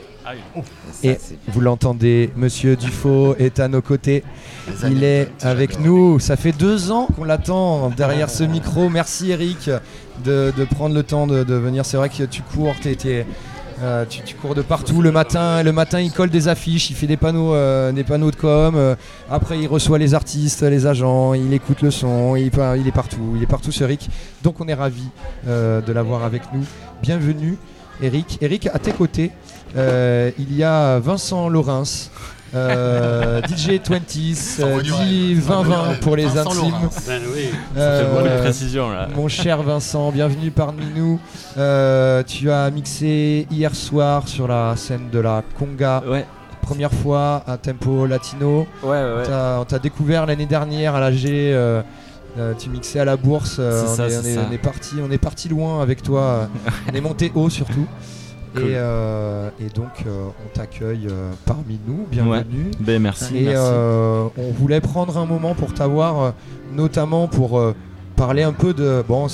Et 1.03 1.17
vous 1.49 1.61
l'entendez, 1.61 2.31
Monsieur 2.37 2.77
Dufaux 2.77 3.35
est 3.39 3.61
à 3.61 3.69
nos 3.69 3.81
côtés. 3.83 4.25
Il 4.91 5.03
est 5.05 5.29
avec 5.43 5.81
nous. 5.81 6.19
Ça 6.19 6.37
fait 6.37 6.53
deux 6.53 6.91
ans 6.91 7.07
qu'on 7.17 7.25
l'attend 7.25 7.91
derrière 7.91 8.29
ce 8.31 8.45
micro. 8.45 8.89
Merci 8.91 9.31
Eric 9.31 9.71
de, 10.25 10.53
de 10.57 10.65
prendre 10.65 10.95
le 10.95 11.03
temps 11.03 11.27
de, 11.27 11.45
de 11.45 11.55
venir. 11.55 11.85
C'est 11.87 11.97
vrai 11.97 12.09
que 12.11 12.25
tu 12.25 12.43
cours, 12.43 12.75
t'es, 12.83 13.25
euh, 13.83 14.05
tu, 14.09 14.35
cours 14.35 14.55
de 14.55 14.63
partout 14.63 15.03
le 15.03 15.13
matin. 15.13 15.63
Le 15.63 15.73
matin, 15.73 16.01
il 16.01 16.11
colle 16.11 16.31
des 16.31 16.49
affiches, 16.49 16.91
il 16.91 16.97
fait 16.97 17.07
des 17.07 17.17
panneaux, 17.17 17.55
euh, 17.55 17.93
des 17.93 18.05
panneaux 18.05 18.31
de 18.31 18.37
com. 18.37 18.75
Euh, 18.77 18.97
après, 19.31 19.59
il 19.59 19.67
reçoit 19.67 19.99
les 19.99 20.15
artistes, 20.15 20.63
les 20.63 20.87
agents, 20.87 21.35
il 21.35 21.53
écoute 21.53 21.83
le 21.83 21.91
son. 21.91 22.35
Il, 22.37 22.47
est 22.47 22.51
partout. 22.93 23.35
Il 23.37 23.43
est 23.43 23.47
partout, 23.47 23.71
ce 23.71 23.85
Eric. 23.85 24.09
Donc, 24.43 24.61
on 24.61 24.69
est 24.69 24.75
ravi 24.75 25.05
de 25.47 25.93
l'avoir 25.93 26.25
avec 26.25 26.43
nous. 26.53 26.65
Bienvenue, 27.03 27.57
Eric. 28.03 28.39
Eric, 28.41 28.67
à 28.67 28.79
tes 28.79 28.93
côtés, 28.93 29.31
il 29.77 30.57
y 30.57 30.65
a 30.65 30.99
Vincent 30.99 31.49
Laurens. 31.49 32.11
Euh, 32.55 33.41
DJ 33.49 33.79
20s, 33.81 34.61
euh, 34.61 34.73
voit 34.75 34.83
du 34.83 34.91
dit 34.91 35.35
rêve, 35.35 35.43
ça 35.45 35.55
voit 35.57 35.65
du 35.65 35.71
20-20 35.71 35.81
rêve. 35.89 36.01
pour 36.01 36.17
les 36.17 36.27
Vincent 36.27 36.51
intimes. 36.51 36.89
Ben 37.07 37.23
oui. 37.35 37.45
Euh, 37.77 38.43
précision 38.43 38.91
là. 38.91 39.09
mon 39.15 39.29
cher 39.29 39.63
Vincent, 39.63 40.11
bienvenue 40.13 40.51
parmi 40.51 40.85
nous. 40.97 41.21
Euh, 41.57 42.23
tu 42.27 42.51
as 42.51 42.71
mixé 42.71 43.47
hier 43.51 43.75
soir 43.75 44.27
sur 44.29 44.49
la 44.49 44.75
scène 44.77 45.11
de 45.13 45.19
la 45.19 45.43
Conga, 45.59 46.03
Ouais, 46.09 46.25
première 46.63 46.93
fois 46.93 47.43
à 47.47 47.57
tempo 47.59 48.07
latino. 48.07 48.67
ouais, 48.83 48.89
ouais. 48.89 48.97
ouais. 49.17 49.23
T'as- 49.27 49.59
On 49.61 49.65
t'a 49.65 49.79
découvert 49.79 50.27
l'année 50.27 50.47
dernière 50.47 50.95
à 50.95 51.01
l'AG. 51.01 51.27
euh, 51.27 51.83
euh, 52.39 52.53
tu 52.59 52.69
mixais 52.71 53.01
à 53.01 53.05
la 53.05 53.17
bourse. 53.17 53.57
euh, 53.59 53.85
C'est 53.85 53.93
on, 53.93 53.97
ça, 53.97 54.07
est, 54.07 54.11
c'est 54.11 54.19
on 54.19 54.23
est- 54.25 54.35
ça. 54.37 54.41
on 54.49 54.53
est 54.53 54.59
parti, 54.59 54.95
on 55.07 55.11
est 55.11 55.19
parti 55.19 55.49
loin 55.49 55.83
avec 55.83 56.03
toi. 56.03 56.49
on 56.93 56.95
est 56.95 57.01
monté 57.01 57.33
haut 57.35 57.51
surtout. 57.51 57.87
Cool. 58.59 58.71
Et, 58.71 58.75
euh, 58.77 59.51
et 59.61 59.69
donc 59.75 59.89
euh, 60.07 60.27
on 60.45 60.49
t'accueille 60.57 61.07
euh, 61.11 61.33
parmi 61.45 61.79
nous. 61.87 62.07
Bienvenue. 62.11 62.71
Ben 62.81 63.01
merci. 63.03 63.37
Et 63.37 63.43
merci. 63.45 63.57
euh, 63.57 64.25
on 64.37 64.51
voulait 64.53 64.81
prendre 64.81 65.17
un 65.19 65.27
moment 65.27 65.55
pour 65.55 65.75
t'avoir, 65.75 66.21
euh, 66.23 66.31
notamment 66.73 67.27
pour, 67.29 67.59
euh, 67.59 67.75
parler 68.17 68.43
un 68.43 68.53
peu 68.53 68.75
de. 68.75 69.03
Bon, 69.07 69.29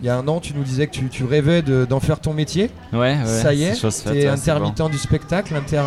il 0.00 0.06
y 0.06 0.08
a 0.08 0.16
un 0.16 0.26
an, 0.28 0.40
tu 0.40 0.54
nous 0.54 0.62
disais 0.62 0.86
que 0.86 0.92
tu, 0.92 1.08
tu 1.08 1.24
rêvais 1.24 1.60
de- 1.62 1.84
d'en 1.84 2.00
faire 2.00 2.20
ton 2.20 2.32
métier. 2.32 2.70
Ouais, 2.92 2.98
ouais, 3.18 3.26
Ça 3.26 3.52
y 3.52 3.64
est, 3.64 3.74
tu 3.74 3.86
es 3.86 4.10
ouais, 4.12 4.26
intermittent 4.28 4.90
du 4.90 4.98
spectacle. 4.98 5.54
Inter... 5.54 5.82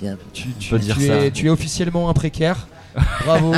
Bien. 0.00 0.16
Tu, 0.32 0.48
tu- 0.58 0.78
tu 0.80 1.06
ça. 1.06 1.24
es, 1.24 1.30
tu 1.30 1.46
es 1.46 1.50
officiellement 1.50 2.08
un 2.08 2.12
précaire. 2.14 2.66
Bravo. 3.24 3.52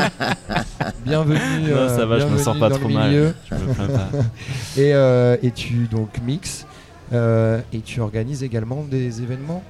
Bienvenue. 1.07 1.39
Non, 1.71 1.89
ça 1.89 2.07
va, 2.07 2.19
je 2.19 2.27
me 2.27 2.39
sens 2.39 2.59
pas 2.59 2.71
trop 2.71 2.89
mal, 2.89 3.09
milieu. 3.11 3.35
je 3.51 3.55
me 3.55 3.75
plains 3.75 3.87
pas. 3.89 4.09
et, 4.81 4.93
euh, 4.95 5.37
et 5.43 5.51
tu 5.51 5.87
donc 5.91 6.09
mixes 6.25 6.66
et 7.13 7.81
tu 7.85 8.01
organises 8.01 8.43
également 8.43 8.85
des 8.91 9.23
événements 9.23 9.63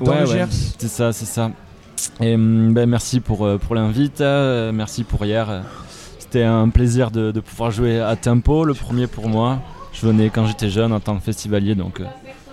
dans 0.00 0.10
ouais, 0.12 0.20
le 0.22 0.26
ouais, 0.28 0.32
Gers. 0.38 0.48
c'est 0.78 0.88
ça, 0.88 1.12
c'est 1.12 1.26
ça. 1.26 1.50
Et 2.20 2.34
hum, 2.34 2.72
ben, 2.72 2.88
merci 2.88 3.20
pour, 3.20 3.44
euh, 3.44 3.58
pour 3.58 3.74
l'invite, 3.74 4.20
euh, 4.20 4.72
merci 4.72 5.04
pour 5.04 5.24
hier. 5.24 5.50
euh, 5.50 5.60
C'était 6.18 6.44
un 6.44 6.68
plaisir 6.70 7.10
de, 7.10 7.30
de 7.30 7.40
pouvoir 7.40 7.70
jouer 7.70 8.00
à 8.00 8.16
Tempo, 8.16 8.64
le 8.64 8.72
premier 8.74 9.06
pour 9.06 9.28
moi. 9.28 9.58
Je 9.92 10.06
venais 10.06 10.30
quand 10.30 10.46
j'étais 10.46 10.70
jeune 10.70 10.92
en 10.92 11.00
tant 11.00 11.16
que 11.16 11.22
festivalier, 11.22 11.74
donc 11.74 12.00
euh, 12.00 12.04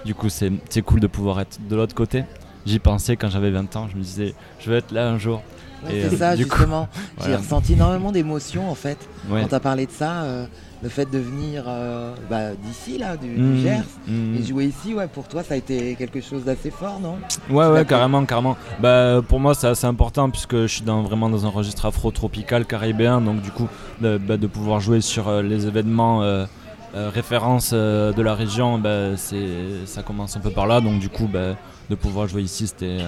du 0.04 0.16
coup 0.16 0.28
c'est 0.28 0.52
c'est 0.70 0.82
cool 0.82 1.00
de 1.00 1.08
pouvoir 1.08 1.40
être 1.40 1.60
de 1.70 1.76
l'autre 1.76 1.94
côté. 1.96 2.24
J'y 2.66 2.80
pensais 2.80 3.16
quand 3.16 3.30
j'avais 3.30 3.52
20 3.52 3.76
ans, 3.78 3.88
je 3.90 3.96
me 3.96 4.02
disais 4.02 4.34
je 4.60 4.70
vais 4.72 4.78
être 4.80 4.92
là 4.92 5.08
un 5.10 5.18
jour. 5.18 5.42
Ouais, 5.86 5.96
Et, 5.96 6.02
c'est 6.10 6.16
euh, 6.16 6.18
ça, 6.18 6.36
du 6.36 6.48
coup, 6.48 6.56
justement. 6.58 6.90
J'ai 7.20 7.24
voilà. 7.26 7.38
ressenti 7.38 7.74
énormément 7.74 8.12
d'émotions 8.12 8.70
en 8.70 8.76
fait. 8.76 8.98
Ouais. 9.30 9.42
Quand 9.44 9.48
tu 9.50 9.56
as 9.56 9.60
parlé 9.60 9.86
de 9.86 9.92
ça, 9.92 10.24
euh, 10.24 10.46
le 10.84 10.90
fait 10.90 11.10
de 11.10 11.18
venir 11.18 11.64
euh, 11.68 12.14
bah, 12.30 12.54
d'ici, 12.54 12.98
là, 13.00 13.18
du, 13.18 13.34
du 13.34 13.42
Mhm, 13.42 13.62
Gers, 13.64 13.84
mhm. 14.08 14.36
et 14.38 14.44
jouer 14.44 14.66
ici, 14.66 14.94
ouais, 14.94 15.08
pour 15.08 15.28
toi, 15.28 15.42
ça 15.42 15.56
a 15.56 15.58
été 15.58 15.96
quelque 15.96 16.22
chose 16.22 16.44
d'assez 16.44 16.70
fort, 16.70 17.00
non? 17.00 17.16
Ouais, 17.50 17.68
ouais, 17.68 17.84
carrément, 17.86 18.24
carrément. 18.26 18.56
Bah, 18.80 19.22
pour 19.28 19.40
moi, 19.40 19.56
c'est 19.56 19.68
assez 19.68 19.88
important 19.88 20.30
puisque 20.30 20.56
je 20.56 20.68
suis 20.68 20.84
dans, 20.84 21.02
vraiment 21.02 21.30
dans 21.30 21.46
un 21.46 21.50
registre 21.50 21.86
afro-tropical 21.88 22.66
caribéen. 22.66 23.22
Donc, 23.22 23.42
du 23.42 23.50
coup, 23.50 23.68
de, 24.02 24.18
bah, 24.20 24.38
de 24.38 24.46
pouvoir 24.48 24.80
jouer 24.80 25.02
sur 25.02 25.28
euh, 25.28 25.42
les 25.42 25.66
événements 25.66 26.22
euh, 26.22 26.46
références 26.94 27.74
de 27.74 28.22
la 28.22 28.36
région, 28.36 28.78
bah, 28.78 29.18
c'est, 29.18 29.86
ça 29.86 30.04
commence 30.04 30.38
un 30.38 30.42
peu 30.42 30.52
par 30.52 30.68
là. 30.68 30.80
Donc, 30.80 31.00
du 31.00 31.10
coup, 31.10 31.28
bah, 31.32 31.56
de 31.90 31.96
pouvoir 31.96 32.28
jouer 32.28 32.44
ici, 32.44 32.68
c'était 32.68 33.00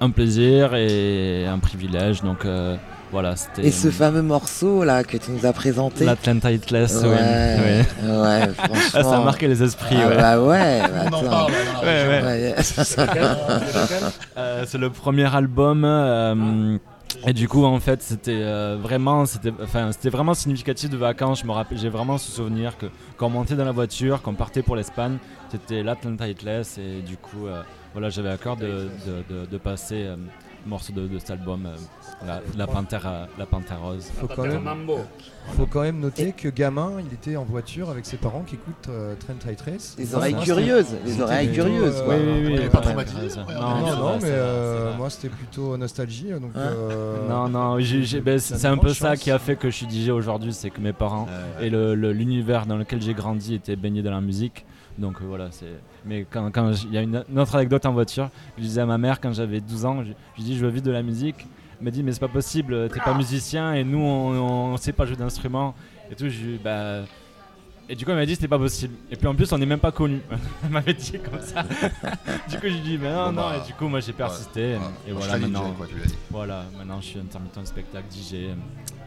un 0.00 0.10
plaisir 0.10 0.74
et 0.74 1.46
un 1.46 1.58
privilège. 1.58 2.22
Donc, 2.22 2.44
voilà, 3.12 3.36
c'était. 3.36 3.66
Et 3.66 3.70
ce 3.70 3.90
fameux 3.90 4.22
morceau 4.22 4.84
là 4.84 5.04
que 5.04 5.16
tu 5.16 5.30
nous 5.30 5.46
as 5.46 5.52
présenté. 5.52 6.04
L'Atlanta 6.04 6.50
Hitless, 6.50 7.02
ouais. 7.02 7.08
Ouais, 7.08 7.84
ouais. 8.04 8.08
ouais, 8.10 8.48
Ah, 8.94 9.02
ça 9.02 9.16
a 9.18 9.24
marqué 9.24 9.46
les 9.48 9.62
esprits, 9.62 9.96
Ah 10.02 10.08
ouais. 10.08 10.16
bah 10.16 10.40
ouais, 10.42 10.82
bah 10.88 11.04
On 11.12 11.14
en 11.14 11.22
parle, 11.28 11.52
Ouais, 11.82 12.08
ouais. 12.08 12.22
Ouais. 12.22 12.54
Euh, 14.36 14.64
c'est 14.66 14.78
le 14.78 14.90
premier 14.90 15.34
album 15.34 15.82
euh, 15.84 16.76
et 17.26 17.32
du 17.32 17.48
coup 17.48 17.64
en 17.64 17.80
fait 17.80 18.02
c'était 18.02 18.40
euh, 18.42 18.76
vraiment 18.80 19.24
c'était 19.24 19.52
enfin 19.62 19.90
c'était 19.92 20.10
vraiment 20.10 20.34
significatif 20.34 20.90
de 20.90 20.96
vacances 20.98 21.40
je 21.40 21.46
me 21.46 21.52
rappelle 21.52 21.78
j'ai 21.78 21.88
vraiment 21.88 22.18
ce 22.18 22.30
souvenir 22.30 22.76
que 22.76 22.86
quand 23.16 23.26
on 23.28 23.30
montait 23.30 23.54
dans 23.56 23.64
la 23.64 23.72
voiture 23.72 24.20
quand 24.22 24.32
on 24.32 24.34
partait 24.34 24.62
pour 24.62 24.76
l'Espagne 24.76 25.16
c'était 25.50 25.82
l'Atlanta 25.82 26.28
Hitless 26.28 26.76
et 26.78 27.00
du 27.00 27.16
coup 27.16 27.46
euh, 27.46 27.62
voilà 27.94 28.10
j'avais 28.10 28.28
à 28.30 28.36
cœur 28.36 28.56
de, 28.56 28.66
de, 28.66 29.34
de- 29.34 29.46
de 29.46 29.58
passer 29.58 30.02
euh, 30.04 30.14
un 30.16 30.68
morceau 30.68 30.92
de, 30.92 31.06
de 31.06 31.18
cet 31.18 31.30
album 31.30 31.66
euh, 31.66 31.76
la, 32.24 32.40
la 32.56 32.66
panthère 32.66 33.28
la 33.38 33.46
panthère 33.46 33.80
rose 33.82 34.10
Faut 34.18 34.26
quand 34.26 34.42
même, 34.44 34.64
faut 35.52 35.66
quand 35.66 35.82
même 35.82 36.00
noter 36.00 36.32
que 36.32 36.48
gamin, 36.48 36.92
il 37.06 37.12
était 37.12 37.36
en 37.36 37.44
voiture 37.44 37.90
avec 37.90 38.06
ses 38.06 38.16
parents 38.16 38.42
qui 38.42 38.54
écoutent 38.54 38.88
euh, 38.88 39.14
Trent 39.16 39.34
High 39.50 39.56
Trace. 39.56 39.94
Les 39.98 40.14
oreilles 40.14 40.34
curieuses, 40.36 40.96
les 41.04 41.20
oreilles 41.20 41.52
curieuses, 41.52 42.02
euh. 42.06 42.08
Oui, 42.08 42.48
oui, 42.56 42.58
oui, 42.62 42.68
pas 42.70 42.80
traumatisé, 42.80 43.20
ouais, 43.40 43.46
ouais, 43.46 43.54
non, 43.54 43.96
Non, 43.96 44.18
mais 44.20 44.28
euh, 44.30 44.96
moi 44.96 45.10
c'était 45.10 45.28
plutôt 45.28 45.76
nostalgie. 45.76 46.30
Donc, 46.30 46.50
Hein 46.54 46.60
euh, 46.72 47.28
Non, 47.28 47.48
non, 47.48 47.76
ben, 47.76 48.38
ça 48.38 48.56
c'est 48.56 48.66
un 48.66 48.78
peu 48.78 48.94
ça 48.94 49.16
qui 49.16 49.30
a 49.30 49.38
fait 49.38 49.56
que 49.56 49.68
je 49.70 49.76
suis 49.76 49.86
DJ 49.88 50.08
aujourd'hui, 50.08 50.52
c'est 50.54 50.70
que 50.70 50.80
mes 50.80 50.92
parents 50.94 51.28
et 51.60 51.68
le- 51.70 51.94
le- 51.94 52.12
l'univers 52.12 52.66
dans 52.66 52.76
lequel 52.76 53.02
j'ai 53.02 53.14
grandi 53.14 53.54
étaient 53.54 53.76
baignés 53.76 54.02
dans 54.02 54.10
la 54.12 54.20
musique. 54.22 54.64
Donc 54.98 55.16
euh, 55.20 55.24
voilà, 55.28 55.48
c'est. 55.50 55.66
Mais 56.06 56.24
quand 56.28 56.50
quand 56.50 56.72
il 56.72 56.94
y 56.94 56.96
a 56.98 57.02
une, 57.02 57.22
une 57.30 57.38
autre 57.38 57.54
anecdote 57.56 57.84
en 57.84 57.92
voiture, 57.92 58.30
je 58.56 58.62
disais 58.62 58.80
à 58.80 58.86
ma 58.86 58.96
mère 58.96 59.20
quand 59.20 59.32
j'avais 59.34 59.60
12 59.60 59.84
ans, 59.84 60.02
je, 60.02 60.08
je 60.08 60.12
lui 60.38 60.42
dis 60.44 60.56
je 60.56 60.64
veux 60.64 60.70
vivre 60.72 60.86
de 60.86 60.90
la 60.90 61.02
musique. 61.02 61.46
M'a 61.80 61.90
dit 61.90 62.02
mais 62.02 62.12
c'est 62.12 62.20
pas 62.20 62.28
possible, 62.28 62.88
t'es 62.88 63.00
pas 63.00 63.14
musicien 63.14 63.74
et 63.74 63.84
nous 63.84 63.98
on, 63.98 64.72
on 64.72 64.76
sait 64.78 64.92
pas 64.92 65.04
jouer 65.04 65.16
d'instrument 65.16 65.74
et 66.10 66.14
tout. 66.14 66.28
Je, 66.28 66.56
bah 66.56 67.02
et 67.88 67.94
du 67.96 68.04
coup, 68.04 68.10
elle 68.10 68.16
m'a 68.16 68.26
dit 68.26 68.34
c'était 68.34 68.48
pas 68.48 68.58
possible. 68.58 68.94
Et 69.10 69.16
puis 69.16 69.26
en 69.26 69.34
plus, 69.34 69.50
on 69.52 69.58
n'est 69.58 69.66
même 69.66 69.78
pas 69.80 69.92
connus. 69.92 70.20
elle 70.64 70.70
m'avait 70.70 70.94
dit 70.94 71.12
comme 71.18 71.40
ça. 71.40 71.62
du 72.48 72.56
coup, 72.56 72.66
j'ai 72.66 72.80
dit 72.80 72.98
mais 73.00 73.10
non, 73.12 73.26
Bon, 73.26 73.32
non. 73.32 73.42
bah, 73.42 73.56
Et 73.62 73.66
du 73.66 73.74
coup, 73.74 73.88
moi 73.88 74.00
j'ai 74.00 74.12
persisté. 74.12 74.60
ouais. 74.60 74.78
Et 75.08 75.12
Moi, 75.12 75.20
voilà, 75.20 75.26
serais 75.34 75.38
DJ, 75.38 75.42
maintenant. 75.52 75.72
quoi, 75.76 75.86
tu. 75.86 75.94
Voilà, 76.30 76.64
maintenant 76.76 77.00
je 77.00 77.06
suis 77.06 77.18
intermittent 77.20 77.58
de 77.60 77.64
spectacle, 77.64 78.06
DJ. 78.10 78.32
Et 78.34 78.48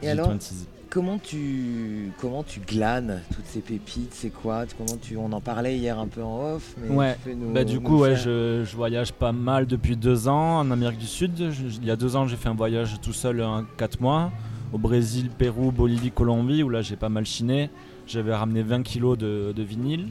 DJ 0.04 0.08
alors 0.10 0.32
20s. 0.34 0.54
Comment 0.92 1.20
tu, 1.20 2.12
comment 2.20 2.42
tu 2.42 2.62
glanes 2.62 3.22
toutes 3.36 3.46
ces 3.46 3.60
pépites 3.60 4.12
C'est 4.12 4.32
quoi 4.32 4.64
Comment 4.76 4.98
tu, 5.00 5.18
On 5.18 5.32
en 5.32 5.40
parlait 5.40 5.78
hier 5.78 6.00
un 6.00 6.08
peu 6.08 6.24
en 6.24 6.56
off. 6.56 6.74
Mais 6.82 6.90
Ouais, 6.96 7.14
tu 7.24 7.30
peux 7.30 7.36
nous- 7.36 7.54
bah 7.54 7.64
du 7.64 7.80
coup, 7.80 8.00
ouais, 8.00 8.16
je, 8.16 8.64
je 8.66 8.76
voyage 8.76 9.14
pas 9.14 9.32
mal 9.32 9.68
depuis 9.68 9.96
deux 9.96 10.28
ans 10.28 10.58
en 10.62 10.72
Amérique 10.72 10.98
du 10.98 11.06
Sud. 11.06 11.52
Je- 11.52 11.78
il 11.80 11.86
y 11.86 11.92
a 11.92 11.96
deux 11.96 12.16
ans, 12.16 12.26
j'ai 12.26 12.38
fait 12.38 12.50
un 12.50 12.56
voyage 12.56 13.00
tout 13.04 13.14
seul, 13.14 13.40
en 13.44 13.66
quatre 13.78 14.02
mois, 14.02 14.32
au 14.74 14.80
Brésil, 14.80 15.30
Pérou, 15.30 15.72
Bolivie, 15.72 16.10
Colombie, 16.10 16.64
où 16.64 16.70
là 16.70 16.82
j'ai 16.82 16.96
pas 16.96 17.10
mal 17.10 17.24
chiné. 17.26 17.70
J'avais 18.10 18.34
ramené 18.36 18.64
20 18.64 18.82
kilos 18.84 19.18
de, 19.18 19.54
de 19.56 19.64
vinyle. 19.64 20.08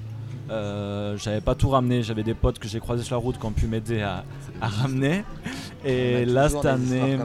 Euh, 0.50 1.16
j'avais 1.18 1.42
pas 1.42 1.54
tout 1.54 1.68
ramené, 1.68 2.02
j'avais 2.02 2.22
des 2.22 2.32
potes 2.32 2.58
que 2.58 2.68
j'ai 2.68 2.80
croisés 2.80 3.02
sur 3.02 3.16
la 3.16 3.20
route 3.20 3.38
qui 3.38 3.44
ont 3.44 3.50
pu 3.52 3.66
m'aider 3.66 4.00
à, 4.00 4.24
à 4.62 4.68
ramener. 4.68 5.24
Et 5.84 6.24
là 6.24 6.48
cette 6.48 6.64
année. 6.64 7.18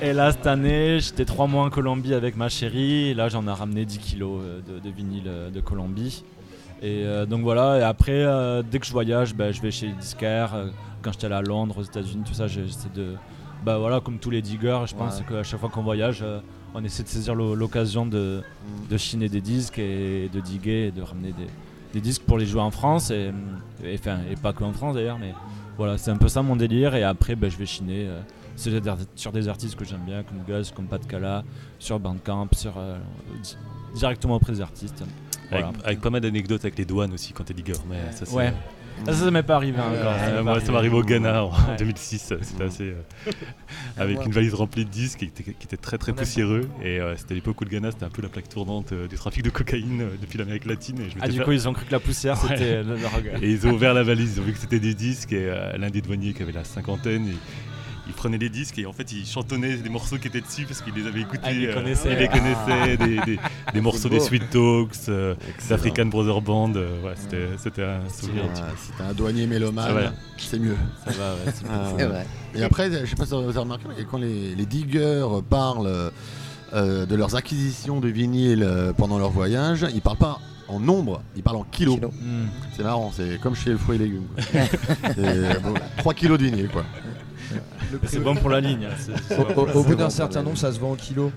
Et 0.00 0.12
là, 0.12 0.32
cette 0.32 0.46
année, 0.46 0.98
j'étais 1.00 1.24
trois 1.24 1.46
mois 1.46 1.64
en 1.64 1.70
Colombie 1.70 2.14
avec 2.14 2.36
ma 2.36 2.48
chérie. 2.48 3.08
Et 3.10 3.14
là, 3.14 3.28
j'en 3.28 3.46
ai 3.46 3.50
ramené 3.52 3.84
10 3.84 3.98
kilos 3.98 4.40
euh, 4.42 4.60
de, 4.66 4.78
de 4.78 4.90
vinyle 4.94 5.24
euh, 5.26 5.50
de 5.50 5.60
Colombie. 5.60 6.24
Et 6.82 7.02
euh, 7.04 7.24
donc 7.26 7.42
voilà, 7.42 7.78
et 7.78 7.82
après, 7.82 8.12
euh, 8.24 8.62
dès 8.62 8.78
que 8.78 8.86
je 8.86 8.92
voyage, 8.92 9.34
bah, 9.34 9.50
je 9.52 9.60
vais 9.62 9.70
chez 9.70 9.86
les 9.86 9.92
disquaires. 9.94 10.54
Quand 11.02 11.12
j'étais 11.12 11.26
allé 11.26 11.34
à 11.36 11.42
Londres, 11.42 11.78
aux 11.78 11.82
États-Unis, 11.82 12.24
tout 12.26 12.34
ça, 12.34 12.46
j'essaie 12.46 12.88
de. 12.94 13.14
Bah 13.64 13.78
voilà, 13.78 14.00
comme 14.00 14.18
tous 14.18 14.30
les 14.30 14.42
diggers, 14.42 14.80
je 14.86 14.94
pense 14.94 15.18
Ouais. 15.20 15.24
qu'à 15.28 15.42
chaque 15.42 15.58
fois 15.60 15.70
qu'on 15.70 15.82
voyage, 15.82 16.20
euh, 16.22 16.40
on 16.74 16.84
essaie 16.84 17.02
de 17.02 17.08
saisir 17.08 17.34
l'o- 17.34 17.54
l'occasion 17.54 18.06
de, 18.06 18.42
Mm. 18.42 18.88
de 18.90 18.96
chiner 18.96 19.28
des 19.28 19.40
disques 19.40 19.78
et 19.78 20.28
de 20.32 20.40
diguer 20.40 20.86
et 20.88 20.90
de 20.90 21.02
ramener 21.02 21.32
des, 21.32 21.46
des 21.94 22.00
disques 22.00 22.22
pour 22.22 22.38
les 22.38 22.46
jouer 22.46 22.60
en 22.60 22.70
France. 22.70 23.10
Et, 23.10 23.30
et, 23.84 23.94
enfin, 23.98 24.18
et 24.30 24.36
pas 24.36 24.52
que 24.52 24.62
en 24.64 24.72
France 24.72 24.94
d'ailleurs, 24.94 25.18
mais 25.18 25.32
voilà, 25.78 25.96
c'est 25.98 26.10
un 26.10 26.16
peu 26.16 26.28
ça 26.28 26.42
mon 26.42 26.56
délire. 26.56 26.94
Et 26.94 27.02
après, 27.04 27.34
bah, 27.36 27.48
je 27.48 27.56
vais 27.56 27.66
chiner. 27.66 28.06
euh, 28.08 28.20
sur 28.56 29.32
des, 29.32 29.48
artistes 29.48 29.76
que 29.76 29.84
j'aime 29.84 30.00
bien, 30.06 30.22
comme 30.22 30.38
Gus, 30.48 30.70
comme 30.70 30.86
Pat 30.86 31.06
Cala, 31.06 31.44
sur 31.78 32.00
Bandcamp, 32.00 32.48
sur, 32.52 32.72
euh, 32.78 32.96
di- 33.42 33.54
directement 33.94 34.36
auprès 34.36 34.52
des 34.54 34.62
artistes. 34.62 35.02
Avec, 35.02 35.10
Voilà. 35.50 35.72
avec 35.84 36.00
pas 36.00 36.08
mal 36.08 36.22
d'anecdotes 36.22 36.64
avec 36.64 36.78
les 36.78 36.86
douanes 36.86 37.12
aussi 37.12 37.34
quand 37.34 37.44
t'es 37.44 37.52
digger. 37.52 37.74
Mais 37.86 38.10
ça, 38.12 38.24
c'est- 38.24 38.34
Ouais. 38.34 38.54
Ah, 39.06 39.12
ça, 39.12 39.24
ça 39.24 39.30
m'est 39.30 39.42
pas 39.42 39.56
arrivé 39.56 39.78
Euh, 39.78 39.82
encore. 39.82 40.12
m'est 40.12 40.32
pas 40.36 40.42
moi, 40.42 40.52
ça 40.54 40.58
arrivé. 40.58 40.72
m'arrive 40.72 40.94
au 40.94 41.02
Ghana 41.02 41.44
en 41.44 41.50
Ouais. 41.50 41.76
2006. 41.78 42.32
C'était 42.42 42.64
assez. 42.64 42.84
euh, 42.84 43.02
avec 43.98 44.24
une 44.24 44.32
valise 44.32 44.54
remplie 44.54 44.84
de 44.84 44.90
disques 44.90 45.18
qui 45.20 45.24
était, 45.26 45.42
qui 45.44 45.64
était 45.64 45.76
très 45.76 45.98
très 45.98 46.12
poussiéreux. 46.12 46.68
Et 46.82 47.00
euh, 47.00 47.14
c'était 47.16 47.34
l'époque 47.34 47.60
où 47.60 47.64
le 47.64 47.70
Ghana 47.70 47.90
c'était 47.90 48.04
un 48.04 48.10
peu 48.10 48.22
la 48.22 48.28
plaque 48.28 48.48
tournante 48.48 48.92
euh, 48.92 49.06
du 49.08 49.16
trafic 49.16 49.42
de 49.42 49.50
cocaïne 49.50 50.02
euh, 50.02 50.08
depuis 50.20 50.38
l'Amérique 50.38 50.64
latine. 50.64 51.00
Et 51.00 51.10
je 51.10 51.16
Ah, 51.20 51.28
du 51.28 51.38
fait- 51.38 51.44
coup, 51.44 51.52
ils 51.52 51.68
ont 51.68 51.72
cru 51.72 51.84
que 51.84 51.92
la 51.92 52.00
poussière 52.00 52.42
Ouais. 52.44 52.56
c'était 52.56 52.82
le- 52.82 52.96
gueule. 52.96 53.44
Et 53.44 53.50
ils 53.52 53.66
ont 53.66 53.72
ouvert 53.72 53.94
la 53.94 54.02
valise, 54.02 54.36
ils 54.36 54.40
ont 54.40 54.44
vu 54.44 54.52
que 54.52 54.58
c'était 54.58 54.80
des 54.80 54.94
disques 54.94 55.32
et 55.32 55.46
euh, 55.48 55.76
l'un 55.76 55.90
des 55.90 56.00
douaniers 56.00 56.32
qui 56.32 56.42
avait 56.42 56.52
la 56.52 56.64
cinquantaine, 56.64 57.28
il 58.06 58.12
prenait 58.12 58.38
les 58.38 58.48
disques 58.48 58.78
et 58.78 58.86
en 58.86 58.92
fait 58.92 59.12
il 59.12 59.26
chantonnait 59.26 59.76
des 59.76 59.88
morceaux 59.88 60.16
qui 60.18 60.28
étaient 60.28 60.40
dessus 60.40 60.64
parce 60.64 60.80
qu'il 60.80 60.94
les 60.94 61.06
avait 61.06 61.20
écoutés. 61.22 61.40
Ah, 61.44 61.52
il 61.52 61.60
les 61.60 61.66
euh, 61.68 61.74
connaissait. 61.74 62.12
il 62.12 62.18
les 62.18 62.28
connaissait, 62.28 62.96
des, 62.96 63.16
des- 63.26 63.38
des 63.74 63.80
morceaux 63.80 64.08
des. 64.08 64.20
Sweet 64.20 64.48
Talks, 64.50 65.08
euh, 65.08 65.34
d'African 65.68 66.06
Brother 66.06 66.40
Band. 66.40 66.72
euh, 66.76 67.02
ouais, 67.02 67.14
c'était, 67.16 67.48
c'était 67.58 67.82
un 67.84 68.08
souvenir. 68.08 68.44
un 68.44 68.48
Ah, 68.56 68.72
Si 68.80 68.92
t'es 68.92 69.02
un 69.02 69.12
douanier 69.14 69.46
mélomane, 69.46 69.96
Ah 70.06 70.12
c'est 70.38 70.58
mieux. 70.58 70.76
Ça 71.04 71.10
va, 71.12 71.34
ouais, 71.34 71.52
c'est 71.54 71.64
Ah, 71.70 72.06
vrai. 72.06 72.26
Et 72.54 72.62
après, 72.62 72.90
je 72.90 73.06
sais 73.10 73.16
pas 73.16 73.24
si 73.26 73.32
vous 73.32 73.38
avez 73.48 73.58
remarqué, 73.58 73.84
mais 73.96 74.04
quand 74.04 74.18
les, 74.18 74.54
les 74.54 74.66
diggers 74.66 75.26
parlent 75.50 76.10
euh, 76.72 77.06
de 77.06 77.14
leurs 77.16 77.34
acquisitions 77.36 78.00
de 78.00 78.08
vinyle 78.08 78.66
pendant 78.96 79.18
leur 79.18 79.30
voyage, 79.30 79.86
ils 79.94 80.00
parlent 80.00 80.16
pas 80.18 80.40
en 80.68 80.80
nombre, 80.80 81.22
ils 81.36 81.42
parlent 81.44 81.56
en 81.58 81.64
kilos. 81.64 81.98
C'est 82.76 82.82
marrant, 82.82 83.12
c'est 83.14 83.40
comme 83.40 83.54
chez 83.54 83.70
le 83.70 83.78
fruit 83.78 83.96
et 83.96 83.98
légumes. 84.00 84.26
quoi. 84.34 84.62
C'est, 85.14 85.62
bon, 85.62 85.74
3 85.98 86.14
kilos 86.14 86.38
de 86.38 86.44
vinyle, 86.44 86.68
quoi. 86.68 86.84
C'est 88.06 88.18
bon 88.22 88.34
pour 88.34 88.50
la 88.50 88.60
ligne. 88.60 88.86
hein, 88.90 89.34
Au, 89.74 89.82
bout 89.82 89.94
d'un 89.94 90.10
certain 90.10 90.42
nombre, 90.42 90.56
ça 90.58 90.72
se 90.72 90.78
vend 90.80 90.92
en 90.92 90.94
kilos. 90.96 91.30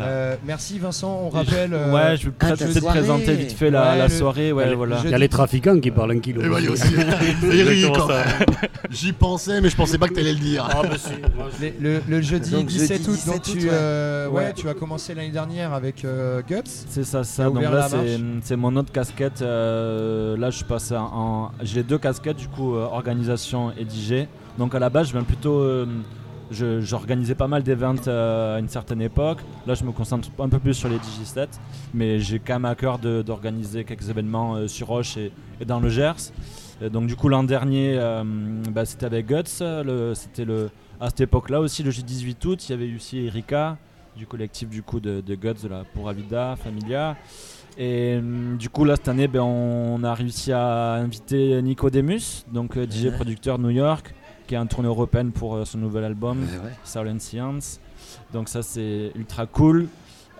Euh, 0.00 0.36
merci 0.46 0.78
Vincent, 0.78 1.22
on 1.24 1.28
rappelle. 1.28 1.72
euh, 1.74 1.92
ouais, 1.92 2.16
je 2.16 2.26
vais 2.26 2.30
peut-être 2.32 2.84
présenter 2.84 3.34
vite 3.34 3.52
fait 3.52 3.70
la, 3.70 3.92
Ouais, 3.92 3.98
la 3.98 4.04
le- 4.08 4.12
soirée. 4.14 4.52
Ouais, 4.52 4.70
le- 4.70 4.76
voilà. 4.76 5.00
Il 5.04 5.10
y 5.10 5.14
a 5.14 5.18
les 5.18 5.28
trafiquants 5.28 5.78
qui 5.80 5.90
parlent 5.90 6.12
un 6.12 6.20
kilo. 6.20 6.40
Et 6.42 6.48
voilà 6.48 6.70
aussi. 6.70 6.94
Eric, 7.42 7.84
Exactement 7.84 8.08
ça. 8.08 8.24
j'y 8.90 9.12
pensais, 9.12 9.60
mais 9.60 9.68
je 9.70 9.76
pensais 9.76 9.98
pas 9.98 10.08
que 10.08 10.14
t'allais 10.14 10.32
le 10.34 10.38
dire. 10.38 10.68
Ah, 10.70 10.82
bah 10.82 10.96
le, 11.80 12.00
le 12.08 12.20
jeudi 12.22 12.50
Donc, 12.52 12.66
17 12.66 12.88
jeudi 12.98 13.10
août, 13.10 13.18
donc 13.26 13.42
17 13.42 13.48
août, 13.48 13.58
tu, 13.60 13.64
ouais. 13.66 13.70
euh, 13.72 14.28
ouais, 14.28 14.38
Ouais. 14.44 14.52
tu 14.54 14.68
as 14.68 14.74
commencé 14.74 15.14
l'année 15.14 15.30
dernière 15.30 15.72
avec 15.72 16.04
euh, 16.04 16.42
Guts. 16.48 16.62
C'est 16.88 17.04
ça, 17.04 17.24
ça. 17.24 17.44
Donc 17.50 17.62
là, 17.62 17.88
c'est, 18.44 18.56
mon 18.56 18.74
autre 18.76 18.92
casquette. 18.92 19.42
euh, 19.42 20.36
là, 20.36 20.50
je 20.50 20.56
suis 20.56 20.64
passé 20.64 20.94
en. 20.96 21.10
en- 21.12 21.50
j'ai 21.62 21.76
les 21.76 21.82
deux 21.82 21.98
casquettes, 21.98 22.36
du 22.36 22.48
coup, 22.48 22.74
euh, 22.76 22.84
organisation 22.84 23.72
et 23.72 23.84
DJ. 23.84 24.26
Donc 24.58 24.74
à 24.74 24.80
la 24.80 24.90
base, 24.90 25.06
je 25.06 25.12
viens 25.12 25.22
plutôt 25.22 25.60
euh, 25.60 25.86
j'organisais 26.50 27.36
pas 27.36 27.46
mal 27.46 27.62
d'événements 27.62 28.00
euh, 28.08 28.56
à 28.56 28.58
une 28.58 28.68
certaine 28.68 29.00
époque. 29.00 29.38
Là, 29.66 29.74
je 29.74 29.84
me 29.84 29.92
concentre 29.92 30.28
un 30.40 30.48
peu 30.48 30.58
plus 30.58 30.74
sur 30.74 30.88
les 30.88 30.98
Digistets, 30.98 31.48
mais 31.94 32.18
j'ai 32.18 32.40
quand 32.40 32.54
même 32.54 32.64
à 32.64 32.74
cœur 32.74 32.98
d'organiser 32.98 33.84
quelques 33.84 34.08
événements 34.08 34.56
euh, 34.56 34.66
sur 34.66 34.88
Roche 34.88 35.16
et, 35.16 35.30
et 35.60 35.64
dans 35.64 35.78
le 35.78 35.88
Gers. 35.88 36.32
Et 36.82 36.90
donc, 36.90 37.06
du 37.06 37.14
coup, 37.14 37.28
l'an 37.28 37.44
dernier, 37.44 37.98
bah, 38.70 38.84
c'était 38.84 39.06
avec 39.06 39.26
Guts. 39.26 39.64
C'était 40.14 40.44
le 40.44 40.70
à 41.00 41.08
cette 41.08 41.22
époque-là 41.22 41.60
aussi, 41.60 41.82
le 41.82 41.90
J18 41.90 42.46
août. 42.46 42.68
Il 42.68 42.70
y 42.70 42.74
avait 42.74 42.94
aussi 42.94 43.18
Erika 43.18 43.76
du 44.16 44.26
collectif 44.26 44.68
du 44.68 44.82
coup 44.82 45.00
de, 45.00 45.20
de 45.20 45.34
Guts 45.34 45.62
de 45.62 45.68
la 45.68 45.82
Pura 45.82 46.12
Vida 46.12 46.54
Familia. 46.56 47.16
Et 47.76 48.20
du 48.58 48.68
coup, 48.68 48.84
là, 48.84 48.94
cette 48.94 49.08
année, 49.08 49.26
ben, 49.26 49.40
on 49.40 50.04
a 50.04 50.14
réussi 50.14 50.52
à 50.52 50.94
inviter 50.94 51.60
Nico 51.62 51.90
Demus, 51.90 52.44
donc 52.52 52.76
DJ 52.76 53.10
producteur 53.12 53.58
New 53.58 53.70
York, 53.70 54.14
qui 54.48 54.54
est 54.54 54.58
en 54.58 54.66
tournée 54.66 54.88
européenne 54.88 55.30
pour 55.30 55.54
euh, 55.54 55.64
son 55.64 55.78
nouvel 55.78 56.02
album. 56.04 56.44
Silent 56.82 57.20
Science. 57.20 57.78
Donc, 58.32 58.48
ça, 58.48 58.62
c'est 58.62 59.12
ultra 59.14 59.46
cool. 59.46 59.86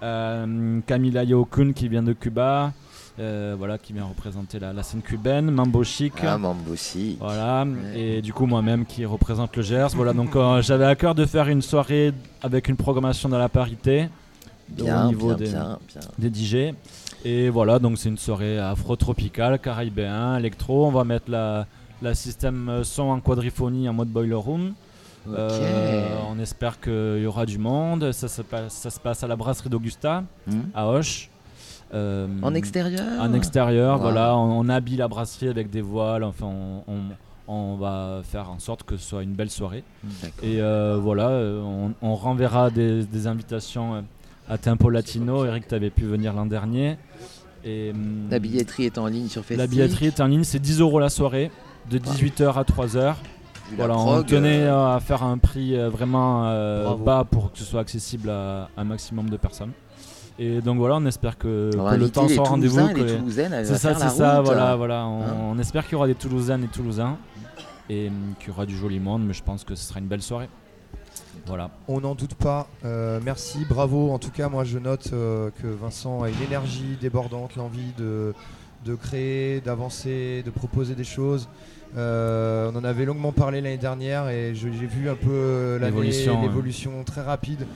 Euh, 0.03 0.81
Camila 0.87 1.25
Yokun 1.25 1.73
qui 1.73 1.89
vient 1.89 2.03
de 2.03 2.13
Cuba, 2.13 2.73
euh, 3.19 3.57
voilà, 3.59 3.79
qui 3.79 3.93
vient 3.93 4.05
représenter 4.05 4.59
la, 4.59 4.73
la 4.73 4.83
scène 4.83 5.03
cubaine. 5.03 5.51
Mambo 5.51 5.83
Chic. 5.83 6.13
Ah, 6.23 6.39
Mambo 6.39 6.77
Chic. 6.77 7.19
Voilà, 7.19 7.67
et 7.95 8.23
du 8.23 8.33
coup 8.33 8.47
moi-même 8.47 8.87
qui 8.87 9.05
représente 9.05 9.57
le 9.57 9.63
Gers. 9.63 9.89
Voilà, 9.95 10.13
donc 10.13 10.37
euh, 10.37 10.63
j'avais 10.63 10.85
à 10.85 10.95
cœur 10.95 11.15
de 11.17 11.27
faire 11.27 11.49
une 11.49 11.63
soirée 11.63 12.13
avec 12.43 12.69
une 12.69 12.77
programmation 12.77 13.29
dans 13.29 13.39
la 13.39 13.49
parité 13.49 14.09
Bien, 14.69 15.07
au 15.07 15.09
niveau 15.09 15.35
bien, 15.35 15.37
des, 15.37 15.51
bien, 15.51 15.79
bien. 15.89 16.31
des 16.31 16.71
DJ. 16.71 16.75
Et 17.25 17.49
voilà, 17.49 17.81
donc 17.81 17.99
c'est 17.99 18.09
une 18.09 18.19
soirée 18.19 18.59
afro-tropicale, 18.59 19.59
caribéen, 19.59 20.37
électro. 20.37 20.87
On 20.87 20.93
va 20.93 21.03
mettre 21.03 21.29
la, 21.29 21.67
la 22.03 22.15
système 22.15 22.81
son 22.85 23.05
en 23.05 23.21
quadriphonie 23.21 23.89
en 23.89 23.93
mode 23.93 24.09
boiler 24.09 24.35
room. 24.35 24.75
Euh, 25.29 26.09
on 26.31 26.39
espère 26.39 26.81
qu'il 26.81 27.21
y 27.23 27.27
aura 27.27 27.45
du 27.45 27.59
monde. 27.59 28.13
Ça 28.13 28.29
se 28.29 28.41
passe, 28.43 28.73
ça 28.75 28.91
se 28.91 28.99
passe 29.01 29.23
à 29.23 29.27
la 29.27 29.37
brasserie 29.37 29.69
d'Augusta, 29.69 30.25
Hmm. 30.47 30.61
à 30.75 30.89
Hoche. 30.89 31.29
Euh, 31.95 32.27
En 32.43 32.55
extérieur 32.55 33.05
En 33.21 33.33
extérieur, 33.35 33.97
Wow. 33.97 34.03
voilà. 34.03 34.37
On, 34.37 34.61
on 34.61 34.69
habille 34.69 34.97
la 34.97 35.09
brasserie 35.09 35.49
avec 35.49 35.71
des 35.71 35.81
voiles. 35.83 36.25
Enfin, 36.25 36.47
on, 36.47 36.83
on- 36.93 36.99
on 37.51 37.77
va 37.77 38.21
faire 38.25 38.51
en 38.51 38.59
sorte 38.59 38.83
que 38.83 38.99
ce 38.99 39.09
soit 39.09 39.23
une 39.23 39.33
belle 39.33 39.49
soirée. 39.49 39.83
Et 40.43 40.61
euh, 40.61 40.99
voilà, 41.03 41.29
euh, 41.31 41.89
on, 42.03 42.15
renverra 42.15 42.69
des, 42.69 43.05
des 43.05 43.27
invitations 43.27 43.95
euh, 43.95 44.01
à 44.51 44.59
Tempo 44.59 44.91
Latino. 44.91 45.47
Eric, 45.47 45.67
tu 45.67 45.75
avais 45.75 45.89
pu 45.89 46.05
venir 46.05 46.35
l'an 46.35 46.45
dernier. 46.45 46.99
Et, 47.65 47.91
hum, 47.95 48.29
La 48.31 48.39
billetterie 48.39 48.85
est 48.85 48.99
en 48.99 49.07
ligne 49.07 49.29
sur 49.29 49.43
Facebook. 49.47 49.59
la 49.61 49.67
billetterie 49.67 50.07
est 50.09 50.21
en 50.21 50.27
ligne, 50.27 50.45
c'est 50.45 50.59
10 50.59 50.81
euros 50.81 51.01
la 51.01 51.09
soirée, 51.09 51.51
de 51.91 51.99
18h 51.99 52.55
à 52.55 52.63
3h. 52.63 53.15
Vu 53.71 53.77
la 53.77 53.87
Voilà, 53.87 53.99
on 53.99 54.05
prog, 54.05 54.27
tenait 54.27 54.63
euh, 54.63 54.95
à 54.95 55.01
faire 55.01 55.23
un 55.23 55.37
prix 55.39 55.77
euh, 55.77 55.91
vraiment 55.91 56.47
euh, 56.47 56.95
bas 56.97 57.25
pour 57.31 57.53
que 57.53 57.59
ce 57.59 57.65
soit 57.65 57.81
accessible 57.81 58.31
à 58.31 58.69
un 58.77 58.85
maximum 58.85 59.29
de 59.29 59.37
personnes. 59.37 59.73
Et 60.39 60.61
donc 60.61 60.79
voilà, 60.79 60.97
on 60.97 61.05
espère 61.07 61.37
que, 61.37 61.71
On 61.77 61.83
va 61.83 61.97
que 61.97 62.01
le 62.01 62.09
temps 62.11 62.29
soit 62.29 62.45
rendez-vous. 62.49 62.79
C'est 63.29 63.65
ça, 63.77 63.95
c'est 63.95 64.09
ça, 64.09 64.37
route. 64.37 64.47
voilà, 64.47 64.77
voilà. 64.77 65.07
On, 65.07 65.23
Hein 65.23 65.35
on 65.51 65.59
espère 65.59 65.85
qu'il 65.85 65.93
y 65.93 65.97
aura 65.97 66.07
des 66.07 66.15
Toulousaines 66.15 66.65
et 66.65 66.69
Toulousains 66.69 67.17
et 67.91 68.09
hum, 68.09 68.35
qu'il 68.39 68.49
y 68.49 68.51
aura 68.53 68.65
du 68.67 68.77
joli 68.77 69.01
monde, 69.01 69.25
mais 69.27 69.35
je 69.35 69.43
pense 69.43 69.65
que 69.65 69.75
ce 69.75 69.85
sera 69.85 70.01
une 70.01 70.07
belle 70.07 70.23
soirée. 70.23 70.49
Voilà. 71.47 71.71
On 71.89 72.01
n'en 72.01 72.15
doute 72.15 72.35
pas. 72.35 72.69
Euh, 72.85 73.21
merci, 73.25 73.65
bravo. 73.69 74.11
En 74.13 74.19
tout 74.19 74.31
cas, 74.31 74.49
moi, 74.49 74.65
je 74.65 74.79
note 74.79 75.11
euh, 75.13 75.51
que 75.63 75.67
Vincent 75.67 76.23
a 76.23 76.29
une 76.29 76.43
énergie 76.43 76.97
débordante, 77.01 77.57
l'envie 77.57 77.93
de, 77.97 78.35
de 78.85 78.95
créer, 78.95 79.61
d'avancer, 79.61 80.43
de 80.45 80.51
proposer 80.51 80.95
des 80.95 81.05
choses. 81.05 81.49
Euh, 81.97 82.71
on 82.73 82.77
en 82.77 82.85
avait 82.85 83.05
longuement 83.07 83.33
parlé 83.33 83.61
l'année 83.61 83.79
dernière 83.79 84.29
et 84.29 84.55
j'ai 84.55 84.69
vu 84.69 85.09
un 85.09 85.15
peu 85.15 85.31
euh, 85.31 85.79
L'évolution, 85.79 86.43
l'évolution 86.43 87.03
très 87.05 87.23
rapide. 87.23 87.67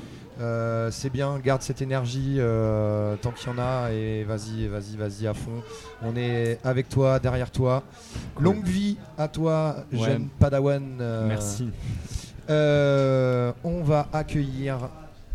Euh, 0.40 0.90
c'est 0.90 1.10
bien, 1.10 1.38
garde 1.38 1.62
cette 1.62 1.82
énergie 1.82 2.36
euh, 2.38 3.16
tant 3.16 3.30
qu'il 3.30 3.48
y 3.48 3.54
en 3.54 3.58
a 3.58 3.90
et 3.92 4.24
vas-y, 4.24 4.66
vas-y, 4.66 4.96
vas-y 4.96 5.26
à 5.26 5.34
fond. 5.34 5.62
On 6.02 6.16
est 6.16 6.58
avec 6.64 6.88
toi, 6.88 7.18
derrière 7.18 7.50
toi. 7.50 7.82
Longue 8.40 8.64
vie 8.64 8.96
à 9.18 9.28
toi, 9.28 9.76
Ouais. 9.92 9.98
jeune 9.98 10.28
Padawan. 10.38 10.82
Merci. 11.28 11.68
on 12.48 13.82
va 13.84 14.08
accueillir 14.12 14.88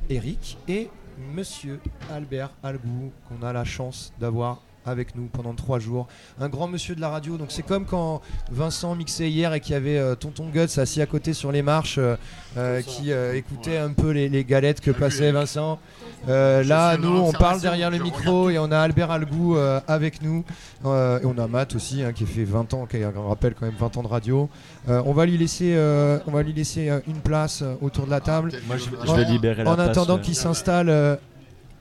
Eric 0.10 0.58
et 0.68 0.90
Monsieur 1.34 1.80
Albert 2.12 2.52
Albou 2.64 3.12
qu'on 3.28 3.46
a 3.46 3.52
la 3.54 3.64
chance 3.64 4.14
d'avoir 4.20 4.62
avec 4.88 5.16
nous 5.16 5.28
pendant 5.28 5.54
trois 5.54 5.80
jours. 5.80 6.08
Un 6.40 6.50
grand 6.50 6.68
monsieur 6.68 6.96
de 6.96 7.02
la 7.02 7.10
radio. 7.10 7.38
Donc 7.38 7.48
c'est 7.52 7.64
comme 7.64 7.86
quand 7.86 8.22
Vincent 8.52 8.96
mixait 8.96 9.30
hier 9.30 9.54
et 9.54 9.60
qu'il 9.60 9.74
y 9.74 9.76
avait 9.76 9.98
euh, 9.98 10.16
Tonton 10.16 10.48
Guts 10.54 10.80
assis 10.80 11.02
à 11.02 11.06
côté 11.06 11.34
sur 11.34 11.52
les 11.52 11.62
marches 11.62 11.98
euh, 11.98 12.16
euh, 12.58 12.82
qui 12.82 13.12
euh, 13.12 13.36
écoutait 13.36 13.78
un 13.78 13.92
peu 13.94 14.12
les, 14.12 14.30
les 14.30 14.44
galettes 14.44 14.82
que 14.82 14.92
passait 14.92 15.32
Vincent. 15.32 15.80
Euh, 16.28 16.64
là, 16.64 16.98
nous, 16.98 17.10
on 17.16 17.32
parle 17.32 17.62
derrière 17.62 17.92
le 17.92 18.00
micro 18.00 18.50
et 18.50 18.58
on 18.58 18.72
a 18.72 18.80
Albert 18.80 19.12
Albou 19.12 19.56
euh, 19.56 19.80
avec 19.88 20.22
nous. 20.22 20.44
Euh, 20.86 21.20
et 21.20 21.26
on 21.26 21.38
a 21.38 21.48
Matt 21.48 21.76
aussi 21.76 22.02
hein, 22.04 22.12
qui 22.14 22.24
a 22.24 22.28
fait 22.28 22.44
20 22.44 22.74
ans, 22.74 22.86
qui 22.86 23.04
rappelle 23.04 23.54
quand 23.54 23.66
même 23.66 23.76
20 23.78 23.98
ans 23.98 24.04
de 24.04 24.08
radio. 24.08 24.50
Euh, 24.90 25.02
on 25.06 25.14
va 25.14 25.26
lui 25.26 25.38
laisser, 25.38 25.74
euh, 25.76 26.18
on 26.28 26.32
va 26.32 26.44
lui 26.44 26.54
laisser 26.54 26.90
euh, 26.90 27.00
une 27.08 27.20
place 27.20 27.62
euh, 27.62 27.76
autour 27.82 28.06
de 28.06 28.10
la 28.12 28.20
table. 28.22 28.52
Moi, 28.68 28.78
je, 28.78 28.86
je 29.06 29.12
En- 29.12 29.16
vais 29.16 29.26
libérer 29.26 29.64
la 29.64 29.72
En 29.72 29.76
place, 29.76 29.90
attendant 29.90 30.18
qu'il 30.18 30.36
s'installe, 30.36 30.90
euh, 30.90 31.16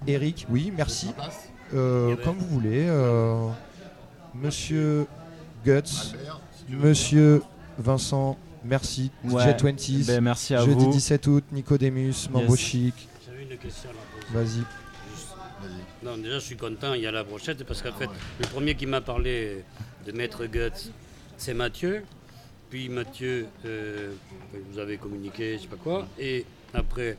Eric, 0.06 0.46
oui, 0.50 0.72
merci. 0.76 1.08
Euh, 1.74 2.16
comme 2.24 2.36
vous 2.38 2.46
voulez. 2.46 2.86
euh, 2.88 3.48
Monsieur 4.34 5.06
Guts, 5.64 6.14
Monsieur 6.68 7.42
Vincent, 7.78 8.36
merci. 8.64 9.10
Ouais. 9.24 9.56
DJ 9.58 9.62
20 9.62 10.06
Ben, 10.06 10.20
merci 10.20 10.54
à 10.54 10.64
Jeudi 10.64 10.84
vous. 10.84 10.92
17 10.92 11.26
août, 11.26 11.44
Nicodemus, 11.52 12.28
Mambo 12.30 12.52
Yes. 12.54 12.60
Chic. 12.60 13.08
J'avais 13.26 13.42
une 13.44 13.58
question 13.58 13.90
à 13.90 13.92
la 14.34 14.42
poser. 14.42 14.54
Vas-y. 14.60 14.64
Non, 16.04 16.16
déjà, 16.18 16.34
je 16.38 16.44
suis 16.44 16.56
content, 16.56 16.94
il 16.94 17.00
y 17.02 17.06
a 17.06 17.10
la 17.10 17.24
brochette, 17.24 17.64
parce 17.64 17.82
qu'en 17.82 17.92
fait, 17.92 18.08
le 18.38 18.46
premier 18.46 18.74
qui 18.74 18.86
m'a 18.86 19.00
parlé 19.00 19.64
de 20.06 20.12
Maître 20.12 20.46
Guts, 20.46 20.90
c'est 21.36 21.54
Mathieu. 21.54 22.04
Puis 22.70 22.88
Mathieu, 22.88 23.46
euh, 23.64 24.12
vous 24.70 24.78
avez 24.78 24.98
communiqué, 24.98 25.56
je 25.56 25.62
sais 25.62 25.68
pas 25.68 25.76
quoi. 25.76 26.06
Et 26.18 26.44
après, 26.74 27.16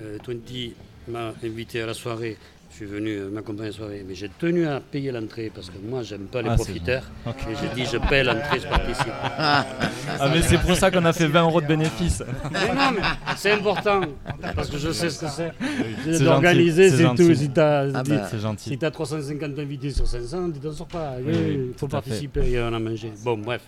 euh, 0.00 0.18
20 0.26 0.72
m'a 1.08 1.32
invité 1.44 1.82
à 1.82 1.86
la 1.86 1.94
soirée. 1.94 2.36
Je 2.80 2.86
suis 2.86 2.94
venu 2.94 3.10
euh, 3.18 3.28
m'accompagner 3.28 3.64
à 3.68 3.72
la 3.72 3.76
soirée. 3.76 4.04
Mais 4.08 4.14
j'ai 4.14 4.30
tenu 4.30 4.66
à 4.66 4.80
payer 4.80 5.12
l'entrée, 5.12 5.52
parce 5.54 5.68
que 5.68 5.76
moi, 5.86 6.02
j'aime 6.02 6.22
pas 6.28 6.40
les 6.40 6.48
Ah, 6.48 6.54
profiteurs. 6.54 7.02
bon. 7.26 7.32
Et 7.32 7.54
j'ai 7.60 7.74
dit, 7.74 7.84
je 7.84 7.98
paie 8.08 8.24
l'entrée, 8.24 8.58
je 8.58 8.66
participe. 8.66 9.12
Ah, 9.38 9.66
mais 10.32 10.40
c'est 10.40 10.56
pour 10.58 10.74
ça 10.76 10.90
qu'on 10.90 11.04
a 11.04 11.12
fait 11.12 11.26
20 11.26 11.42
euros 11.42 11.60
de 11.60 11.66
bénéfices. 11.66 12.22
Mais 12.50 12.68
non, 12.68 12.90
mais 12.94 13.02
c'est 13.36 13.52
important, 13.52 14.00
parce 14.56 14.70
que 14.70 14.78
je 14.78 14.92
sais 14.92 15.10
ce 15.10 15.20
que 15.20 15.26
c'est. 15.30 16.24
D'organiser, 16.24 16.88
c'est 16.88 16.96
c'est 16.96 17.02
tout. 17.02 17.08
gentil. 17.18 17.36
Si 17.36 17.50
t'as 17.50 17.80
Ah 17.92 18.02
si- 18.02 18.10
bah. 18.12 18.28
C'est 18.30 18.38
gentil. 18.40 18.68
si 18.70 18.78
t'as 18.78 18.90
350 18.90 19.58
invités 19.58 19.90
sur 19.90 20.06
500, 20.06 20.50
tu 20.52 20.60
t'en 20.60 20.72
sors 20.72 20.86
pas. 20.86 21.16
Il 21.20 21.26
oui, 21.26 21.72
faut 21.76 21.86
fait. 21.86 21.90
participer 21.92 22.50
et 22.50 22.60
on 22.62 22.72
a 22.72 22.78
mangé. 22.78 23.12
Bon, 23.22 23.36
bref. 23.36 23.60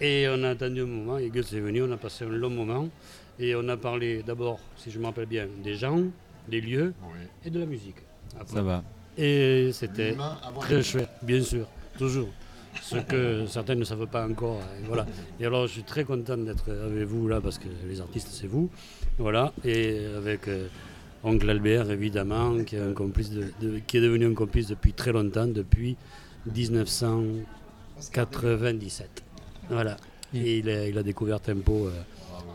Et 0.00 0.28
on 0.32 0.44
a 0.44 0.50
attendu 0.50 0.82
un 0.82 0.86
moment, 0.86 1.18
et 1.18 1.28
Gus 1.28 1.52
est 1.54 1.58
venu, 1.60 1.82
on 1.82 1.90
a 1.90 1.96
passé 1.96 2.24
un 2.24 2.28
long 2.28 2.50
moment. 2.50 2.88
Et 3.40 3.56
on 3.56 3.68
a 3.68 3.76
parlé 3.76 4.22
d'abord, 4.24 4.60
si 4.76 4.92
je 4.92 4.98
me 5.00 5.06
rappelle 5.06 5.26
bien, 5.26 5.46
des 5.64 5.74
gens, 5.74 6.02
des 6.48 6.60
lieux 6.60 6.94
et 7.44 7.50
de 7.50 7.58
la 7.58 7.66
musique. 7.66 7.96
Après. 8.40 8.54
Ça 8.56 8.62
va. 8.62 8.82
Et 9.16 9.70
c'était 9.72 10.16
très 10.60 10.82
chouette, 10.82 11.08
bien 11.22 11.42
sûr, 11.42 11.66
toujours. 11.98 12.28
Ce 12.80 12.96
que 12.98 13.44
certains 13.46 13.74
ne 13.74 13.82
savent 13.84 14.06
pas 14.06 14.24
encore. 14.26 14.60
et 14.80 14.84
voilà. 14.86 15.04
Et 15.40 15.46
alors, 15.46 15.66
je 15.66 15.72
suis 15.72 15.82
très 15.82 16.04
content 16.04 16.36
d'être 16.38 16.70
avec 16.70 17.02
vous 17.08 17.26
là, 17.26 17.40
parce 17.40 17.58
que 17.58 17.66
les 17.88 18.00
artistes, 18.00 18.28
c'est 18.30 18.46
vous. 18.46 18.70
Voilà. 19.18 19.52
Et 19.64 20.06
avec 20.16 20.46
euh, 20.46 20.68
Oncle 21.24 21.50
Albert, 21.50 21.90
évidemment, 21.90 22.62
qui 22.62 22.76
est, 22.76 22.80
un 22.80 22.92
complice 22.92 23.30
de- 23.30 23.50
de- 23.60 23.80
qui 23.84 23.96
est 23.96 24.00
devenu 24.00 24.26
un 24.26 24.34
complice 24.34 24.68
depuis 24.68 24.92
très 24.92 25.10
longtemps, 25.12 25.48
depuis 25.48 25.96
1997. 26.46 29.08
Voilà. 29.70 29.96
Et 30.34 30.58
il 30.58 30.68
a, 30.70 30.86
il 30.86 30.96
a 30.98 31.02
découvert 31.02 31.40
Tempo 31.40 31.86
euh, 31.88 31.92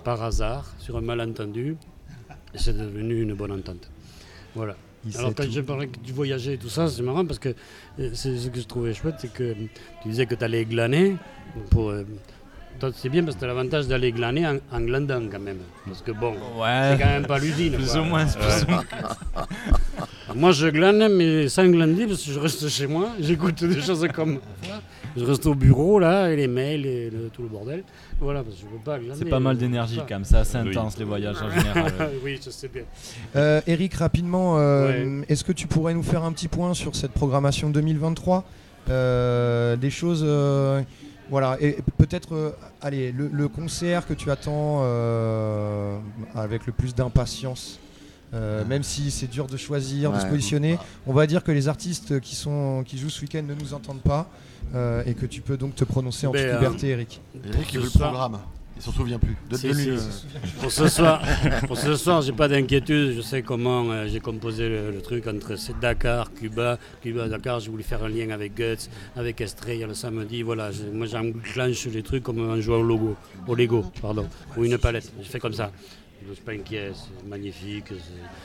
par 0.04 0.22
hasard, 0.24 0.74
sur 0.80 0.98
un 0.98 1.02
malentendu. 1.02 1.76
Et 2.54 2.58
c'est 2.58 2.78
devenu 2.78 3.22
une 3.22 3.34
bonne 3.34 3.52
entente. 3.52 3.90
Voilà. 4.56 4.76
Il 5.06 5.18
Alors 5.18 5.34
quand 5.36 5.44
tout. 5.44 5.52
je 5.52 5.62
parlais 5.62 5.88
que 5.88 6.00
tu 6.00 6.14
voyageais 6.14 6.54
et 6.54 6.58
tout 6.58 6.70
ça, 6.70 6.88
c'est 6.88 7.02
marrant 7.02 7.26
parce 7.26 7.40
que 7.40 7.50
euh, 8.00 8.10
c'est 8.14 8.38
ce 8.38 8.50
que 8.50 8.60
je 8.60 8.66
trouvais 8.66 8.94
chouette, 8.94 9.16
c'est 9.20 9.32
que 9.34 9.54
tu 10.02 10.10
disais 10.10 10.26
que 10.26 10.36
tu 10.36 10.44
allais 10.44 10.66
glaner. 10.66 11.18
Pour, 11.70 11.90
euh, 11.90 12.04
c'est 12.96 13.10
bien 13.10 13.24
parce 13.24 13.36
que 13.36 13.40
tu 13.40 13.46
as 13.46 13.48
l'avantage 13.48 13.88
d'aller 13.88 14.12
glaner 14.12 14.46
en, 14.48 14.58
en 14.72 14.82
glandant 14.82 15.22
quand 15.32 15.40
même. 15.40 15.60
Parce 15.86 16.02
que 16.02 16.12
bon, 16.12 16.34
Ouais. 16.60 16.92
c'est 16.98 17.04
quand 17.04 17.10
même 17.10 17.26
pas 17.26 17.40
l'usine. 17.40 17.74
Plus 17.74 17.92
quoi. 17.92 18.02
ou 18.02 18.06
moins, 18.06 18.26
plus 18.26 18.64
ou 18.64 18.72
moins. 18.72 18.84
Moi 20.36 20.52
je 20.52 20.68
glane, 20.68 21.08
mais 21.16 21.48
sans 21.48 21.66
glander, 21.68 22.08
parce 22.08 22.24
que 22.24 22.32
je 22.32 22.40
reste 22.40 22.68
chez 22.70 22.88
moi, 22.88 23.10
j'écoute 23.20 23.64
des 23.64 23.82
choses 23.82 24.08
comme 24.14 24.40
ça. 24.64 24.82
Je 25.16 25.24
reste 25.26 25.46
au 25.46 25.54
bureau 25.54 26.00
là, 26.00 26.32
et 26.32 26.36
les 26.36 26.48
mails 26.48 26.86
et 26.88 27.10
le- 27.12 27.30
tout 27.32 27.44
le 27.44 27.48
bordel. 27.48 27.84
Voilà, 28.20 28.42
parce 28.42 28.56
que 28.56 28.62
je 28.62 28.66
peux 28.66 28.84
pas 28.84 28.98
glaner. 28.98 29.14
C'est 29.18 29.26
pas 29.30 29.40
mal 29.40 29.58
d'énergie 29.58 29.98
quand 29.98 30.16
même, 30.16 30.26
c'est 30.26 30.38
assez 30.38 30.58
intense 30.58 30.98
les 30.98 31.06
voyages 31.06 31.36
en 31.42 31.52
général. 31.52 31.94
oui, 32.24 32.40
je 32.44 32.50
sais 32.50 32.68
bien. 32.68 32.84
Euh, 33.36 33.62
Eric, 33.68 33.94
rapidement, 33.94 34.56
euh, 34.58 35.22
est-ce 35.30 35.44
que 35.44 35.52
tu 35.52 35.68
pourrais 35.68 35.94
nous 35.94 36.04
faire 36.04 36.24
un 36.24 36.32
petit 36.32 36.48
point 36.48 36.74
sur 36.74 36.96
cette 36.96 37.12
programmation 37.12 37.70
2023 37.70 38.44
Euh, 38.90 39.76
Des 39.78 39.90
choses 39.92 40.24
euh, 40.26 40.82
Voilà, 41.34 41.58
et 41.60 41.78
peut-être, 41.98 42.36
euh, 42.36 42.52
allez, 42.80 43.12
le, 43.12 43.28
le 43.28 43.48
concert 43.48 44.06
que 44.06 44.14
tu 44.14 44.30
attends 44.30 44.82
euh, 44.84 45.98
avec 46.36 46.68
le 46.68 46.74
plus 46.74 46.94
d'impatience, 46.94 47.80
euh, 48.36 48.64
même 48.66 48.84
si 48.84 49.10
c'est 49.10 49.26
dur 49.26 49.48
de 49.48 49.58
choisir, 49.58 50.12
de 50.12 50.20
se 50.20 50.28
positionner, 50.28 50.76
Bah. 50.76 50.84
on 51.08 51.14
va 51.14 51.26
dire 51.26 51.44
que 51.44 51.52
les 51.52 51.68
artistes 51.68 52.20
qui, 52.20 52.36
sont, 52.36 52.84
qui 52.86 53.00
jouent 53.00 53.10
ce 53.10 53.22
week-end 53.22 53.42
ne 53.42 53.56
nous 53.56 53.74
entendent 53.74 54.04
pas 54.04 54.28
euh, 54.76 55.02
et 55.08 55.16
que 55.16 55.26
tu 55.26 55.42
peux 55.42 55.58
donc 55.58 55.74
te 55.74 55.84
prononcer 55.84 56.28
en 56.28 56.34
toute 56.34 56.40
euh, 56.42 56.54
liberté, 56.54 56.90
Eric. 56.90 57.20
Eric, 57.52 57.74
il 57.74 57.80
veut 57.80 57.86
le 57.86 57.90
programme. 57.90 58.38
Il 58.86 58.92
s'en 58.92 58.98
souvient 58.98 59.18
plus. 59.20 59.38
De, 59.50 59.56
Si, 59.56 59.74
si. 59.74 59.90
Pour 60.60 60.70
ce 60.70 60.90
soir, 60.90 61.22
pour 61.68 61.78
ce 61.78 61.96
soir, 61.96 62.22
j'ai 62.22 62.34
pas 62.34 62.50
d'inquiétude. 62.50 63.14
Je 63.16 63.22
sais 63.22 63.42
comment 63.42 63.90
euh, 63.92 64.08
j'ai 64.10 64.20
composé 64.20 64.68
le, 64.68 64.92
le 64.92 65.02
truc 65.02 65.26
entre 65.28 65.56
Dakar, 65.80 66.34
Cuba, 66.34 66.78
Cuba, 67.02 67.30
Dakar. 67.30 67.62
J'ai 67.62 67.72
voulu 67.72 67.84
faire 67.84 68.04
un 68.04 68.10
lien 68.10 68.30
avec 68.32 68.56
Guts, 68.56 68.90
avec 69.16 69.40
Estrella 69.40 69.88
le 69.88 69.94
samedi. 69.94 70.42
Voilà, 70.42 70.72
je- 70.72 70.84
moi 70.92 71.06
j'enclenche 71.06 71.86
les 71.86 72.04
trucs 72.04 72.24
comme 72.24 72.40
en 72.50 72.60
jouant 72.60 72.80
au 72.80 72.84
logo, 72.84 73.16
au 73.48 73.56
Lego, 73.56 73.86
pardon, 74.02 74.28
ou 74.58 74.66
une 74.66 74.78
palette. 74.78 75.10
Je 75.22 75.30
fais 75.30 75.40
comme 75.40 75.54
ça. 75.54 75.72
Je 76.28 76.34
suis 76.34 76.44
pas 76.44 76.52
inquiet, 76.54 76.92
c'est 76.94 77.26
magnifique. 77.28 77.86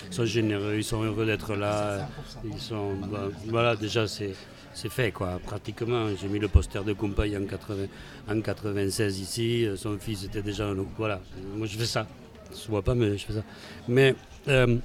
Ils 0.09 0.15
sont 0.15 0.25
généreux, 0.25 0.75
ils 0.77 0.85
sont 0.85 1.03
heureux 1.03 1.27
d'être 1.27 1.55
là. 1.57 2.09
Ils 2.45 2.61
sont, 2.61 2.95
bah, 3.11 3.29
voilà, 3.47 3.75
déjà 3.75 4.07
c'est 4.07 4.35
c'est 4.81 4.89
fait 4.91 5.11
quoi, 5.11 5.41
pratiquement. 5.45 6.07
J'ai 6.21 6.29
mis 6.29 6.39
le 6.39 6.47
poster 6.49 6.83
de 6.85 6.93
Kumpay 6.93 7.37
en, 7.37 7.45
80 7.45 7.87
en 8.31 8.41
96 8.41 9.19
ici, 9.21 9.67
son 9.77 9.99
fils 9.99 10.25
était 10.25 10.43
déjà 10.43 10.73
donc 10.73 10.89
voilà. 10.97 11.21
Moi 11.57 11.67
je 11.67 11.77
fais 11.77 11.87
ça. 11.87 12.07
Je 12.53 12.65
ne 12.65 12.71
vois 12.71 12.83
pas 12.83 12.95
mais 12.95 13.19
je 13.19 13.27
fais 13.27 13.33
ça. 13.33 13.43
Mais 13.89 14.15
euh, 14.47 14.77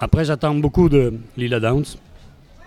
après 0.00 0.24
j'attends 0.24 0.54
beaucoup 0.54 0.88
de 0.88 1.12
Lila 1.36 1.58
Downs 1.58 1.96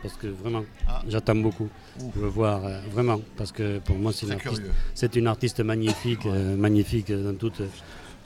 parce 0.02 0.16
que 0.16 0.28
vraiment 0.28 0.64
Ah. 0.88 1.02
j'attends 1.08 1.36
beaucoup. 1.36 1.70
Je 2.16 2.20
veux 2.20 2.28
voir 2.28 2.66
euh, 2.66 2.80
vraiment 2.92 3.22
parce 3.38 3.54
que 3.54 3.80
pour 3.80 3.96
moi 3.98 4.12
c'est 4.14 4.26
une 4.26 4.34
artiste, 4.34 5.16
une 5.16 5.28
artiste 5.28 5.60
magnifique, 5.62 6.26
euh, 6.26 6.58
magnifique 6.58 7.10
dans 7.12 7.36
toute 7.36 7.62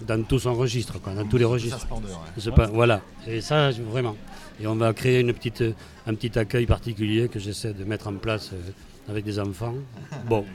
dans 0.01 0.23
tout 0.23 0.39
son 0.39 0.53
registre 0.53 0.99
quoi, 0.99 1.13
dans 1.13 1.25
tous 1.25 1.37
les 1.37 1.45
registres. 1.45 1.79
splendeur, 1.79 2.21
ouais. 2.37 2.51
Pas, 2.51 2.67
voilà. 2.67 3.01
Et 3.27 3.41
ça, 3.41 3.71
vraiment. 3.71 4.15
Et 4.59 4.67
on 4.67 4.75
va 4.75 4.93
créer 4.93 5.19
une 5.21 5.33
petite, 5.33 5.63
un 6.05 6.13
petit 6.15 6.37
accueil 6.37 6.65
particulier 6.65 7.27
que 7.27 7.39
j'essaie 7.39 7.73
de 7.73 7.83
mettre 7.83 8.07
en 8.07 8.13
place 8.15 8.51
euh, 8.53 9.11
avec 9.11 9.25
des 9.25 9.39
enfants. 9.39 9.75
Bon, 10.27 10.45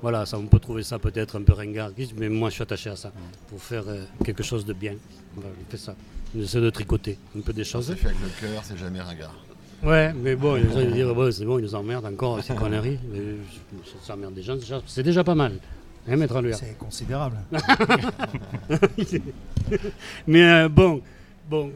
voilà, 0.00 0.26
ça, 0.26 0.36
on 0.36 0.46
peut 0.46 0.58
trouver 0.58 0.82
ça 0.82 0.98
peut-être 0.98 1.38
un 1.38 1.42
peu 1.42 1.52
ringardiste, 1.52 2.14
mais 2.16 2.28
moi 2.28 2.50
je 2.50 2.54
suis 2.54 2.62
attaché 2.62 2.90
à 2.90 2.96
ça. 2.96 3.12
Pour 3.48 3.62
faire 3.62 3.84
euh, 3.86 4.04
quelque 4.24 4.42
chose 4.42 4.64
de 4.64 4.72
bien. 4.72 4.94
Voilà, 5.34 5.50
on 5.50 5.70
fait 5.70 5.76
ça. 5.76 5.94
J'essaie 6.36 6.60
de 6.60 6.70
tricoter 6.70 7.18
un 7.36 7.40
peu 7.40 7.52
des 7.52 7.64
choses. 7.64 7.86
C'est 7.86 7.96
fait 7.96 8.08
avec 8.08 8.18
le 8.20 8.48
cœur, 8.48 8.62
c'est 8.64 8.76
jamais 8.78 9.00
ringard. 9.00 9.34
Ouais, 9.82 10.12
mais 10.12 10.36
bon, 10.36 10.56
ils 10.56 10.66
disent, 10.92 11.04
bon, 11.06 11.30
c'est 11.30 11.44
bon, 11.44 11.58
ils 11.58 11.62
nous 11.62 11.74
emmerdent 11.74 12.06
encore, 12.06 12.42
ces 12.42 12.54
conneries. 12.54 12.98
Mais 13.12 13.20
ça 14.02 14.14
emmerde 14.14 14.34
des 14.34 14.42
gens, 14.42 14.56
c'est 14.86 15.02
déjà 15.02 15.24
pas 15.24 15.34
mal. 15.34 15.58
Hein, 16.08 16.16
C'est 16.54 16.76
considérable. 16.78 17.38
Mais 20.26 20.42
euh, 20.42 20.68
bon, 20.68 21.00
bon, 21.48 21.70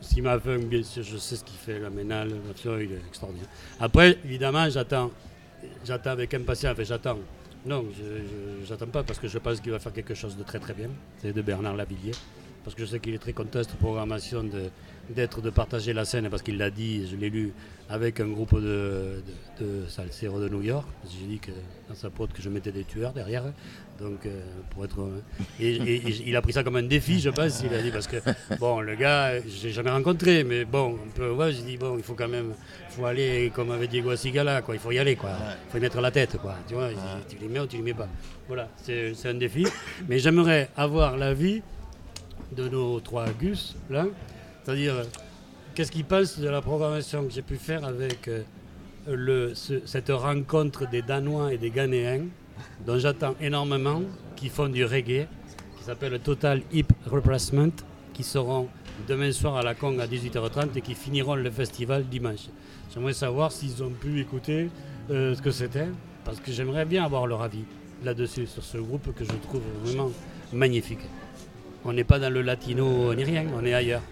Sima 0.00 0.38
Funk, 0.38 0.64
bien 0.66 0.82
sûr, 0.82 1.02
je 1.02 1.16
sais 1.16 1.36
ce 1.36 1.44
qu'il 1.44 1.56
fait, 1.56 1.78
la 1.78 1.90
ménale, 1.90 2.30
il 2.64 2.92
est 2.92 2.98
extraordinaire. 3.08 3.48
Après, 3.80 4.18
évidemment, 4.24 4.68
j'attends, 4.68 5.10
j'attends 5.84 6.10
avec 6.10 6.32
impatience, 6.34 6.72
enfin 6.72 6.84
j'attends. 6.84 7.18
Non, 7.66 7.84
je 7.96 8.64
j'attends 8.66 8.86
pas 8.86 9.02
parce 9.02 9.18
que 9.18 9.28
je 9.28 9.36
pense 9.38 9.60
qu'il 9.60 9.70
va 9.72 9.78
faire 9.78 9.92
quelque 9.92 10.14
chose 10.14 10.36
de 10.36 10.42
très 10.42 10.58
très 10.58 10.72
bien. 10.72 10.88
C'est 11.20 11.32
de 11.34 11.42
Bernard 11.42 11.76
Lavillier. 11.76 12.12
Parce 12.64 12.74
que 12.74 12.82
je 12.84 12.90
sais 12.90 13.00
qu'il 13.00 13.14
est 13.14 13.18
très 13.18 13.32
content 13.32 13.58
de 13.58 13.64
cette 13.64 13.76
programmation 13.76 14.42
de- 14.44 14.70
d'être, 15.08 15.40
de 15.40 15.50
partager 15.50 15.92
la 15.92 16.04
scène, 16.04 16.28
parce 16.30 16.42
qu'il 16.42 16.58
l'a 16.58 16.70
dit, 16.70 17.08
je 17.10 17.16
l'ai 17.16 17.30
lu, 17.30 17.52
avec 17.88 18.20
un 18.20 18.28
groupe 18.28 18.54
de, 18.54 19.22
de, 19.58 19.64
de 19.64 19.86
salseros 19.88 20.38
de 20.40 20.48
New 20.48 20.62
York. 20.62 20.86
J'ai 21.10 21.26
dit 21.26 21.38
que 21.38 21.50
dans 21.88 21.94
sa 21.96 22.10
pote 22.10 22.32
que 22.32 22.42
je 22.42 22.48
mettais 22.48 22.70
des 22.72 22.84
tueurs 22.84 23.12
derrière. 23.12 23.44
Donc, 24.00 24.24
euh, 24.24 24.40
pour 24.70 24.84
être. 24.84 25.10
Et, 25.58 25.74
et- 25.76 25.96
et 26.08 26.22
il 26.26 26.34
a 26.36 26.40
pris 26.40 26.52
ça 26.54 26.62
comme 26.64 26.76
un 26.76 26.82
défi, 26.84 27.20
je 27.20 27.28
pense. 27.28 27.62
Il 27.62 27.74
a 27.74 27.82
dit 27.82 27.90
parce 27.90 28.06
que, 28.06 28.16
bon, 28.58 28.80
le 28.80 28.94
gars, 28.94 29.38
je 29.40 29.66
l'ai 29.66 29.72
jamais 29.72 29.90
rencontré, 29.90 30.42
mais 30.44 30.64
bon, 30.64 30.96
on 31.04 31.10
peut, 31.10 31.30
ouais, 31.32 31.52
j'ai 31.52 31.62
dit, 31.62 31.76
bon, 31.76 31.98
il 31.98 32.02
faut 32.04 32.14
quand 32.14 32.28
même. 32.28 32.54
Il 32.88 32.94
faut 32.94 33.04
aller, 33.04 33.52
comme 33.54 33.70
avait 33.72 33.88
Diego 33.88 34.10
Asigala, 34.10 34.62
quoi. 34.62 34.74
Il 34.74 34.80
faut 34.80 34.90
y 34.92 34.98
aller, 34.98 35.16
quoi. 35.16 35.30
Il 35.68 35.70
faut 35.72 35.78
y 35.78 35.80
mettre 35.82 36.00
la 36.00 36.10
tête, 36.10 36.38
quoi. 36.38 36.54
Tu 36.66 36.74
vois, 36.74 36.88
tu 37.28 37.36
les 37.42 37.48
mets 37.48 37.60
ou 37.60 37.66
tu 37.66 37.76
les 37.76 37.82
mets 37.82 37.92
pas. 37.94 38.08
Voilà, 38.46 38.68
c'est 38.82 39.12
c'est 39.14 39.28
un 39.28 39.34
défi. 39.34 39.66
Mais 40.08 40.18
j'aimerais 40.18 40.70
avoir 40.76 41.16
l'avis 41.18 41.60
de 42.56 42.68
nos 42.68 43.00
trois 43.00 43.26
Gus, 43.38 43.76
là. 43.90 44.06
C'est-à-dire, 44.64 44.94
euh, 44.94 45.04
qu'est-ce 45.74 45.90
qu'ils 45.90 46.04
pensent 46.04 46.38
de 46.38 46.48
la 46.48 46.60
programmation 46.60 47.24
que 47.24 47.32
j'ai 47.32 47.42
pu 47.42 47.56
faire 47.56 47.84
avec 47.84 48.28
euh, 48.28 48.42
le, 49.08 49.54
ce- 49.54 49.84
cette 49.86 50.10
rencontre 50.10 50.88
des 50.88 51.02
Danois 51.02 51.52
et 51.54 51.58
des 51.58 51.70
Ghanéens, 51.70 52.26
dont 52.86 52.98
j'attends 52.98 53.34
énormément, 53.40 54.02
qui 54.36 54.48
font 54.48 54.68
du 54.68 54.84
reggae, 54.84 55.26
qui 55.78 55.84
s'appelle 55.84 56.18
Total 56.20 56.62
Hip 56.72 56.86
Replacement, 57.06 57.70
qui 58.12 58.22
seront 58.22 58.68
demain 59.08 59.32
soir 59.32 59.56
à 59.56 59.62
la 59.62 59.74
Cong 59.74 59.98
à 60.00 60.06
18h30 60.06 60.76
et 60.76 60.80
qui 60.82 60.94
finiront 60.94 61.34
le 61.36 61.50
festival 61.50 62.04
dimanche. 62.04 62.48
J'aimerais 62.92 63.14
savoir 63.14 63.50
s'ils 63.52 63.82
ont 63.82 63.90
pu 63.90 64.20
écouter 64.20 64.68
euh, 65.10 65.34
ce 65.34 65.40
que 65.40 65.50
c'était, 65.50 65.88
parce 66.24 66.38
que 66.40 66.52
j'aimerais 66.52 66.84
bien 66.84 67.04
avoir 67.04 67.26
leur 67.26 67.40
avis 67.42 67.64
là-dessus, 68.04 68.46
sur 68.46 68.62
ce 68.62 68.78
groupe 68.78 69.14
que 69.14 69.24
je 69.24 69.32
trouve 69.48 69.62
vraiment 69.84 70.10
magnifique. 70.52 71.00
On 71.84 71.92
n'est 71.94 72.04
pas 72.04 72.18
dans 72.18 72.30
le 72.30 72.42
latino 72.42 73.14
ni 73.14 73.24
rien, 73.24 73.46
on 73.58 73.64
est 73.64 73.72
ailleurs. 73.72 74.02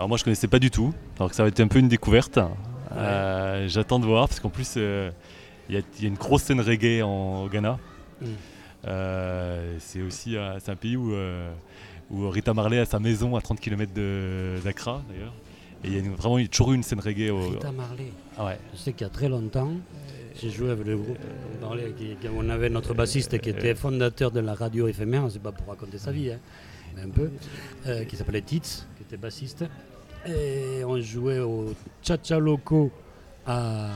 Alors 0.00 0.08
moi 0.08 0.16
je 0.16 0.24
connaissais 0.24 0.48
pas 0.48 0.58
du 0.58 0.70
tout, 0.70 0.94
alors 1.18 1.28
que 1.28 1.36
ça 1.36 1.42
va 1.42 1.50
être 1.50 1.60
un 1.60 1.68
peu 1.68 1.78
une 1.78 1.88
découverte. 1.88 2.38
Euh, 2.96 3.68
J'attends 3.68 3.98
de 3.98 4.06
voir 4.06 4.28
parce 4.28 4.40
qu'en 4.40 4.48
plus 4.48 4.72
euh, 4.78 5.10
il 5.68 5.74
y, 5.74 5.78
a- 5.78 5.82
il 5.98 6.02
y 6.02 6.06
a 6.06 6.08
une 6.08 6.14
grosse 6.14 6.44
scène 6.44 6.58
reggae 6.62 7.02
en, 7.02 7.44
au 7.44 7.48
Ghana. 7.50 7.78
Mm. 8.22 8.24
Euh, 8.86 9.76
c'est 9.78 10.00
aussi 10.00 10.38
euh, 10.38 10.58
c'est 10.58 10.70
un 10.72 10.76
pays 10.76 10.96
où, 10.96 11.12
euh, 11.12 11.52
où 12.10 12.30
Rita 12.30 12.54
Marley 12.54 12.78
a 12.78 12.86
sa 12.86 12.98
maison 12.98 13.36
à 13.36 13.42
30 13.42 13.60
km 13.60 13.92
d'Accra 14.64 15.02
d'ailleurs. 15.10 15.34
Et 15.84 15.88
il 15.88 15.92
y 15.92 15.96
a 15.96 15.98
une- 15.98 16.14
vraiment 16.14 16.42
toujours 16.46 16.72
eu 16.72 16.76
une 16.76 16.82
scène 16.82 17.00
reggae 17.00 17.28
au. 17.30 17.50
Rita 17.50 17.70
Marley. 17.70 18.06
Ah 18.38 18.46
ouais. 18.46 18.58
Je 18.72 18.78
sais 18.78 18.94
qu'il 18.94 19.06
y 19.06 19.10
a 19.10 19.12
très 19.12 19.28
longtemps, 19.28 19.70
j'ai 20.40 20.48
joué 20.48 20.70
avec 20.70 20.86
le 20.86 20.96
groupe 20.96 21.18
Marley, 21.60 21.92
qui- 21.98 22.16
qui- 22.18 22.28
on 22.34 22.48
avait 22.48 22.70
notre 22.70 22.94
bassiste 22.94 23.38
qui 23.38 23.50
était 23.50 23.74
fondateur 23.74 24.30
de 24.30 24.40
la 24.40 24.54
radio 24.54 24.88
éphémère, 24.88 25.24
c'est 25.30 25.42
pas 25.42 25.52
pour 25.52 25.66
raconter 25.68 25.98
sa 25.98 26.10
vie, 26.10 26.32
hein, 26.32 26.38
mais 26.96 27.02
un 27.02 27.10
peu, 27.10 27.30
qui 28.06 28.16
s'appelait 28.16 28.40
Tits, 28.40 28.60
qui 28.96 29.02
était 29.02 29.18
bassiste. 29.18 29.64
Et 30.26 30.84
on 30.84 31.00
jouait 31.00 31.38
au 31.40 31.74
Chacha 32.02 32.38
Loco 32.38 32.90
à 33.46 33.88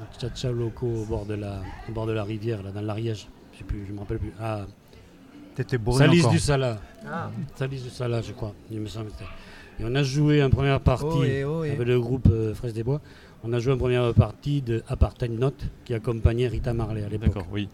au 0.00 0.20
Chacha 0.20 0.50
Loco 0.50 0.86
au 0.86 1.04
bord 1.04 1.26
de 1.26 1.34
la, 1.34 1.60
au 1.88 1.92
bord 1.92 2.06
de 2.06 2.12
la 2.12 2.24
rivière, 2.24 2.62
là, 2.62 2.70
dans 2.70 2.80
l'Ariège. 2.80 3.28
Je 3.52 3.58
sais 3.58 3.64
plus, 3.64 3.84
je 3.86 3.92
me 3.92 3.98
rappelle 4.00 4.18
plus. 4.18 4.32
Ah, 4.40 4.62
T'étais 5.54 5.76
bourré 5.76 6.06
Salis 6.06 6.20
encore. 6.20 6.32
du 6.32 6.38
Sala. 6.38 6.80
Ah. 7.06 7.30
Salis 7.56 7.82
du 7.82 7.90
Sala, 7.90 8.22
je 8.22 8.32
crois. 8.32 8.54
Il 8.70 8.80
me 8.80 8.86
semble. 8.86 9.06
que 9.08 9.12
c'était. 9.12 9.30
Et 9.80 9.84
on 9.84 9.94
a 9.94 10.02
joué 10.02 10.42
en 10.42 10.48
première 10.50 10.80
partie 10.80 11.04
Oh, 11.06 11.24
et 11.24 11.44
oh, 11.44 11.64
et. 11.64 11.72
avec 11.72 11.86
le 11.86 12.00
groupe 12.00 12.28
euh, 12.30 12.54
Fraise 12.54 12.72
des 12.72 12.82
Bois. 12.82 13.00
On 13.44 13.52
a 13.52 13.58
joué 13.58 13.74
en 13.74 13.76
première 13.76 14.14
partie 14.14 14.62
de 14.62 14.82
Apartheid 14.88 15.38
Note 15.38 15.62
qui 15.84 15.92
accompagnait 15.92 16.46
Rita 16.48 16.72
Marley 16.72 17.02
à 17.04 17.08
l'époque. 17.08 17.28
D'accord, 17.28 17.46
oui. 17.52 17.68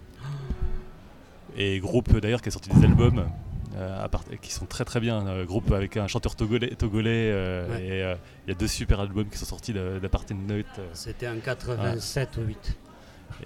Et 1.56 1.78
groupe 1.78 2.18
d'ailleurs 2.18 2.40
qui 2.42 2.48
a 2.48 2.52
sorti 2.52 2.70
des 2.70 2.84
albums 2.84 3.26
à 3.78 4.08
part- 4.08 4.24
qui 4.42 4.52
sont 4.52 4.66
très 4.66 4.84
très 4.84 5.00
bien. 5.00 5.26
Euh, 5.26 5.44
groupe 5.44 5.72
avec 5.72 5.96
un 5.96 6.06
chanteur 6.06 6.34
togolais, 6.36 6.68
togolais 6.76 7.30
euh, 7.32 7.68
Ouais. 7.70 7.82
et 7.86 8.02
euh, 8.02 8.14
il 8.46 8.50
y 8.50 8.56
a 8.56 8.58
deux 8.58 8.66
super 8.68 9.00
albums 9.00 9.28
qui 9.28 9.38
sont 9.38 9.46
sortis 9.46 9.72
d'Apartheid 9.72 10.36
Note. 10.46 10.66
euh. 10.78 10.86
C'était 10.92 11.28
en 11.28 11.36
87 11.42 12.36
ou 12.38 12.42
8. 12.42 12.78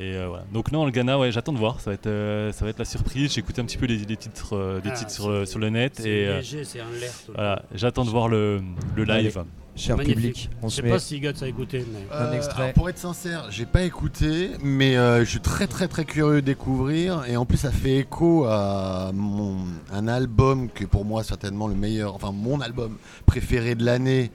Et 0.00 0.14
euh, 0.14 0.28
voilà. 0.28 0.44
Donc 0.52 0.72
non, 0.72 0.84
le 0.86 0.90
Ghana, 0.90 1.18
ouais, 1.18 1.32
j'attends 1.32 1.52
de 1.52 1.58
voir. 1.58 1.80
Ça 1.80 1.90
va 1.90 1.94
être, 1.94 2.06
euh, 2.06 2.50
ça 2.52 2.64
va 2.64 2.70
être 2.70 2.78
la 2.78 2.84
surprise. 2.84 3.32
J'ai 3.32 3.40
écouté 3.40 3.60
un 3.60 3.64
petit 3.64 3.76
peu 3.76 3.86
les, 3.86 3.98
les 3.98 4.16
titres, 4.16 4.56
euh, 4.56 4.80
des 4.80 4.88
Ah, 4.90 4.94
titres 4.94 5.10
sur, 5.10 5.28
le- 5.30 5.44
sur 5.44 5.58
le 5.58 5.68
net 5.70 6.00
et 6.00 6.28
euh, 6.28 6.36
léger, 6.38 6.62
en 6.80 6.90
l'air 6.98 7.12
voilà, 7.34 7.62
j'attends 7.74 8.04
de 8.04 8.10
voir 8.10 8.28
le, 8.28 8.62
le 8.96 9.04
live. 9.04 9.36
Allez, 9.38 9.48
cher 9.74 9.96
Magnifique. 9.96 10.16
public, 10.16 10.50
on 10.62 10.68
Je 10.68 10.70
se 10.70 10.76
sais 10.76 10.82
met 10.82 10.90
pas 10.90 10.98
si 10.98 11.18
Guts 11.20 11.28
a 11.42 11.46
écouté, 11.48 11.84
mais. 11.92 12.06
un 12.14 12.24
Euh, 12.24 12.32
extrait. 12.32 12.62
alors, 12.62 12.74
pour 12.74 12.88
être 12.88 12.98
sincère, 12.98 13.46
j'ai 13.50 13.66
pas 13.66 13.82
écouté, 13.82 14.50
mais 14.62 14.96
euh, 14.96 15.24
je 15.24 15.30
suis 15.30 15.40
très 15.40 15.66
très 15.66 15.88
très 15.88 16.04
curieux 16.04 16.42
de 16.42 16.46
découvrir. 16.46 17.24
Et 17.26 17.36
en 17.36 17.44
plus, 17.46 17.56
ça 17.58 17.70
fait 17.70 17.96
écho 17.98 18.44
à 18.46 19.10
mon, 19.14 19.56
un 19.92 20.08
album 20.08 20.68
qui 20.68 20.84
est 20.84 20.86
pour 20.86 21.04
moi 21.04 21.24
certainement 21.24 21.68
le 21.68 21.74
meilleur, 21.74 22.14
enfin 22.14 22.32
mon 22.32 22.60
album 22.60 22.96
préféré 23.26 23.74
de 23.74 23.84
l'année. 23.84 24.30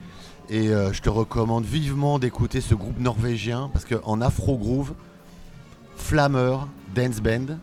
Et 0.50 0.68
euh, 0.68 0.92
je 0.94 1.02
te 1.02 1.10
recommande 1.10 1.64
vivement 1.64 2.18
d'écouter 2.18 2.60
ce 2.62 2.74
groupe 2.74 2.98
norvégien 2.98 3.68
parce 3.72 3.84
qu'en 3.84 4.20
afro 4.22 4.56
groove, 4.56 4.94
Flammer 5.96 6.56
Dance 6.94 7.20
Band, 7.20 7.58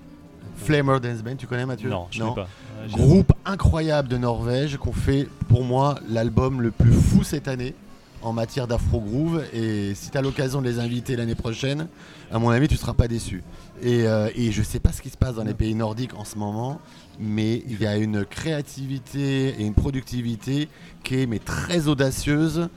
Flammer 0.58 1.00
Dance 1.00 1.24
Band, 1.24 1.36
tu 1.36 1.48
connais 1.48 1.66
Mathieu? 1.66 1.90
Non, 1.90 2.08
je 2.12 2.20
connais 2.20 2.36
pas. 2.36 2.48
Groupe 2.92 3.32
incroyable 3.46 4.08
de 4.08 4.18
Norvège 4.18 4.78
qu'on 4.78 4.92
fait 4.94 5.28
pour 5.50 5.64
moi 5.64 5.96
l'album 6.10 6.62
le 6.62 6.72
plus 6.72 6.92
fou 6.94 7.24
cette 7.24 7.48
année 7.48 7.74
en 8.22 8.34
matière 8.34 8.66
d'afro 8.68 9.00
groove 9.00 9.44
et 9.54 9.94
si 9.94 10.10
tu 10.10 10.18
as 10.18 10.22
l'occasion 10.22 10.62
de 10.62 10.68
les 10.68 10.80
inviter 10.80 11.16
l'année 11.16 11.36
prochaine, 11.36 11.88
à 12.32 12.40
mon 12.40 12.50
avis 12.50 12.68
tu 12.68 12.76
seras 12.76 12.94
pas 12.94 13.08
déçu. 13.08 13.44
Et, 13.84 14.08
euh, 14.08 14.30
et 14.36 14.52
je 14.52 14.64
sais 14.64 14.80
pas 14.80 14.92
ce 14.92 15.02
qui 15.02 15.10
se 15.10 15.18
passe 15.18 15.36
dans 15.36 15.44
les 15.44 15.54
pays 15.54 15.76
nordiques 15.76 16.16
en 16.16 16.26
ce 16.26 16.38
moment, 16.38 16.80
mais 17.20 17.64
il 17.68 17.80
y 17.80 17.86
a 17.86 17.98
une 17.98 18.26
créativité 18.26 19.50
et 19.50 19.64
une 19.64 19.74
productivité 19.76 20.70
qui 21.04 21.22
est 21.22 21.26
mais 21.28 21.40
très 21.40 21.88
audacieuse 21.88 22.68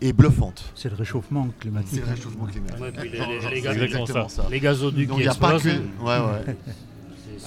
et 0.00 0.12
bluffante. 0.14 0.64
C'est 0.74 0.88
le 0.88 0.96
réchauffement 0.96 1.48
climatique. 1.60 1.90
C'est 1.94 2.00
le 2.00 2.06
réchauffement 2.14 2.46
climatique. 2.46 2.80
Ouais, 2.80 2.92
les- 3.02 3.50
les- 4.50 4.60
gazoducs 4.60 5.08
Donc 5.08 5.18
il 5.18 5.22
n'y 5.22 5.28
a 5.28 5.34
pas 5.34 5.58
que. 5.60 5.68
ouais. 5.68 6.54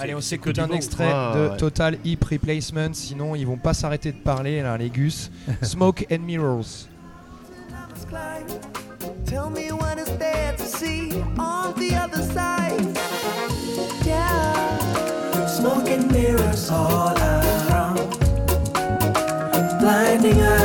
Allez, 0.00 0.14
on 0.14 0.20
s'écoute 0.20 0.58
un 0.58 0.68
bon. 0.68 0.74
extrait 0.74 1.12
de 1.34 1.48
ouais. 1.50 1.56
Total 1.56 1.98
Hip 2.04 2.18
Replacement, 2.30 2.92
sinon 2.92 3.34
ils 3.34 3.46
vont 3.46 3.56
pas 3.56 3.74
s'arrêter 3.74 4.12
de 4.12 4.18
parler 4.18 4.62
là, 4.62 4.76
les 4.76 4.90
gus. 4.90 5.30
Smoke 5.62 6.06
and 6.10 6.20
Mirrors. 6.20 6.88
Tell 9.26 9.50
me 9.50 9.70
what 9.72 9.98
is 9.98 10.08
there 10.16 10.54
to 10.56 10.64
see 10.64 11.12
on 11.38 11.74
the 11.74 11.94
other 11.94 12.22
side. 12.22 12.80
Yeah. 14.06 15.46
Smoke 15.46 15.88
and 15.90 16.10
mirrors 16.10 16.70
all 16.70 17.14
around, 17.18 17.98
blinding 19.80 20.40
us. 20.40 20.57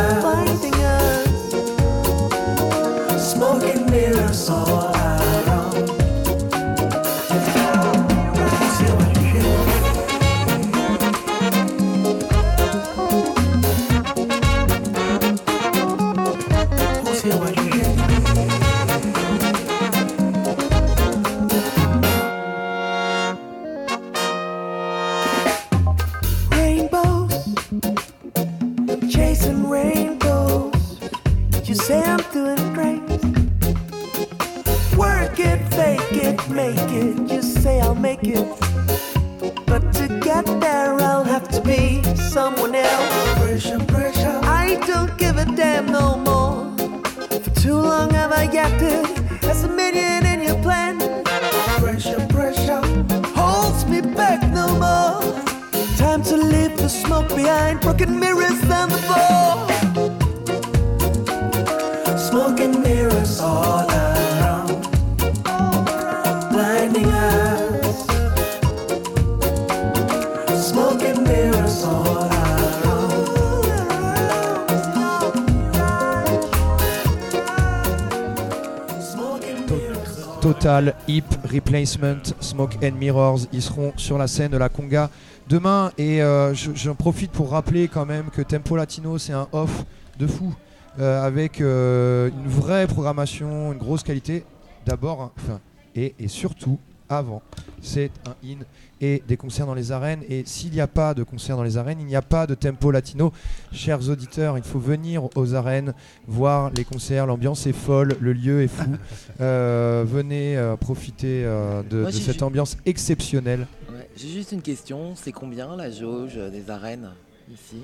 Smoke 81.85 82.77
and 82.83 82.91
Mirrors. 82.99 83.39
Ils 83.53 83.61
seront 83.61 83.93
sur 83.97 84.17
la 84.17 84.27
scène 84.27 84.51
de 84.51 84.57
la 84.57 84.69
Conga 84.69 85.09
demain. 85.47 85.91
Et 85.97 86.21
euh, 86.21 86.53
je- 86.53 86.71
j'en 86.75 86.95
profite 86.95 87.31
pour 87.31 87.51
rappeler 87.51 87.87
quand 87.87 88.05
même 88.05 88.25
que 88.31 88.41
Tempo 88.41 88.75
Latino, 88.75 89.17
c'est 89.17 89.33
un 89.33 89.47
off 89.51 89.85
de 90.19 90.27
fou. 90.27 90.53
euh, 90.99 91.23
avec 91.25 91.59
euh, 91.59 92.29
une 92.29 92.47
vraie 92.47 92.85
programmation, 92.85 93.71
une 93.73 93.79
grosse 93.79 94.03
qualité. 94.03 94.45
D'abord, 94.85 95.21
hein, 95.49 95.59
et 95.95 96.13
surtout, 96.27 96.77
avant, 97.17 97.41
c'est 97.81 98.11
un 98.27 98.35
in 98.47 98.57
et 99.01 99.21
des 99.27 99.35
concerts 99.37 99.65
dans 99.65 99.73
les 99.73 99.91
arènes. 99.91 100.21
Et 100.29 100.43
s'il 100.45 100.71
n'y 100.71 100.79
a 100.79 100.87
pas 100.87 101.13
de 101.13 101.23
concerts 101.23 101.57
dans 101.57 101.63
les 101.63 101.77
arènes, 101.77 101.99
il 101.99 102.05
n'y 102.05 102.15
a 102.15 102.21
pas 102.21 102.47
de 102.47 102.55
tempo 102.55 102.89
latino. 102.91 103.33
Chers 103.71 104.07
auditeurs, 104.09 104.57
il 104.57 104.63
faut 104.63 104.79
venir 104.79 105.27
aux 105.35 105.55
arènes, 105.55 105.93
voir 106.27 106.71
les 106.71 106.85
concerts. 106.85 107.25
L'ambiance 107.25 107.67
est 107.67 107.73
folle, 107.73 108.15
le 108.21 108.33
lieu 108.33 108.61
est 108.61 108.67
fou. 108.67 108.89
Euh, 109.41 110.05
venez 110.07 110.55
euh, 110.57 110.75
profiter 110.77 111.43
euh, 111.43 111.81
de, 111.83 112.01
Moi, 112.01 112.11
de 112.11 112.15
j'ai 112.15 112.21
cette 112.23 112.37
ju- 112.37 112.43
ambiance 112.43 112.77
exceptionnelle. 112.85 113.67
Ouais, 113.91 114.07
J'ai 114.15 114.29
juste 114.29 114.51
une 114.51 114.61
question, 114.61 115.15
c'est 115.15 115.31
combien 115.31 115.75
la 115.75 115.89
jauge 115.91 116.35
des 116.35 116.69
arènes 116.69 117.09
ici? 117.51 117.81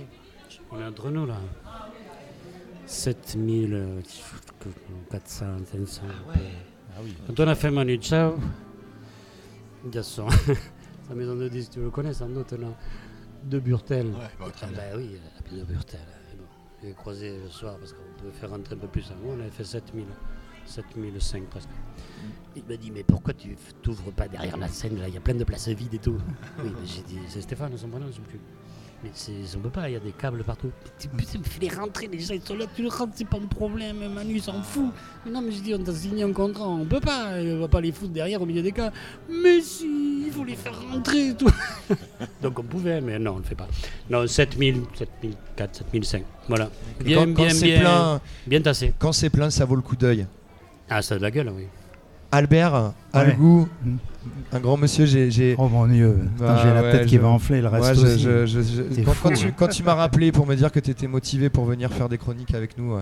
On 0.71 0.79
est 0.79 0.85
entre 0.85 1.09
nous 1.09 1.25
là. 1.25 1.35
7000, 2.85 3.73
euh, 3.73 3.99
400, 5.11 5.45
500. 5.71 6.01
Ah 6.07 6.99
oui. 7.03 7.15
Quand 7.27 7.43
on 7.43 7.47
a 7.47 7.55
fait 7.55 7.71
Manu 7.71 7.99
Chao, 8.01 8.33
il 9.85 9.95
y 9.95 9.97
a 9.97 10.03
son, 10.03 10.27
sa 11.07 11.15
maison 11.15 11.35
de 11.35 11.47
disques, 11.47 11.71
tu 11.73 11.79
le 11.81 11.89
connais 11.89 12.13
sans 12.13 12.29
doute 12.29 12.51
là, 12.53 12.67
de 13.43 13.59
Burtel. 13.59 14.11
bah, 14.11 14.51
très 14.51 14.67
ah, 14.67 14.75
bah 14.75 14.97
oui, 14.97 15.17
la 15.35 15.41
pile 15.41 15.59
de 15.59 15.63
Burtel. 15.63 15.99
Bon, 16.37 16.43
J'ai 16.83 16.93
croisé 16.93 17.39
le 17.43 17.49
soir 17.49 17.77
parce 17.77 17.93
qu'on 17.93 18.03
pouvait 18.17 18.31
faire 18.31 18.49
rentrer 18.49 18.75
un 18.75 18.79
peu 18.79 18.87
plus 18.87 19.09
avant. 19.11 19.35
On 19.37 19.39
avait 19.39 19.49
fait 19.49 19.63
7000, 19.63 20.05
7005 20.65 21.43
presque. 21.45 21.69
Il 22.55 22.63
m'a 22.65 22.77
dit, 22.77 22.91
mais 22.91 23.03
pourquoi 23.03 23.33
tu 23.33 23.55
t'ouvres 23.81 24.11
pas 24.11 24.27
derrière 24.27 24.57
la 24.57 24.67
scène 24.67 24.99
là? 24.99 25.07
Il 25.07 25.13
y 25.13 25.17
a 25.17 25.21
plein 25.21 25.35
de 25.35 25.43
places 25.43 25.69
vides 25.69 25.93
et 25.93 25.99
tout. 25.99 26.17
oui, 26.63 26.71
mais 26.79 26.85
j'ai 26.85 27.01
dit, 27.01 27.19
c'est 27.27 27.41
Stéphane, 27.41 27.77
son 27.77 27.89
prénom, 27.89 28.07
je 28.11 28.21
plus. 28.21 28.39
Mais 29.01 29.11
c'est- 29.13 29.31
on 29.55 29.59
peut 29.61 29.69
pas, 29.69 29.89
il 29.89 29.93
y 29.93 29.95
a 29.95 29.99
des 29.99 30.11
câbles 30.11 30.43
partout. 30.43 30.71
Tu- 30.99 31.07
Putain, 31.07 31.39
fais-les 31.41 31.69
rentrer, 31.69 32.07
les 32.07 32.19
gens 32.19 32.33
ils 32.33 32.41
sont 32.41 32.55
là, 32.55 32.65
tu 32.75 32.81
les 32.81 32.89
rentres, 32.89 33.13
c'est 33.15 33.25
pas 33.27 33.37
un 33.37 33.47
problème, 33.47 33.97
Manu 34.13 34.35
il 34.35 34.41
s'en 34.41 34.61
fout. 34.61 34.91
Mais 35.25 35.31
non, 35.31 35.41
mais 35.41 35.51
je 35.53 35.61
dis, 35.61 35.73
on 35.73 35.79
t'a 35.81 35.93
signé 35.93 36.23
un 36.23 36.33
contrat, 36.33 36.67
on 36.67 36.83
peut 36.85 36.99
pas, 36.99 37.29
on 37.39 37.59
va 37.61 37.67
pas 37.69 37.79
les 37.79 37.93
foutre 37.93 38.11
derrière 38.11 38.41
au 38.41 38.45
milieu 38.45 38.61
des 38.61 38.73
cas. 38.73 38.91
Mais 39.29 39.61
si, 39.61 40.23
il 40.25 40.31
faut 40.33 40.43
les 40.43 40.55
faire 40.55 40.77
rentrer 40.91 41.29
et 41.29 41.33
tout. 41.33 41.49
Donc 42.41 42.59
on 42.59 42.63
pouvait, 42.63 42.99
mais 42.99 43.17
non, 43.19 43.35
on 43.35 43.37
le 43.37 43.43
fait 43.43 43.55
pas. 43.55 43.67
Non, 44.09 44.27
7000, 44.27 44.81
7004, 44.95 45.75
7005, 45.77 46.23
voilà. 46.49 46.69
Bien, 46.99 47.19
quand, 47.19 47.33
quand 47.33 47.41
bien, 47.43 47.49
c'est 47.51 47.65
bien, 47.67 47.79
plein, 47.79 48.21
bien 48.47 48.61
tassé. 48.61 48.93
Quand 48.99 49.13
c'est 49.13 49.29
plein, 49.29 49.49
ça 49.49 49.63
vaut 49.63 49.75
le 49.77 49.81
coup 49.81 49.95
d'œil. 49.95 50.27
Ah, 50.89 51.01
ça 51.01 51.15
a 51.15 51.17
de 51.19 51.23
la 51.23 51.31
gueule, 51.31 51.53
oui. 51.55 51.67
Albert, 52.31 52.93
Algou, 53.13 53.67
un 54.51 54.59
grand 54.59 54.77
monsieur, 54.77 55.05
j'ai. 55.05 55.31
j'ai- 55.31 55.55
Oh 55.57 55.67
mon 55.67 55.87
dieu, 55.87 56.17
j'ai 56.39 56.45
la 56.73 56.91
tête 56.91 57.05
qui 57.07 57.17
va 57.17 57.27
enfler, 57.27 57.61
le 57.61 57.67
reste 57.67 57.85
Ouais, 58.01 58.13
aussi. 58.13 58.19
je- 58.19 58.45
je- 58.45 59.01
quand, 59.23 59.31
tu, 59.33 59.51
quand 59.53 59.67
tu 59.67 59.83
m'as 59.83 59.95
rappelé 59.95 60.31
pour 60.31 60.45
me 60.45 60.55
dire 60.55 60.71
que 60.71 60.79
tu 60.79 60.91
étais 60.91 61.07
motivé 61.07 61.49
pour 61.49 61.65
venir 61.65 61.91
faire 61.91 62.07
des 62.09 62.17
chroniques 62.17 62.53
avec 62.53 62.77
nous, 62.77 62.97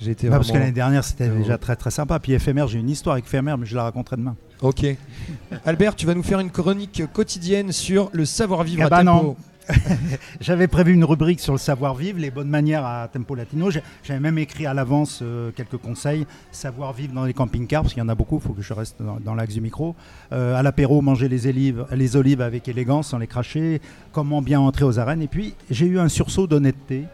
j'ai 0.00 0.10
été 0.10 0.28
Bah, 0.28 0.36
parce 0.36 0.48
que 0.48 0.52
vraiment- 0.52 0.64
l'année 0.64 0.74
dernière, 0.74 1.04
c'était 1.04 1.28
déjà 1.28 1.58
très 1.58 1.76
très 1.76 1.90
sympa. 1.90 2.18
Puis 2.18 2.32
éphémère, 2.32 2.66
j'ai 2.66 2.78
une 2.80 2.90
histoire 2.90 3.14
avec 3.14 3.26
éphémère, 3.26 3.56
mais 3.56 3.66
je 3.66 3.76
la 3.76 3.84
raconterai 3.84 4.16
demain. 4.16 4.34
Ok. 4.60 4.84
Albert, 5.64 5.94
tu 5.94 6.06
vas 6.06 6.14
nous 6.14 6.22
faire 6.24 6.40
une 6.40 6.50
chronique 6.50 7.02
quotidienne 7.12 7.70
sur 7.72 8.10
le 8.12 8.24
savoir-vivre 8.24 8.82
Ah 8.82 8.86
à 8.86 8.90
bah 8.90 9.04
tempo. 9.04 9.24
non. 9.26 9.36
J'avais 10.40 10.68
prévu 10.68 10.92
une 10.92 11.04
rubrique 11.04 11.40
sur 11.40 11.52
le 11.52 11.58
savoir-vivre, 11.58 12.18
les 12.18 12.30
bonnes 12.30 12.48
manières 12.48 12.84
à 12.84 13.08
Tempo 13.08 13.34
Latino. 13.34 13.70
J'avais 14.02 14.20
même 14.20 14.38
écrit 14.38 14.66
à 14.66 14.74
l'avance 14.74 15.20
euh, 15.22 15.50
quelques 15.54 15.76
conseils. 15.76 16.26
Savoir-vivre 16.52 17.12
dans 17.12 17.24
les 17.24 17.34
camping-cars, 17.34 17.82
parce 17.82 17.94
qu'il 17.94 18.02
y 18.02 18.06
en 18.06 18.08
a 18.08 18.14
beaucoup, 18.14 18.36
il 18.36 18.42
faut 18.42 18.52
que 18.52 18.62
je 18.62 18.72
reste 18.72 18.96
dans, 19.02 19.34
l'axe 19.34 19.54
du 19.54 19.60
micro. 19.60 19.94
Euh, 20.32 20.54
à 20.56 20.62
l'apéro, 20.62 21.00
manger 21.00 21.28
les 21.28 21.46
olives, 21.46 21.86
les 21.92 22.16
olives 22.16 22.40
avec 22.40 22.68
élégance, 22.68 23.08
sans 23.08 23.18
les 23.18 23.26
cracher. 23.26 23.80
Comment 24.12 24.42
bien 24.42 24.60
entrer 24.60 24.84
aux 24.84 24.98
arènes. 24.98 25.22
Et 25.22 25.28
puis, 25.28 25.54
j'ai 25.70 25.86
eu 25.86 25.98
un 25.98 26.08
sursaut 26.08 26.46
d'honnêteté. 26.46 27.04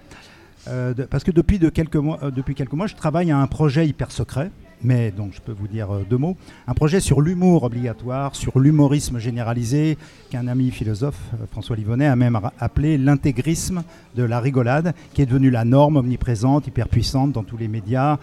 euh, 0.68 0.94
parce 1.10 1.24
que 1.24 1.30
depuis, 1.30 1.58
de 1.58 1.68
quelques 1.68 1.96
mois, 1.96 2.18
depuis 2.30 2.54
quelques 2.54 2.72
mois, 2.72 2.86
je 2.86 2.94
travaille 2.94 3.30
à 3.30 3.38
un 3.38 3.46
projet 3.46 3.86
hyper 3.86 4.10
secret. 4.10 4.50
Mais 4.84 5.10
donc 5.10 5.32
je 5.32 5.40
peux 5.40 5.52
vous 5.52 5.68
dire 5.68 5.90
euh, 5.90 6.04
deux 6.08 6.16
mots. 6.16 6.36
Un 6.66 6.74
projet 6.74 7.00
sur 7.00 7.20
l'humour 7.20 7.62
obligatoire, 7.62 8.34
sur 8.34 8.58
l'humorisme 8.58 9.18
généralisé, 9.18 9.96
qu'un 10.30 10.48
ami 10.48 10.70
philosophe, 10.70 11.20
euh, 11.34 11.46
François 11.50 11.76
Livonnet, 11.76 12.06
a 12.06 12.16
même 12.16 12.38
appelé 12.58 12.98
l'intégrisme 12.98 13.84
de 14.16 14.24
la 14.24 14.40
rigolade, 14.40 14.94
qui 15.14 15.22
est 15.22 15.26
devenue 15.26 15.50
la 15.50 15.64
norme 15.64 15.96
omniprésente, 15.96 16.66
hyper 16.66 16.88
puissante 16.88 17.32
dans 17.32 17.44
tous 17.44 17.56
les 17.56 17.68
médias 17.68 18.18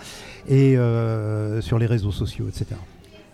et 0.48 0.78
euh, 0.78 1.62
sur 1.62 1.80
les 1.80 1.86
réseaux 1.86 2.12
sociaux, 2.12 2.48
etc. 2.50 2.76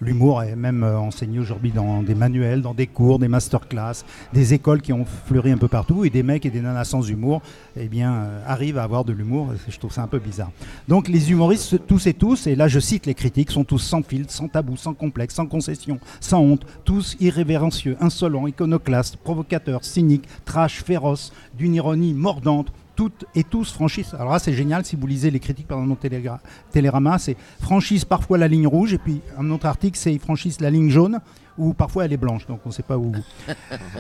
L'humour 0.06 0.44
est 0.44 0.56
même 0.56 0.84
euh, 0.84 1.00
enseigné 1.00 1.40
aujourd'hui 1.40 1.72
dans 1.72 2.04
des 2.04 2.14
manuels, 2.14 2.62
dans 2.62 2.76
des 2.76 2.86
cours, 2.86 3.18
des 3.18 3.28
masterclass, 3.28 4.04
des 4.34 4.54
écoles 4.54 4.84
qui 4.84 4.94
ont 4.94 5.04
fleuri 5.04 5.52
un 5.52 5.58
peu 5.58 5.68
partout 5.68 6.06
et 6.06 6.12
des 6.12 6.22
mecs 6.22 6.46
et 6.46 6.52
des 6.52 6.62
nanas 6.62 6.86
sans 6.86 7.10
humour 7.10 7.42
eh 7.76 7.90
euh, 7.92 8.44
arrivent 8.46 8.78
à 8.78 8.84
avoir 8.84 9.04
de 9.04 9.14
l'humour. 9.14 9.50
Je 9.68 9.80
trouve 9.80 9.92
ça 9.92 10.04
un 10.04 10.08
peu 10.08 10.20
bizarre. 10.20 10.52
Donc 10.88 11.08
les 11.08 11.32
humoristes, 11.32 11.88
tous 11.88 12.06
et 12.06 12.14
tous, 12.14 12.46
et 12.46 12.56
là 12.56 12.68
je 12.68 12.80
cite 12.80 13.08
les 13.08 13.16
critiques, 13.16 13.50
sont 13.50 13.64
tous 13.64 13.80
sans 13.80 14.04
filtre, 14.04 14.32
sans 14.32 14.48
tabou, 14.48 14.78
sans 14.78 14.94
complexe, 14.94 15.34
sans 15.34 15.48
concession, 15.48 16.00
sans 16.20 16.40
honte, 16.40 16.68
tous 16.84 17.18
irrévérencieux, 17.20 17.98
insolents, 18.00 18.46
iconoclastes, 18.46 19.18
provocateurs, 19.18 19.84
cyniques, 19.84 20.28
trash, 20.46 20.84
féroces, 20.84 21.34
d'une 21.58 21.74
ironie 21.74 22.14
mordante, 22.14 22.72
toutes 22.96 23.26
et 23.36 23.44
tous 23.44 23.72
franchissent. 23.72 24.14
Alors 24.14 24.32
là, 24.34 24.40
c'est 24.40 24.54
génial 24.54 24.86
si 24.86 24.96
vous 24.96 25.08
lisez 25.08 25.32
les 25.32 25.40
critiques 25.40 25.68
par 25.68 25.78
dans 25.86 25.96
Télégra- 25.96 26.40
Télérama, 26.72 27.18
c'est 27.20 27.36
franchissent 27.60 28.06
parfois 28.06 28.38
la 28.38 28.48
ligne 28.48 28.68
rouge, 28.68 28.94
et 28.94 28.98
puis 28.98 29.22
un 29.38 29.50
autre 29.52 29.66
article, 29.66 29.98
c'est 29.98 30.14
ils 30.14 30.20
franchissent 30.20 30.62
la 30.62 30.70
ligne 30.70 30.90
jaune, 30.90 31.20
ou 31.58 31.74
parfois 31.74 32.06
elle 32.06 32.14
est 32.14 32.18
blanche, 32.18 32.46
donc 32.48 32.60
on 32.66 32.70
ne 32.70 32.74
sait 32.74 32.84
pas 32.84 32.98
où. 32.98 33.12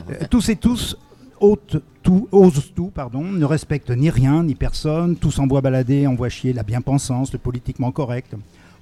Euh, 0.10 0.26
tous 0.30 0.50
et 0.50 0.56
tous 0.56 0.98
ôtent 1.39 1.82
tout, 2.04 2.28
osent 2.32 2.72
tout, 2.76 2.91
pardon, 2.93 3.24
ne 3.24 3.46
respectent 3.46 3.89
ni 3.89 4.10
rien, 4.12 4.43
ni 4.43 4.54
personne, 4.54 5.16
tous 5.16 5.39
envoient 5.39 5.62
balader, 5.62 6.06
envoient 6.06 6.30
chier 6.30 6.54
la 6.54 6.62
bien-pensance, 6.64 7.34
le 7.34 7.39
politiquement 7.39 7.91
correct, 7.91 8.36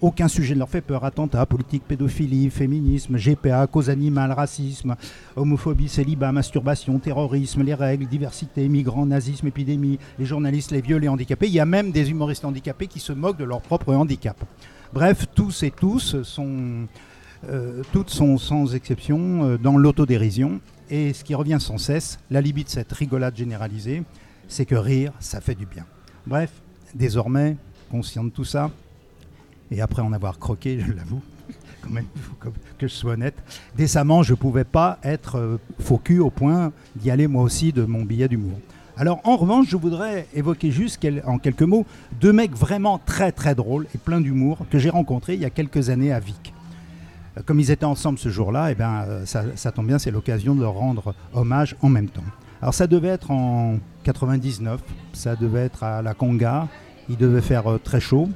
aucun 0.03 0.27
sujet 0.27 0.53
ne 0.53 0.59
leur 0.59 0.69
fait 0.69 0.81
peur. 0.81 1.05
Attentats, 1.05 1.45
politique, 1.45 1.83
pédophilie, 1.87 2.49
féminisme, 2.49 3.17
GPA, 3.17 3.65
cause 3.67 3.89
animale, 3.89 4.33
racisme, 4.33 4.95
homophobie, 5.37 5.87
célibat, 5.87 6.33
masturbation, 6.33 6.99
terrorisme, 6.99 7.63
les 7.63 7.73
règles, 7.73 8.05
diversité, 8.05 8.67
migrants, 8.67 9.05
nazisme, 9.05 9.47
épidémie, 9.47 9.97
les 10.19 10.25
journalistes, 10.25 10.71
les 10.71 10.81
vieux, 10.81 10.97
les 10.97 11.07
handicapés. 11.07 11.47
Il 11.47 11.53
y 11.53 11.59
a 11.61 11.65
même 11.65 11.91
des 11.91 12.11
humoristes 12.11 12.43
handicapés 12.43 12.87
qui 12.87 12.99
se 12.99 13.13
moquent 13.13 13.37
de 13.37 13.45
leur 13.45 13.61
propre 13.61 13.93
handicap. 13.93 14.37
Bref, 14.93 15.25
tous 15.33 15.63
et 15.63 15.71
tous 15.71 16.21
sont, 16.23 16.85
euh, 17.49 17.81
toutes 17.93 18.09
sont 18.09 18.37
sans 18.37 18.75
exception 18.75 19.45
euh, 19.45 19.57
dans 19.57 19.77
l'autodérision. 19.77 20.59
Et 20.89 21.13
ce 21.13 21.23
qui 21.23 21.33
revient 21.33 21.57
sans 21.61 21.77
cesse, 21.77 22.19
la 22.29 22.41
de 22.41 22.63
cette 22.67 22.91
rigolade 22.91 23.37
généralisée, 23.37 24.03
c'est 24.49 24.65
que 24.65 24.75
rire, 24.75 25.13
ça 25.21 25.39
fait 25.39 25.55
du 25.55 25.65
bien. 25.65 25.85
Bref, 26.27 26.51
désormais, 26.93 27.55
conscient 27.89 28.25
de 28.25 28.29
tout 28.29 28.43
ça, 28.43 28.69
et 29.73 29.81
après 29.81 30.01
en 30.01 30.13
avoir 30.13 30.39
croqué, 30.39 30.79
je 30.79 30.93
l'avoue, 30.93 31.21
quand 31.81 31.89
même, 31.89 32.05
que 32.77 32.87
je 32.87 32.93
sois 32.93 33.13
honnête, 33.13 33.35
décemment, 33.75 34.23
je 34.23 34.33
ne 34.33 34.37
pouvais 34.37 34.63
pas 34.63 34.99
être 35.03 35.37
euh, 35.37 35.57
faux 35.79 35.97
cul 35.97 36.19
au 36.19 36.29
point 36.29 36.71
d'y 36.95 37.11
aller 37.11 37.27
moi 37.27 37.43
aussi 37.43 37.73
de 37.73 37.83
mon 37.83 38.03
billet 38.03 38.27
d'humour. 38.27 38.59
Alors 38.95 39.21
en 39.23 39.37
revanche, 39.37 39.67
je 39.69 39.75
voudrais 39.75 40.27
évoquer 40.35 40.69
juste 40.69 41.03
en 41.25 41.39
quelques 41.39 41.63
mots 41.63 41.85
deux 42.21 42.31
mecs 42.31 42.55
vraiment 42.55 42.99
très 43.03 43.31
très 43.31 43.55
drôles 43.55 43.87
et 43.95 43.97
pleins 43.97 44.21
d'humour 44.21 44.59
que 44.69 44.77
j'ai 44.77 44.91
rencontrés 44.91 45.33
il 45.33 45.41
y 45.41 45.45
a 45.45 45.49
quelques 45.49 45.89
années 45.89 46.13
à 46.13 46.19
Vic. 46.19 46.53
Euh, 47.37 47.41
Comme 47.43 47.59
ils 47.59 47.71
étaient 47.71 47.85
ensemble 47.85 48.19
ce 48.19 48.29
jour-là, 48.29 48.71
eh 48.71 48.75
ben, 48.75 49.03
euh, 49.07 49.25
ça, 49.25 49.43
ça 49.55 49.71
tombe 49.71 49.87
bien, 49.87 49.97
c'est 49.97 50.11
l'occasion 50.11 50.53
de 50.53 50.61
leur 50.61 50.73
rendre 50.73 51.15
hommage 51.33 51.75
en 51.81 51.89
même 51.89 52.09
temps. 52.09 52.23
Alors 52.61 52.75
ça 52.75 52.85
devait 52.85 53.07
être 53.07 53.31
en 53.31 53.79
99, 54.03 54.79
ça 55.13 55.35
devait 55.35 55.65
être 55.65 55.83
à 55.83 56.03
la 56.03 56.13
Conga, 56.13 56.67
il 57.09 57.17
devait 57.17 57.41
faire 57.41 57.63
très 57.83 57.99
chaud. 57.99 58.29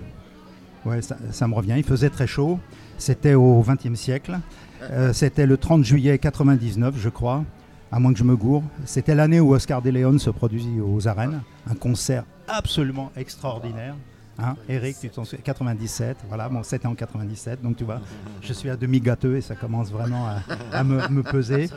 Ouais, 0.87 1.01
ça, 1.01 1.47
me 1.47 1.53
revient, 1.53 1.73
il 1.75 1.83
faisait 1.83 2.09
très 2.09 2.27
chaud. 2.27 2.59
C'était 2.97 3.33
au 3.33 3.61
XXe 3.61 3.99
siècle. 3.99 4.39
Euh, 4.83 5.11
C'était 5.11 5.45
le 5.45 5.57
30 5.57 5.83
juillet 5.83 6.17
99, 6.17 6.95
je 6.97 7.09
crois, 7.09 7.43
à 7.91 7.99
moins 7.99 8.13
que 8.13 8.19
je 8.19 8.23
me 8.23 8.37
gourre. 8.37 8.63
C'était 8.85 9.13
l'année 9.13 9.41
où 9.41 9.53
Oscar 9.53 9.81
de 9.81 9.89
Leon 9.89 10.17
se 10.17 10.29
produisit 10.29 10.79
aux 10.79 11.07
arènes. 11.07 11.41
Un 11.69 11.75
concert 11.75 12.23
absolument 12.47 13.11
extraordinaire. 13.17 13.95
Hein, 14.39 14.55
Eric, 14.69 14.97
tu 14.99 15.09
t'en 15.09 15.23
souviens 15.23 15.41
97, 15.43 16.17
voilà, 16.27 16.47
bon, 16.47 16.61
c'était 16.61 16.85
en 16.85 16.93
97, 16.93 17.61
donc 17.61 17.75
tu 17.75 17.83
vois, 17.83 17.99
je 18.41 18.53
suis 18.53 18.69
à 18.69 18.75
demi 18.75 18.99
gâteux 18.99 19.37
et 19.37 19.41
ça 19.41 19.55
commence 19.55 19.89
vraiment 19.89 20.27
à, 20.27 20.41
à 20.71 20.83
me, 20.83 21.07
me 21.09 21.23
peser. 21.23 21.69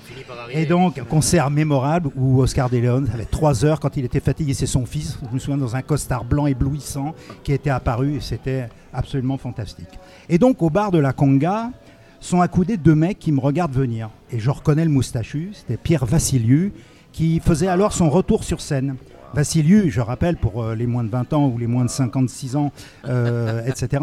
Et 0.50 0.66
donc, 0.66 0.98
un 0.98 1.04
concert 1.04 1.50
mémorable 1.50 2.10
où 2.16 2.40
Oscar 2.40 2.68
de 2.68 2.76
Leon, 2.76 3.04
avait 3.14 3.24
trois 3.24 3.64
heures, 3.64 3.80
quand 3.80 3.96
il 3.96 4.04
était 4.04 4.20
fatigué, 4.20 4.52
c'est 4.52 4.66
son 4.66 4.84
fils, 4.84 5.18
je 5.26 5.34
me 5.34 5.38
souviens, 5.38 5.56
dans 5.56 5.74
un 5.74 5.82
costard 5.82 6.24
blanc 6.24 6.46
éblouissant, 6.46 7.14
qui 7.44 7.52
était 7.52 7.70
apparu 7.70 8.16
et 8.16 8.20
c'était 8.20 8.68
absolument 8.92 9.38
fantastique. 9.38 9.98
Et 10.28 10.36
donc, 10.36 10.60
au 10.62 10.68
bar 10.68 10.90
de 10.90 10.98
la 10.98 11.12
Conga, 11.12 11.70
sont 12.20 12.42
accoudés 12.42 12.76
deux 12.76 12.94
mecs 12.94 13.18
qui 13.18 13.32
me 13.32 13.40
regardent 13.40 13.74
venir. 13.74 14.10
Et 14.30 14.38
je 14.38 14.50
reconnais 14.50 14.84
le 14.84 14.90
moustachu, 14.90 15.52
c'était 15.54 15.78
Pierre 15.78 16.04
Vassiliou, 16.04 16.70
qui 17.12 17.40
faisait 17.40 17.66
alors 17.66 17.92
son 17.92 18.10
retour 18.10 18.44
sur 18.44 18.60
scène. 18.60 18.96
Vassiliou, 19.34 19.88
je 19.88 20.00
rappelle, 20.00 20.36
pour 20.36 20.62
euh, 20.62 20.74
les 20.74 20.86
moins 20.86 21.04
de 21.04 21.08
20 21.10 21.32
ans 21.32 21.46
ou 21.46 21.58
les 21.58 21.66
moins 21.66 21.84
de 21.84 21.90
56 21.90 22.56
ans, 22.56 22.72
euh, 23.06 23.64
etc., 23.66 24.02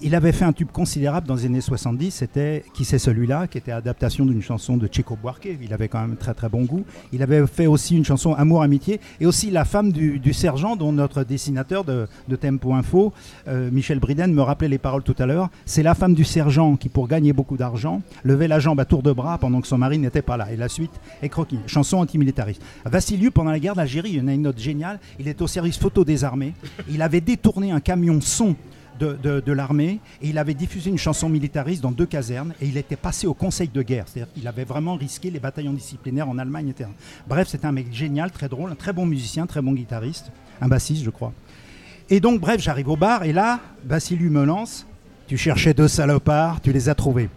il 0.00 0.14
avait 0.14 0.32
fait 0.32 0.44
un 0.44 0.52
tube 0.52 0.70
considérable 0.70 1.26
dans 1.26 1.34
les 1.34 1.46
années 1.46 1.60
70, 1.60 2.10
c'était 2.10 2.64
Qui 2.74 2.84
c'est 2.84 2.98
celui-là, 2.98 3.46
qui 3.46 3.58
était 3.58 3.72
adaptation 3.72 4.24
d'une 4.24 4.42
chanson 4.42 4.76
de 4.76 4.88
Chico 4.90 5.16
Buarque. 5.20 5.48
Il 5.60 5.72
avait 5.72 5.88
quand 5.88 6.00
même 6.00 6.16
très 6.16 6.34
très 6.34 6.48
bon 6.48 6.64
goût. 6.64 6.84
Il 7.12 7.22
avait 7.22 7.46
fait 7.46 7.66
aussi 7.66 7.96
une 7.96 8.04
chanson 8.04 8.34
Amour, 8.34 8.62
Amitié, 8.62 9.00
et 9.20 9.26
aussi 9.26 9.50
La 9.50 9.64
femme 9.64 9.92
du, 9.92 10.32
sergent, 10.32 10.76
dont 10.76 10.92
notre 10.92 11.24
dessinateur 11.24 11.84
de, 11.84 12.06
de 12.28 12.36
Tempo 12.36 12.74
Info, 12.74 13.12
euh, 13.48 13.70
Michel 13.70 13.98
Briden, 13.98 14.32
me 14.32 14.42
rappelait 14.42 14.68
les 14.68 14.78
paroles 14.78 15.02
tout 15.02 15.16
à 15.18 15.26
l'heure. 15.26 15.50
C'est 15.66 15.82
la 15.82 15.94
femme 15.94 16.14
du 16.14 16.24
sergent 16.24 16.76
qui, 16.76 16.88
pour 16.88 17.08
gagner 17.08 17.32
beaucoup 17.32 17.56
d'argent, 17.56 18.02
levait 18.22 18.48
la 18.48 18.60
jambe 18.60 18.78
à 18.80 18.84
tour 18.84 19.02
de 19.02 19.12
bras 19.12 19.38
pendant 19.38 19.60
que 19.60 19.66
son 19.66 19.78
mari 19.78 19.98
n'était 19.98 20.22
pas 20.22 20.36
là. 20.36 20.52
Et 20.52 20.56
la 20.56 20.68
suite 20.68 20.92
est 21.22 21.28
croquis. 21.28 21.58
Chanson 21.66 21.98
antimilitariste. 21.98 22.62
Vassiliou, 22.84 23.30
pendant 23.30 23.50
la 23.50 23.58
guerre 23.58 23.74
d'Algérie, 23.74 24.12
une 24.12 24.42
note 24.42 24.58
géniale. 24.58 25.00
Il 25.18 25.26
est 25.28 25.42
au 25.42 25.46
service 25.46 25.78
photo 25.78 26.04
des 26.04 26.24
armées. 26.24 26.54
Il 26.88 27.02
avait 27.02 27.20
détourné 27.20 27.72
un 27.72 27.80
camion 27.80 28.20
son 28.20 28.54
de, 28.98 29.52
l'armée 29.52 30.00
et 30.22 30.28
il 30.28 30.38
avait 30.38 30.54
diffusé 30.54 30.90
une 30.90 30.98
chanson 30.98 31.28
militariste 31.28 31.82
dans 31.82 31.92
deux 31.92 32.06
casernes 32.06 32.54
et 32.60 32.66
il 32.66 32.76
était 32.76 32.96
passé 32.96 33.26
au 33.26 33.34
conseil 33.34 33.68
de 33.68 33.82
guerre. 33.82 34.04
C'est-à-dire 34.06 34.32
qu'il 34.32 34.46
avait 34.46 34.64
vraiment 34.64 34.94
risqué 34.96 35.30
les 35.30 35.40
bataillons 35.40 35.72
disciplinaires 35.72 36.28
en 36.28 36.38
Allemagne, 36.38 36.68
etc. 36.68 36.90
Bref, 37.28 37.48
c'était 37.48 37.66
un 37.66 37.72
mec 37.72 37.92
génial, 37.92 38.30
très 38.30 38.48
drôle, 38.48 38.70
un 38.70 38.76
très 38.76 38.92
bon 38.92 39.06
musicien, 39.06 39.46
très 39.46 39.62
bon 39.62 39.72
guitariste, 39.72 40.30
un 40.60 40.68
bassiste, 40.68 41.04
je 41.04 41.10
crois. 41.10 41.32
Et 42.10 42.20
donc, 42.20 42.40
bref, 42.40 42.60
j'arrive 42.60 42.88
au 42.88 42.96
bar 42.96 43.24
et 43.24 43.32
là, 43.32 43.60
Bassilu 43.84 44.30
me 44.30 44.44
lance. 44.44 44.86
Tu 45.26 45.36
cherchais 45.36 45.74
deux 45.74 45.88
salopards, 45.88 46.62
tu 46.62 46.72
les 46.72 46.88
as 46.88 46.94
trouvés. 46.94 47.28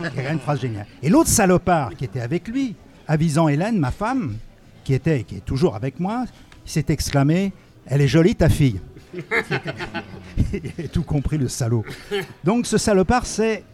Il 0.00 0.22
y 0.22 0.26
a 0.26 0.32
une 0.32 0.38
phrase 0.38 0.60
géniale. 0.60 0.86
Et 1.02 1.10
l'autre 1.10 1.28
salopard 1.28 1.94
qui 1.94 2.06
était 2.06 2.20
avec 2.20 2.48
lui, 2.48 2.74
avisant 3.06 3.48
Hélène, 3.48 3.78
ma 3.78 3.90
femme, 3.90 4.36
qui 4.82 4.94
était 4.94 5.20
et 5.20 5.24
qui 5.24 5.36
est 5.36 5.44
toujours 5.44 5.76
avec 5.76 6.00
moi, 6.00 6.24
s'est 6.64 6.86
exclamé 6.88 7.52
Elle 7.86 8.00
est 8.00 8.08
jolie 8.08 8.34
ta 8.34 8.48
fille. 8.48 8.80
Il 10.52 10.84
a 10.84 10.88
tout 10.88 11.02
compris 11.02 11.38
le 11.38 11.48
salaud. 11.48 11.84
Donc 12.44 12.66
ce 12.66 12.78
salopard, 12.78 13.26
c'est, 13.26 13.64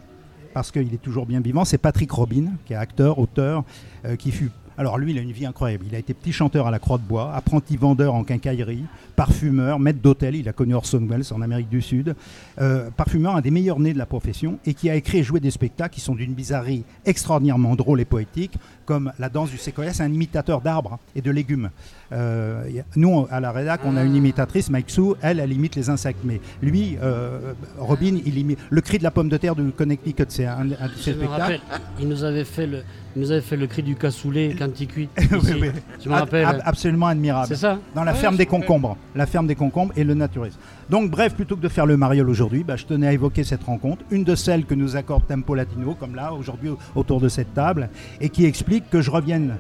parce 0.55 0.71
qu'il 0.71 0.93
est 0.93 1.03
toujours 1.03 1.27
bien 1.27 1.41
vivant, 1.41 1.65
c'est 1.65 1.79
Patrick 1.79 2.11
Robin, 2.11 2.53
qui 2.67 2.73
est 2.73 2.77
acteur, 2.77 3.19
auteur, 3.19 3.65
euh, 4.05 4.17
qui 4.17 4.31
fut... 4.31 4.51
Alors 4.81 4.97
lui, 4.97 5.13
il 5.13 5.19
a 5.19 5.21
une 5.21 5.31
vie 5.31 5.45
incroyable. 5.45 5.85
Il 5.91 5.95
a 5.95 5.99
été 5.99 6.15
petit 6.15 6.33
chanteur 6.33 6.67
à 6.67 6.71
la 6.71 6.79
Croix 6.79 6.97
de 6.97 7.03
Bois, 7.03 7.35
apprenti 7.35 7.77
vendeur 7.77 8.15
en 8.15 8.25
quincaillerie, 8.25 8.85
parfumeur, 9.15 9.79
maître 9.79 9.99
d'hôtel. 10.01 10.37
Il 10.37 10.49
a 10.49 10.55
connu 10.55 10.73
Orson 10.73 11.07
Welles 11.07 11.35
en 11.35 11.43
Amérique 11.43 11.69
du 11.69 11.83
Sud. 11.83 12.17
Euh, 12.63 12.89
parfumeur, 12.97 13.37
un 13.37 13.43
des 13.43 13.51
meilleurs 13.51 13.79
nés 13.79 13.93
de 13.93 13.99
la 13.99 14.07
profession, 14.07 14.59
et 14.65 14.73
qui 14.73 14.89
a 14.89 14.95
écrit 14.95 15.19
et 15.19 15.23
joué 15.23 15.39
des 15.39 15.51
spectacles 15.51 15.97
qui 15.97 16.01
sont 16.01 16.15
d'une 16.15 16.33
bizarrerie 16.33 16.85
extraordinairement 17.05 17.77
drôle 17.77 18.01
et 18.01 18.07
poétique, 18.07 18.55
comme 18.87 19.13
La 19.19 19.29
danse 19.29 19.51
du 19.51 19.59
séquoia. 19.59 19.93
C'est 19.93 20.03
un 20.03 20.13
imitateur 20.15 20.63
d'arbres 20.63 20.99
et 21.15 21.21
de 21.21 21.31
légumes. 21.31 21.69
Euh, 22.13 22.65
nous, 22.97 23.27
à 23.31 23.39
la 23.39 23.53
rédac, 23.53 23.83
on 23.85 23.99
a 23.99 24.03
une 24.03 24.17
imitatrice, 24.17 24.71
Mike 24.71 24.89
Sue, 24.89 25.13
elle, 25.21 25.41
elle 25.41 25.53
imite 25.53 25.77
les 25.77 25.91
insectes. 25.91 26.21
Mais 26.25 26.41
lui, 26.63 26.97
euh, 27.03 27.53
Robin, 27.79 28.17
il 28.25 28.39
imite 28.39 28.59
le 28.71 28.81
cri 28.81 28.97
de 28.97 29.03
la 29.03 29.11
pomme 29.11 29.29
de 29.29 29.37
terre 29.37 29.57
du 29.57 29.73
Connecticut. 29.73 30.25
C'est 30.31 30.47
un, 30.47 30.61
un 30.61 30.65
de 30.65 30.95
ses 30.97 31.13
spectacles. 31.13 31.43
rappelle, 31.43 31.61
il 32.01 32.09
nous 32.09 32.25
avait 32.25 32.47
fait 32.47 32.67
le, 32.67 32.83
il 33.17 33.23
nous 33.23 33.31
avait 33.33 33.41
fait 33.41 33.57
le 33.57 33.67
cri 33.67 33.83
du 33.83 33.97
cassoulet 33.97 34.55
quand 34.59 34.69
il 34.81 34.87
cuit. 34.87 35.09
Oui, 35.33 35.53
oui. 35.61 35.71
Je 36.03 36.09
me 36.09 36.15
rappelle. 36.15 36.45
ab- 36.45 36.63
absolument 36.65 37.07
admirable. 37.07 37.49
C'est 37.49 37.57
ça 37.57 37.79
Dans 37.95 38.05
la 38.05 38.13
Ouais, 38.13 38.19
ferme 38.19 38.37
des 38.37 38.47
concombres. 38.47 38.97
La 39.15 39.27
ferme 39.27 39.47
des 39.47 39.55
concombres 39.57 39.93
et 39.97 40.05
le 40.05 40.15
naturisme. 40.15 40.59
Donc, 40.89 41.11
bref, 41.11 41.35
plutôt 41.35 41.57
que 41.57 41.61
de 41.63 41.69
faire 41.69 41.87
le 41.87 41.97
mariole 41.97 42.29
aujourd'hui, 42.31 42.63
bah, 42.65 42.77
je 42.77 42.87
tenais 42.87 43.07
à 43.09 43.13
évoquer 43.13 43.43
cette 43.45 43.65
rencontre. 43.65 44.05
Une 44.11 44.25
de 44.25 44.35
celles 44.35 44.65
que 44.65 44.75
nous 44.75 44.97
accorde 44.97 45.27
Tempo 45.27 45.55
Latino, 45.55 45.95
comme 45.95 46.15
là, 46.15 46.33
aujourd'hui, 46.33 46.71
autour 46.95 47.21
de 47.21 47.29
cette 47.29 47.53
table, 47.55 47.89
et 48.21 48.29
qui 48.29 48.45
explique 48.45 48.89
que 48.91 49.01
je 49.01 49.11
revienne 49.11 49.57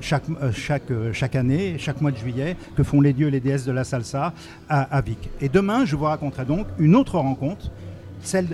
chaque, 0.00 0.24
euh, 0.42 0.50
chaque, 0.52 0.90
euh, 0.90 1.12
chaque 1.12 1.34
année, 1.36 1.76
chaque 1.78 2.00
mois 2.00 2.10
de 2.10 2.16
juillet, 2.18 2.56
que 2.76 2.82
font 2.82 3.00
les 3.00 3.12
dieux 3.12 3.28
et 3.28 3.30
les 3.30 3.40
déesses 3.40 3.64
de 3.64 3.72
la 3.72 3.84
salsa 3.84 4.32
à, 4.68 4.82
à 4.82 5.00
Vic. 5.00 5.30
Et 5.40 5.48
demain, 5.48 5.84
je 5.84 5.96
vous 5.96 6.04
raconterai 6.04 6.44
donc 6.44 6.66
une 6.78 6.94
autre 6.94 7.18
rencontre, 7.18 7.70
celle 8.22 8.48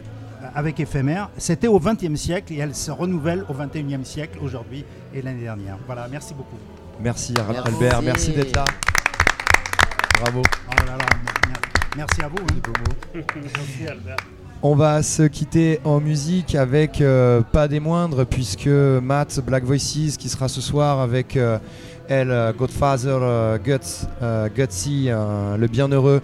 avec 0.55 0.81
éphémère. 0.81 1.31
C'était 1.37 1.67
au 1.69 1.79
XXe 1.81 2.15
siècle 2.21 2.53
et 2.53 2.59
elle 2.59 2.75
se 2.75 2.91
renouvelle 2.91 3.45
au 3.49 3.55
XXIe 3.55 4.05
siècle 4.05 4.39
aujourd'hui 4.43 4.85
et 5.15 5.23
l'année 5.23 5.43
dernière. 5.43 5.77
Voilà, 5.87 6.07
merci 6.11 6.35
beaucoup. 6.35 6.57
Merci, 7.01 7.35
Al- 7.39 7.47
Merci. 7.55 7.69
Albert, 7.75 8.03
merci 8.03 8.31
d'être 8.33 8.55
là. 8.57 8.65
Bravo. 10.21 10.43
Oh 10.69 10.73
là 10.87 10.97
là, 10.97 11.07
mer- 11.49 11.61
merci 11.97 12.23
à 12.23 12.29
vous. 12.29 12.37
hein. 12.37 13.21
Merci, 13.37 13.87
Albert. 13.89 14.17
On 14.63 14.75
va 14.75 15.03
se 15.03 15.23
quitter 15.23 15.81
en 15.85 16.01
musique 16.01 16.55
avec 16.55 17.01
euh, 17.01 17.41
pas 17.41 17.67
des 17.67 17.81
moindres 17.81 18.27
puisque 18.27 18.67
Matt 18.67 19.41
Black 19.41 19.65
Voices 19.65 20.17
qui 20.19 20.29
sera 20.29 20.49
ce 20.49 20.61
soir 20.61 21.01
avec 21.01 21.39
euh, 21.39 21.59
elle 22.11 22.33
euh, 22.33 22.53
Godfather 22.53 23.19
euh, 23.23 23.57
Guts 23.57 24.07
euh, 24.21 24.49
Gutsy 24.55 25.09
le 25.09 25.67
bienheureux 25.67 26.21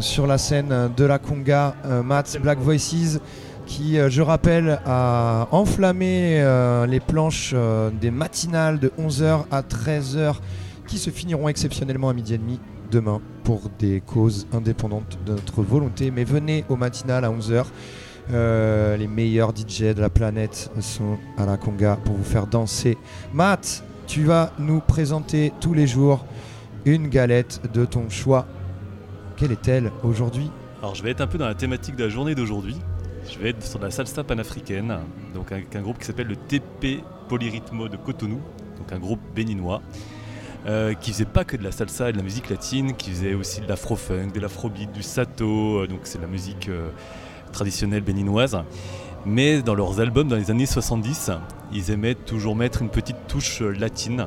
sur 0.00 0.26
la 0.26 0.36
scène 0.36 0.90
de 0.94 1.04
la 1.04 1.18
conga 1.18 1.74
Matt 2.04 2.38
Black 2.42 2.58
Voices 2.58 3.18
qui 3.66 3.96
je 3.96 4.20
rappelle 4.20 4.78
a 4.84 5.48
enflammé 5.52 6.44
les 6.86 7.00
planches 7.00 7.54
des 8.00 8.10
matinales 8.10 8.78
de 8.78 8.92
11h 9.00 9.44
à 9.50 9.62
13h 9.62 10.34
qui 10.86 10.98
se 10.98 11.08
finiront 11.08 11.48
exceptionnellement 11.48 12.10
à 12.10 12.12
midi 12.12 12.34
et 12.34 12.38
demi 12.38 12.60
demain 12.90 13.22
pour 13.42 13.70
des 13.78 14.02
causes 14.04 14.46
indépendantes 14.52 15.18
de 15.24 15.32
notre 15.32 15.62
volonté. 15.62 16.10
Mais 16.10 16.24
venez 16.24 16.64
au 16.68 16.76
matinal 16.76 17.24
à 17.24 17.30
11h. 17.30 17.64
Euh, 18.32 18.96
les 18.96 19.06
meilleurs 19.06 19.52
DJ 19.54 19.94
de 19.94 20.00
la 20.00 20.08
planète 20.08 20.70
sont 20.80 21.18
à 21.36 21.44
la 21.44 21.56
Conga 21.56 21.98
pour 22.04 22.14
vous 22.14 22.24
faire 22.24 22.46
danser. 22.46 22.96
Matt, 23.32 23.84
tu 24.06 24.24
vas 24.24 24.52
nous 24.58 24.80
présenter 24.80 25.52
tous 25.60 25.74
les 25.74 25.86
jours 25.86 26.24
une 26.84 27.08
galette 27.08 27.60
de 27.72 27.84
ton 27.84 28.08
choix. 28.10 28.46
Quelle 29.36 29.52
est-elle 29.52 29.90
aujourd'hui? 30.02 30.50
Alors 30.80 30.94
je 30.94 31.02
vais 31.02 31.10
être 31.10 31.20
un 31.20 31.26
peu 31.26 31.38
dans 31.38 31.46
la 31.46 31.54
thématique 31.54 31.96
de 31.96 32.04
la 32.04 32.10
journée 32.10 32.34
d'aujourd'hui. 32.34 32.76
Je 33.32 33.38
vais 33.38 33.50
être 33.50 33.62
sur 33.62 33.80
la 33.80 33.90
salsa 33.90 34.22
panafricaine, 34.22 34.98
donc 35.34 35.50
avec 35.50 35.74
un 35.76 35.80
groupe 35.80 35.98
qui 35.98 36.04
s'appelle 36.04 36.26
le 36.26 36.36
TP 36.36 37.02
Polyrythmo 37.28 37.88
de 37.88 37.96
Cotonou, 37.96 38.40
donc 38.78 38.92
un 38.92 38.98
groupe 38.98 39.20
béninois. 39.34 39.80
euh, 40.66 40.94
qui 40.94 41.12
faisait 41.12 41.24
pas 41.26 41.44
que 41.44 41.56
de 41.56 41.62
la 41.62 41.72
salsa 41.72 42.08
et 42.08 42.12
de 42.12 42.16
la 42.16 42.22
musique 42.22 42.48
latine, 42.48 42.94
qui 42.94 43.10
faisait 43.10 43.34
aussi 43.34 43.60
de 43.60 43.68
l'afro-funk, 43.68 44.30
de 44.34 44.40
l'afrobeat, 44.40 44.90
du 44.92 45.02
sato, 45.02 45.80
euh, 45.80 45.86
donc 45.86 46.00
c'est 46.04 46.20
la 46.20 46.26
musique 46.26 46.68
euh, 46.68 46.88
traditionnelle 47.52 48.02
béninoise. 48.02 48.58
Mais 49.26 49.62
dans 49.62 49.74
leurs 49.74 50.00
albums 50.00 50.28
dans 50.28 50.36
les 50.36 50.50
années 50.50 50.66
70, 50.66 51.30
ils 51.72 51.90
aimaient 51.90 52.14
toujours 52.14 52.56
mettre 52.56 52.82
une 52.82 52.90
petite 52.90 53.26
touche 53.26 53.62
euh, 53.62 53.70
latine. 53.70 54.26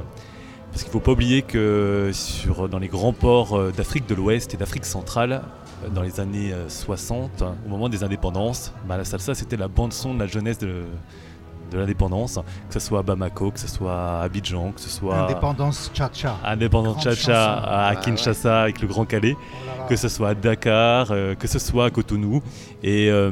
Parce 0.72 0.84
qu'il 0.84 0.90
ne 0.90 0.94
faut 0.94 1.00
pas 1.00 1.14
oublier 1.14 1.42
que 1.42 2.12
sur, 2.14 2.70
dans 2.70 2.80
les 2.80 2.88
grands 2.88 3.14
ports 3.14 3.58
euh, 3.58 3.72
d'Afrique 3.72 4.08
de 4.08 4.16
l'Ouest 4.16 4.54
et 4.54 4.58
d'Afrique 4.58 4.86
centrale, 4.86 5.42
euh, 5.84 5.90
dans 5.90 6.02
les 6.02 6.20
années 6.20 6.54
euh, 6.54 6.70
60, 6.70 7.44
au 7.66 7.70
moment 7.70 7.90
des 7.90 8.04
indépendances, 8.04 8.74
bah, 8.88 8.98
la 8.98 9.06
salsa 9.06 9.34
c'était 9.34 9.58
la 9.58 9.68
bande-son 9.68 10.14
de 10.14 10.20
la 10.20 10.28
jeunesse 10.28 10.58
de, 10.60 10.84
de 11.72 11.78
l'indépendance, 11.78 12.40
que 12.68 12.74
ce 12.74 12.80
soit 12.80 13.00
à 13.00 13.04
Bamako, 13.04 13.52
que 13.52 13.60
ce 13.60 13.68
soit 13.68 13.94
à 13.94 14.22
Abidjan, 14.24 14.72
que 14.72 14.80
ce 14.82 14.90
soit 14.90 15.18
Indépendance 15.26 15.92
cha-cha. 15.94 16.36
Indépendance 16.46 17.04
chanson. 17.04 17.32
à 17.32 17.88
Ah 17.90 17.96
Kinshasa 17.96 18.62
avec 18.64 18.82
le 18.82 18.88
Grand 18.88 19.06
Calais, 19.06 19.36
que 19.90 19.96
ce 19.96 20.08
soit 20.10 20.30
à 20.30 20.36
Dakar, 20.36 21.08
euh, 21.12 21.36
que 21.36 21.48
ce 21.48 21.60
soit 21.60 21.86
à 21.86 21.90
Cotonou. 21.90 22.42
Et, 22.84 23.10
euh, 23.10 23.32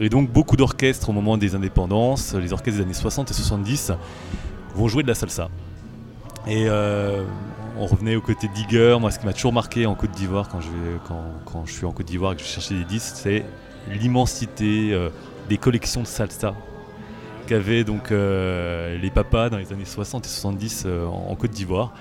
et 0.00 0.08
donc 0.08 0.30
beaucoup 0.30 0.56
d'orchestres 0.56 1.08
au 1.08 1.12
moment 1.12 1.36
des 1.36 1.54
indépendances, 1.54 2.34
les 2.34 2.52
orchestres 2.52 2.78
des 2.78 2.84
années 2.84 2.94
60 2.94 3.30
et 3.30 3.34
70, 3.34 3.92
vont 4.74 4.88
jouer 4.88 5.02
de 5.02 5.08
la 5.08 5.14
salsa. 5.14 5.48
Et 6.46 6.66
euh, 6.68 7.22
on 7.78 7.86
revenait 7.86 8.16
au 8.16 8.20
côté 8.20 8.48
digger. 8.54 8.96
Moi, 9.00 9.10
ce 9.10 9.18
qui 9.18 9.26
m'a 9.26 9.32
toujours 9.32 9.52
marqué 9.52 9.86
en 9.86 9.94
Côte 9.94 10.10
d'Ivoire, 10.12 10.48
quand 10.48 10.60
je, 10.60 10.68
vais- 10.68 10.98
quand, 11.06 11.22
quand 11.44 11.64
je 11.66 11.72
suis 11.72 11.86
en 11.86 11.92
Côte 11.92 12.06
d'Ivoire 12.06 12.32
et 12.32 12.36
que 12.36 12.42
je 12.42 12.46
cherchais 12.48 12.74
des 12.74 12.84
disques, 12.84 13.14
c'est 13.16 13.44
l'immensité 13.88 14.96
des 15.48 15.58
collections 15.58 16.02
de 16.02 16.06
salsa 16.06 16.54
qu'avaient 17.52 17.84
donc 17.84 18.10
euh, 18.10 18.96
les 18.98 19.10
papas 19.10 19.50
dans 19.50 19.58
les 19.58 19.72
années 19.72 19.84
60 19.84 20.24
et 20.24 20.28
70 20.28 20.84
euh, 20.86 21.06
en, 21.06 21.34
Côte 21.36 21.50
d'Ivoire. 21.50 21.92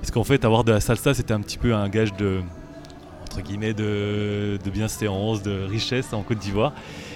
Parce 0.00 0.12
qu'en 0.12 0.22
fait, 0.22 0.44
avoir 0.44 0.62
de 0.62 0.70
la 0.70 0.80
salsa, 0.80 1.12
c'était 1.12 1.34
un 1.34 1.40
petit 1.40 1.58
peu 1.58 1.74
un 1.74 1.88
gage 1.88 2.14
de 2.14 2.40
entre 3.22 3.40
guillemets 3.40 3.72
de, 3.72 4.58
de 4.62 4.70
bienséance, 4.70 5.42
de 5.42 5.64
richesse 5.64 6.12
en 6.12 6.22
Côte 6.22 6.38
d'Ivoire. 6.38 6.72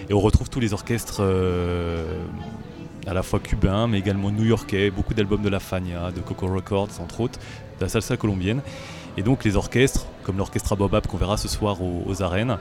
Et 0.08 0.14
on 0.14 0.20
retrouve 0.20 0.50
tous 0.50 0.60
les 0.60 0.72
orchestres 0.72 1.18
euh, 1.20 2.04
à 3.06 3.14
la 3.14 3.22
fois 3.22 3.38
cubains, 3.38 3.86
mais 3.86 3.98
également 3.98 4.30
new-yorkais, 4.30 4.90
beaucoup 4.90 5.14
d'albums 5.14 5.42
de 5.42 5.48
La 5.48 5.60
Fania, 5.60 6.10
de 6.10 6.20
Coco 6.20 6.46
Records, 6.46 7.00
entre 7.00 7.20
autres, 7.20 7.38
de 7.78 7.84
la 7.84 7.88
salsa 7.88 8.16
colombienne. 8.16 8.62
Et 9.16 9.22
donc 9.22 9.44
les 9.44 9.56
orchestres, 9.56 10.06
comme 10.24 10.38
l'orchestre 10.38 10.74
Bobab 10.74 11.06
qu'on 11.06 11.18
verra 11.18 11.36
ce 11.36 11.48
soir 11.48 11.78
aux, 11.80 12.22
arènes, 12.22 12.58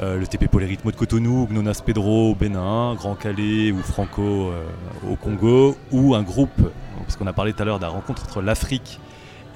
le 0.00 0.26
TP 0.26 0.48
Polyrythmo 0.48 0.90
de 0.90 0.96
Cotonou, 0.96 1.46
Gnonas 1.46 1.80
Pedro 1.84 2.30
au 2.30 2.34
Bénin, 2.34 2.94
Grand 2.94 3.14
Calais 3.14 3.70
ou 3.70 3.78
Franco 3.78 4.22
euh, 4.22 4.64
au 5.08 5.16
Congo, 5.16 5.76
ou 5.92 6.14
un 6.14 6.22
groupe, 6.22 6.60
parce 6.98 7.16
qu'on 7.16 7.26
a 7.26 7.32
parlé 7.32 7.52
tout 7.52 7.62
à 7.62 7.64
l'heure 7.64 7.78
de 7.78 7.86
rencontre 7.86 8.24
entre 8.24 8.42
l'Afrique 8.42 8.98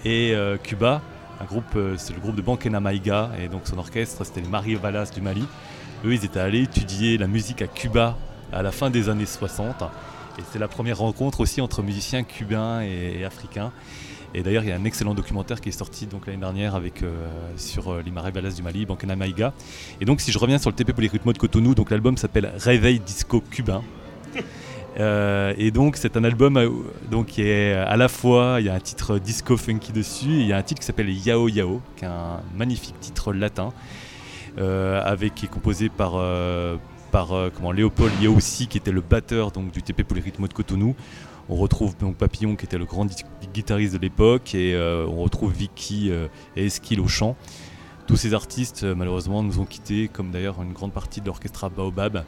et 0.05 0.33
euh, 0.35 0.57
Cuba, 0.57 1.03
un 1.41 1.45
groupe, 1.45 1.75
euh, 1.75 1.95
c'est 1.97 2.15
le 2.15 2.21
groupe 2.21 2.37
de 2.37 2.43
Bankena 2.43 2.79
Maiga, 2.79 3.31
et 3.43 3.49
donc 3.49 3.63
son 3.65 3.79
orchestre 3.79 4.25
c'était 4.25 4.41
les 4.41 4.49
Mario 4.49 4.79
Valas 4.79 5.11
du 5.13 5.21
Mali. 5.21 5.45
Eux, 6.05 6.15
ils 6.15 6.25
étaient 6.25 6.39
allés 6.39 6.63
étudier 6.63 7.19
la 7.19 7.27
musique 7.27 7.63
à 7.63 7.67
Cuba 7.67 8.17
à 8.53 8.63
la 8.63 8.71
fin 8.71 8.91
des 8.91 9.09
années 9.09 9.27
60, 9.27 9.83
et 10.39 10.43
c'est 10.53 10.61
la 10.61 10.69
première 10.69 10.99
rencontre 10.99 11.41
aussi 11.41 11.61
entre 11.61 11.83
musiciens 11.83 12.23
cubains 12.23 12.81
et 12.83 13.25
africains. 13.25 13.73
Et 14.35 14.43
d'ailleurs, 14.43 14.63
il 14.63 14.69
y 14.69 14.73
a 14.73 14.77
un 14.77 14.85
excellent 14.85 15.15
documentaire 15.15 15.61
qui 15.61 15.71
est 15.71 15.73
sorti 15.73 16.07
donc 16.07 16.27
l'année 16.27 16.41
dernière 16.41 16.75
avec 16.75 17.03
euh, 17.03 17.27
sur 17.57 17.89
euh, 17.89 18.03
les 18.05 18.11
Marais 18.11 18.31
Balas 18.31 18.51
du 18.51 18.63
Mali, 18.63 18.85
Bankena 18.85 19.17
Maiga. 19.17 19.55
Et 20.01 20.05
donc, 20.05 20.21
si 20.21 20.33
je 20.33 20.39
reviens 20.39 20.59
sur 20.59 20.71
le 20.71 20.77
TP 20.77 20.93
Polyrythmo 20.93 21.33
de 21.33 21.39
Cotonou, 21.39 21.75
donc 21.75 21.91
l'album 21.91 22.17
s'appelle 22.17 22.53
Réveil 22.57 23.01
Disco 23.01 23.41
Cubain. 23.41 23.83
Euh, 24.99 25.55
et 25.57 25.71
donc 25.71 25.97
c'est 25.97 26.17
un 26.17 26.25
album 26.25 26.59
donc, 27.09 27.27
qui 27.27 27.43
est 27.43 27.73
à 27.73 27.97
la 27.97 28.09
fois, 28.09 28.57
il 28.59 28.67
y 28.67 28.69
a 28.69 28.75
un 28.75 28.81
titre 28.81 29.21
disco 29.21 29.57
funky 29.57 29.93
dessus, 29.93 30.39
et 30.39 30.41
il 30.41 30.47
y 30.47 30.53
a 30.53 30.57
un 30.57 30.63
titre 30.63 30.81
qui 30.81 30.87
s'appelle 30.87 31.09
Yao 31.09 31.47
Yao, 31.47 31.81
qui 31.97 32.05
est 32.05 32.09
un 32.09 32.41
magnifique 32.57 32.99
titre 32.99 33.33
latin, 33.33 33.73
euh, 34.59 35.01
avec, 35.05 35.37
qui 35.37 35.45
est 35.45 35.49
composé 35.49 35.89
par, 35.89 36.15
euh, 36.17 36.79
par 37.13 37.29
comment, 37.55 37.71
Léopold 37.71 38.13
Yaoussi, 38.21 38.67
qui 38.67 38.79
était 38.79 38.91
le 38.91 39.01
batteur 39.01 39.53
donc, 39.53 39.71
du 39.71 39.83
TP 39.83 40.03
Polyrythmo 40.03 40.49
de 40.49 40.55
Cotonou. 40.55 40.97
On 41.49 41.57
retrouve 41.57 41.97
donc 41.97 42.17
Papillon, 42.17 42.57
qui 42.57 42.67
était 42.67 42.79
le 42.79 42.85
grand 42.85 43.07
guitariste 43.55 43.95
de 43.95 43.99
l'époque, 43.99 44.55
et 44.55 44.75
euh, 44.75 45.07
on 45.07 45.23
retrouve 45.23 45.53
Vicky 45.53 46.11
euh, 46.11 46.29
et 46.57 46.67
Esquil 46.67 47.01
au 47.01 47.09
chant. 47.09 47.37
Tous 48.07 48.17
ces 48.17 48.35
artistes, 48.35 48.85
euh, 48.85 48.95
malheureusement, 48.95 49.43
nous 49.43 49.59
ont 49.59 49.65
quittés, 49.65 50.09
comme 50.09 50.31
d'ailleurs 50.31 50.63
une 50.63 50.73
grande 50.73 50.93
partie 50.93 51.21
de 51.21 51.27
l'orchestra 51.27 51.71
Baobab. 51.71 52.25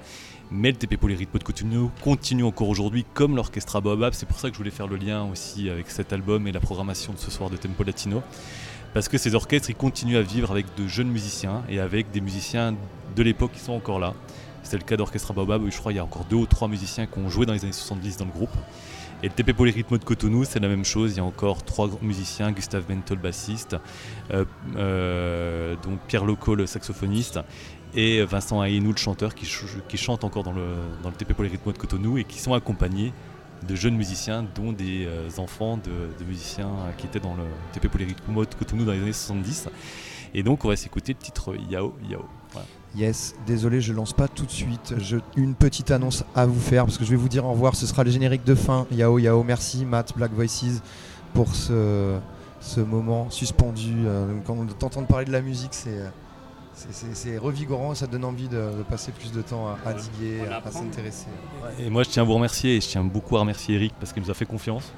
Mais 0.51 0.71
le 0.71 0.77
TP 0.77 0.97
Polyrythmo 0.97 1.39
de 1.39 2.03
continue 2.03 2.43
encore 2.45 2.69
aujourd'hui 2.69 3.05
comme 3.15 3.37
l'orchestra 3.37 3.81
Baobab. 3.81 4.15
C'est 4.15 4.27
pour 4.27 4.41
ça 4.41 4.49
que 4.49 4.55
je 4.55 4.59
voulais 4.59 4.71
faire 4.71 4.89
le 4.89 4.97
lien 4.97 5.25
aussi 5.25 5.71
avec 5.71 5.91
cet 5.91 6.13
album 6.13 6.49
et 6.49 6.53
la 6.53 6.59
programmation 6.59 7.13
de 7.13 7.19
ce 7.19 7.31
soir 7.31 7.51
de 7.51 7.57
Tempo 7.57 7.85
Latino. 7.85 8.23
Parce 8.93 9.09
que 9.09 9.17
ces 9.17 9.37
orchestres, 9.37 9.71
ils 9.71 9.77
continuent 9.77 10.17
à 10.17 10.23
vivre 10.23 10.51
avec 10.51 10.67
de 10.77 10.89
jeunes 10.89 11.11
musiciens 11.11 11.63
et 11.69 11.79
avec 11.79 12.11
des 12.11 12.21
musiciens 12.21 12.75
de 13.15 13.23
l'époque 13.23 13.53
qui 13.53 13.61
sont 13.61 13.75
encore 13.75 14.01
là. 14.01 14.15
C'est 14.65 14.77
le 14.77 14.83
cas 14.83 14.97
d'Orchestra 14.97 15.35
Baobab 15.35 15.63
où 15.63 15.71
je 15.71 15.79
crois 15.79 15.93
qu'il 15.93 15.99
y 15.99 16.01
a 16.01 16.05
encore 16.05 16.25
deux 16.25 16.37
ou 16.37 16.47
trois 16.47 16.69
musiciens 16.69 17.07
qui 17.07 17.19
ont 17.19 17.29
joué 17.29 17.47
dans 17.47 17.53
les 17.53 17.63
années 17.63 17.73
70 17.73 18.17
dans 18.17 18.25
le 18.25 18.33
groupe. 18.33 18.51
Et 19.23 19.29
le 19.29 19.35
TP 19.35 19.53
Polyrythmo 19.53 19.99
de 19.99 20.05
Cotonou, 20.05 20.45
c'est 20.45 20.61
la 20.61 20.69
même 20.69 20.85
chose. 20.85 21.13
Il 21.13 21.17
y 21.19 21.21
a 21.21 21.25
encore 21.25 21.63
trois 21.63 21.89
grands 21.89 21.99
musiciens, 22.03 22.53
Gustave 22.53 22.85
Bento, 22.89 23.15
le 23.15 23.21
bassiste, 23.21 23.77
euh, 24.33 24.47
euh, 24.77 25.77
donc 25.83 26.01
Pierre 26.09 26.25
Loco, 26.25 26.55
le 26.55 26.65
saxophoniste, 26.67 27.39
et 27.95 28.25
Vincent 28.25 28.61
Aïnou, 28.63 28.93
le 28.93 28.97
chanteur, 28.97 29.35
qui, 29.35 29.45
ch- 29.45 29.67
qui 29.89 29.99
chante 29.99 30.25
encore 30.25 30.43
dans 30.43 30.53
le, 30.53 30.65
dans 31.03 31.11
le 31.11 31.15
TP 31.17 31.35
Polyrythmo 31.35 31.73
de 31.73 31.79
Cotonou 31.79 32.17
et 32.17 32.25
qui 32.25 32.39
sont 32.39 32.55
accompagnés 32.55 33.13
de 33.69 33.75
jeunes 33.75 33.97
musiciens, 33.97 34.43
dont 34.55 34.73
des 34.73 35.05
euh, 35.07 35.29
enfants 35.37 35.77
de, 35.77 36.25
musiciens 36.25 36.71
qui 36.97 37.05
étaient 37.07 37.21
dans 37.21 37.35
le 37.35 37.45
TP 37.73 37.89
Polyrythmo 37.89 38.47
de 38.47 38.55
Cotonou 38.55 38.85
dans 38.87 38.93
les 38.93 39.03
années 39.03 39.13
70. 39.13 39.69
Et 40.33 40.43
donc, 40.43 40.65
on 40.65 40.69
va 40.69 40.77
s'écouter 40.77 41.13
le 41.13 41.19
titre 41.19 41.55
Yao 41.69 41.95
Yao. 42.09 42.25
Yes, 42.97 43.35
désolé, 43.47 43.81
je 43.81 43.93
lance 43.93 44.13
pas 44.13 44.27
tout 44.27 44.45
de 44.45 44.51
suite. 44.51 44.95
Je, 44.99 45.19
une 45.37 45.55
petite 45.55 45.93
annonce 45.93 46.25
à 46.35 46.45
vous 46.47 46.59
faire 46.61 46.87
parce 46.87 46.99
que 46.99 47.05
je 47.05 47.11
vais 47.11 47.17
vous 47.17 47.29
dire 47.29 47.45
au 47.47 47.53
revoir. 47.53 47.77
Ce 47.77 47.87
sera 47.87 48.03
le 48.03 48.11
générique 48.11 48.45
de 48.45 48.57
fin. 48.57 48.87
Yao 48.91 49.19
Yao, 49.19 49.45
merci 49.45 49.85
Matt 49.85 50.13
Black 50.17 50.33
Voices 50.33 50.83
pour 51.33 51.55
ce, 51.55 52.19
ce 52.61 52.81
moment 52.81 53.31
suspendu. 53.31 53.95
Euh, 54.07 54.27
quand 54.45 54.55
on 54.59 54.67
t'entend 54.67 55.05
parler 55.05 55.25
de 55.25 55.31
la 55.33 55.41
musique, 55.41 55.73
c'est 55.73 56.01
c'est- 56.75 56.89
c'est 56.93 57.15
c'est 57.15 57.39
revigorant. 57.39 57.95
Ça 57.95 58.09
donne 58.09 58.25
envie 58.25 58.49
de, 58.49 58.57
de 58.57 58.83
passer 58.89 59.13
plus 59.13 59.31
de 59.31 59.43
temps 59.43 59.69
à, 59.69 59.79
à 59.89 59.93
diguer, 59.93 60.41
à, 60.51 60.67
à 60.67 60.71
s'intéresser. 60.73 61.27
Et 61.79 61.91
moi, 61.91 62.03
je 62.03 62.09
tiens 62.09 62.25
à 62.25 62.27
vous 62.27 62.35
remercier 62.35 62.77
et 62.77 62.81
je 62.81 62.89
tiens 62.89 63.05
beaucoup 63.05 63.37
à 63.37 63.41
remercier 63.41 63.77
Eric 63.77 63.95
parce 64.01 64.13
qu'il 64.13 64.23
nous 64.23 64.31
a 64.33 64.35
fait 64.35 64.47
confiance. 64.47 64.91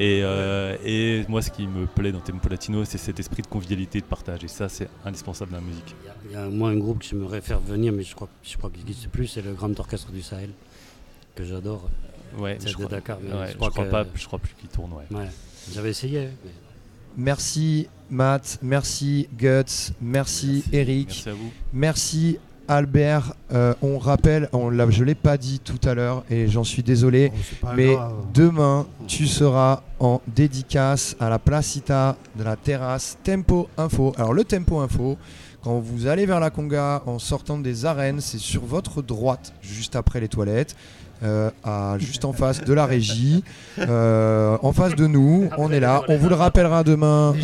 Et, 0.00 0.20
euh, 0.22 0.76
et 0.84 1.24
moi, 1.28 1.42
ce 1.42 1.50
qui 1.50 1.66
me 1.66 1.86
plaît 1.86 2.12
dans 2.12 2.20
Tempo 2.20 2.48
Latino, 2.48 2.84
c'est 2.84 2.98
cet 2.98 3.18
esprit 3.18 3.42
de 3.42 3.48
convivialité 3.48 3.98
et 3.98 4.00
de 4.00 4.06
partage. 4.06 4.44
Et 4.44 4.48
ça, 4.48 4.68
c'est 4.68 4.88
indispensable 5.04 5.50
dans 5.50 5.56
la 5.58 5.64
musique. 5.64 5.94
Il 6.26 6.32
y 6.32 6.36
a 6.36 6.48
moi 6.48 6.70
un 6.70 6.76
groupe 6.76 7.00
que 7.00 7.04
j'aimerais 7.04 7.40
faire 7.40 7.58
venir, 7.58 7.92
mais 7.92 8.04
je 8.04 8.14
crois, 8.14 8.28
je 8.44 8.56
crois 8.56 8.70
qu'il 8.70 8.84
n'existe 8.84 9.08
plus, 9.08 9.26
c'est 9.26 9.42
le 9.42 9.54
Grand 9.54 9.76
Orchestre 9.80 10.12
du 10.12 10.22
Sahel, 10.22 10.50
que 11.34 11.44
j'adore. 11.44 11.88
Ouais, 12.38 12.58
c'est 12.60 12.68
je 12.68 12.74
crois- 12.74 12.86
Dakar. 12.86 13.18
mais 13.22 13.32
ouais, 13.34 13.46
je 13.52 13.56
crois 13.56 13.70
que- 13.70 13.90
pas- 13.90 14.06
je 14.14 14.26
crois 14.26 14.38
plus 14.38 14.54
qu'il 14.60 14.68
tourne, 14.68 14.92
ouais. 14.92 15.26
J'avais 15.74 15.90
essayé. 15.90 16.28
mais- 16.44 16.50
Merci 17.16 17.88
Matt, 18.10 18.58
merci 18.62 19.28
Guts, 19.36 19.92
merci, 20.00 20.62
Eric, 20.72 21.08
merci 21.08 21.28
à 21.28 21.32
vous. 21.32 21.50
merci 21.72 22.38
Albert. 22.68 23.34
Euh, 23.52 23.74
on 23.82 23.98
rappelle, 23.98 24.48
on 24.52 24.68
l'a- 24.70 24.88
je 24.90 25.00
ne 25.00 25.06
l'ai 25.06 25.14
pas 25.14 25.36
dit 25.38 25.58
tout 25.58 25.80
à 25.88 25.94
l'heure 25.94 26.24
et 26.30 26.48
j'en 26.48 26.64
suis 26.64 26.82
désolé, 26.82 27.32
pas 27.62 27.72
mais 27.74 27.94
grave. 27.94 28.12
demain 28.34 28.86
tu 29.06 29.26
seras 29.26 29.82
en 30.00 30.20
dédicace 30.34 31.16
à 31.18 31.28
la 31.30 31.38
Placita 31.38 32.16
de 32.36 32.44
la 32.44 32.56
terrasse 32.56 33.16
Tempo 33.24 33.68
Info. 33.78 34.12
Alors 34.18 34.34
le 34.34 34.44
Tempo 34.44 34.80
Info, 34.80 35.16
quand 35.62 35.78
vous 35.80 36.06
allez 36.06 36.26
vers 36.26 36.40
la 36.40 36.50
Conga 36.50 37.02
en 37.06 37.18
sortant 37.18 37.58
des 37.58 37.84
arènes, 37.86 38.20
c'est 38.20 38.38
sur 38.38 38.64
votre 38.64 39.02
droite, 39.02 39.54
juste 39.62 39.96
après 39.96 40.20
les 40.20 40.28
toilettes. 40.28 40.76
Euh, 41.22 41.50
à, 41.64 41.96
juste 41.98 42.24
en 42.24 42.32
face 42.32 42.62
de 42.64 42.72
la 42.72 42.86
régie, 42.86 43.42
euh, 43.78 44.56
en 44.62 44.72
face 44.72 44.94
de 44.94 45.06
nous, 45.06 45.48
on 45.58 45.70
est 45.72 45.80
là. 45.80 46.02
On 46.08 46.16
vous 46.16 46.28
le 46.28 46.34
rappellera 46.34 46.84
demain 46.84 47.34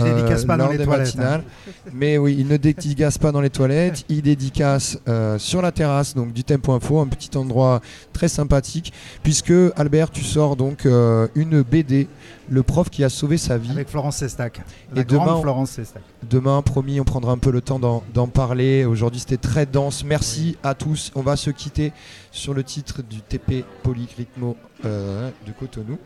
dans 0.57 0.57
lors 0.57 0.73
les 0.73 0.79
des 0.79 0.85
toilettes, 0.85 1.07
matinales. 1.17 1.43
hein. 1.47 1.71
Mais 1.93 2.19
oui, 2.19 2.37
il 2.39 2.47
ne 2.47 2.57
dédicace 2.57 3.19
pas 3.19 3.33
dans 3.33 3.41
les 3.41 3.51
toilettes, 3.51 4.05
il 4.09 4.23
dédicace 4.23 4.99
euh, 5.09 5.39
sur 5.39 5.63
la 5.63 5.73
terrasse 5.73 6.15
donc 6.15 6.33
du 6.33 6.45
Tempo 6.45 6.73
Info, 6.73 7.01
un 7.01 7.07
petit 7.07 7.37
endroit 7.37 7.81
très 8.13 8.29
sympathique, 8.29 8.93
puisque 9.23 9.53
Albert, 9.77 10.11
tu 10.11 10.23
sors 10.23 10.57
donc 10.57 10.87
euh, 10.87 11.27
une 11.35 11.63
BD, 11.63 12.09
le 12.49 12.63
prof 12.63 12.91
qui 12.91 13.05
a 13.05 13.09
sauvé 13.09 13.39
sa 13.39 13.59
vie. 13.59 13.71
Avec 13.71 13.89
Florence 13.89 14.17
Sestac. 14.17 14.61
La 14.95 15.03
Et 15.03 15.05
demain, 15.05 15.41
Florence 15.41 15.71
Sestac. 15.71 16.03
Demain, 16.29 16.63
promis, 16.63 17.01
on 17.01 17.05
prendra 17.05 17.33
un 17.33 17.39
peu 17.39 17.51
le 17.51 17.61
temps 17.61 17.79
d'en 17.79 18.29
parler. 18.29 18.85
Aujourd'hui, 18.85 19.21
c'était 19.21 19.37
très 19.37 19.67
dense. 19.67 20.05
Merci 20.05 20.57
à 20.63 20.75
tous. 20.75 21.11
On 21.15 21.23
va 21.23 21.37
se 21.37 21.51
quitter 21.51 21.93
sur 22.31 22.55
le 22.55 22.65
titre 22.65 23.03
du 23.03 23.21
TP 23.21 23.65
Polyrythmo 23.83 24.57
euh, 24.85 25.31
de 25.47 25.53
Cotonou. 25.53 25.99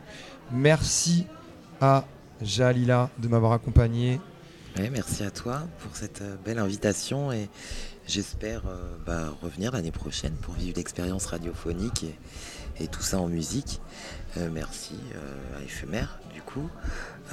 Merci 0.51 1.25
à 1.81 2.05
Jalila 2.41 3.09
de 3.17 3.27
m'avoir 3.27 3.51
accompagné. 3.51 4.19
Ouais, 4.77 4.89
merci 4.89 5.23
à 5.23 5.31
toi 5.31 5.63
pour 5.79 5.95
cette 5.95 6.21
euh, 6.21 6.35
belle 6.45 6.59
invitation 6.59 7.31
et 7.31 7.49
j'espère 8.07 8.63
euh, 8.67 8.95
bah, 9.05 9.33
revenir 9.41 9.71
l'année 9.71 9.91
prochaine 9.91 10.33
pour 10.41 10.53
vivre 10.53 10.77
l'expérience 10.77 11.25
radiophonique 11.25 12.03
et, 12.03 12.83
et 12.83 12.87
tout 12.87 13.01
ça 13.01 13.19
en 13.19 13.27
musique. 13.27 13.81
Euh, 14.37 14.49
merci 14.53 14.95
euh, 15.15 15.59
à 15.59 15.63
Éphémère, 15.63 16.19
du 16.33 16.41
coup. 16.41 16.69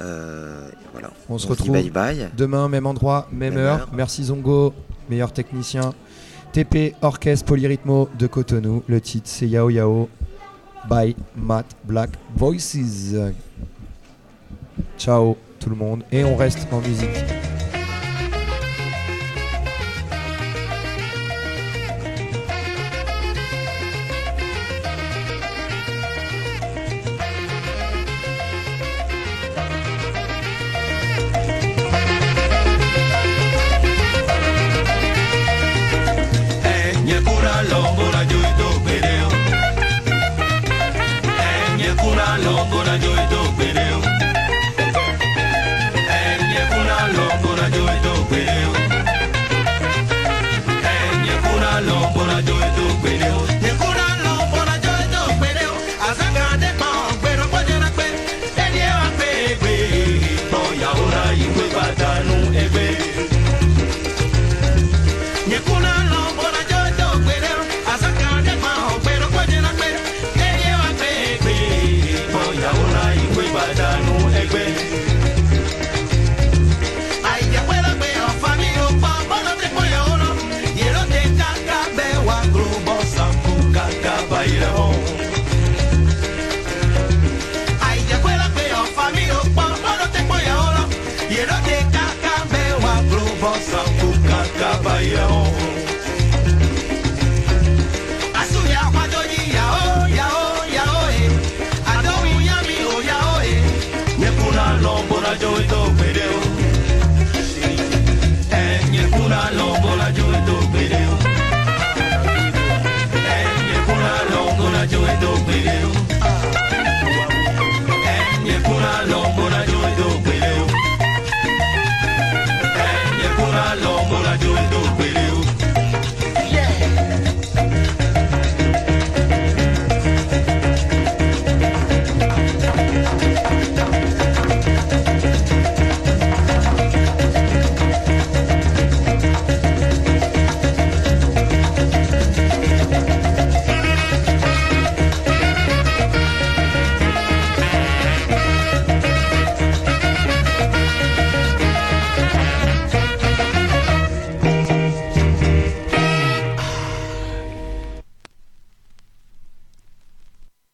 Euh, 0.01 0.69
voilà. 0.93 1.11
On 1.29 1.37
se 1.37 1.47
retrouve 1.47 1.71
bye 1.71 1.89
bye. 1.89 2.29
demain, 2.35 2.69
même 2.69 2.85
endroit, 2.85 3.27
même, 3.31 3.53
Même 3.53 3.63
heure. 3.63 3.79
heure. 3.81 3.89
Merci 3.93 4.25
Zongo, 4.25 4.73
meilleur 5.09 5.31
technicien. 5.31 5.93
TP 6.53 6.95
Orchestre 7.01 7.45
Polyrythmo 7.45 8.09
de 8.17 8.27
Cotonou. 8.27 8.83
Le 8.87 9.01
titre 9.01 9.27
c'est 9.29 9.47
Yao 9.47 9.69
Yao 9.69 10.09
by 10.89 11.15
Matt 11.35 11.65
Black 11.83 12.11
Voices. 12.35 13.15
Ciao 14.97 15.37
tout 15.59 15.69
le 15.69 15.75
monde 15.75 16.03
et 16.11 16.23
on 16.23 16.35
reste 16.35 16.67
en 16.71 16.79
musique. 16.79 17.23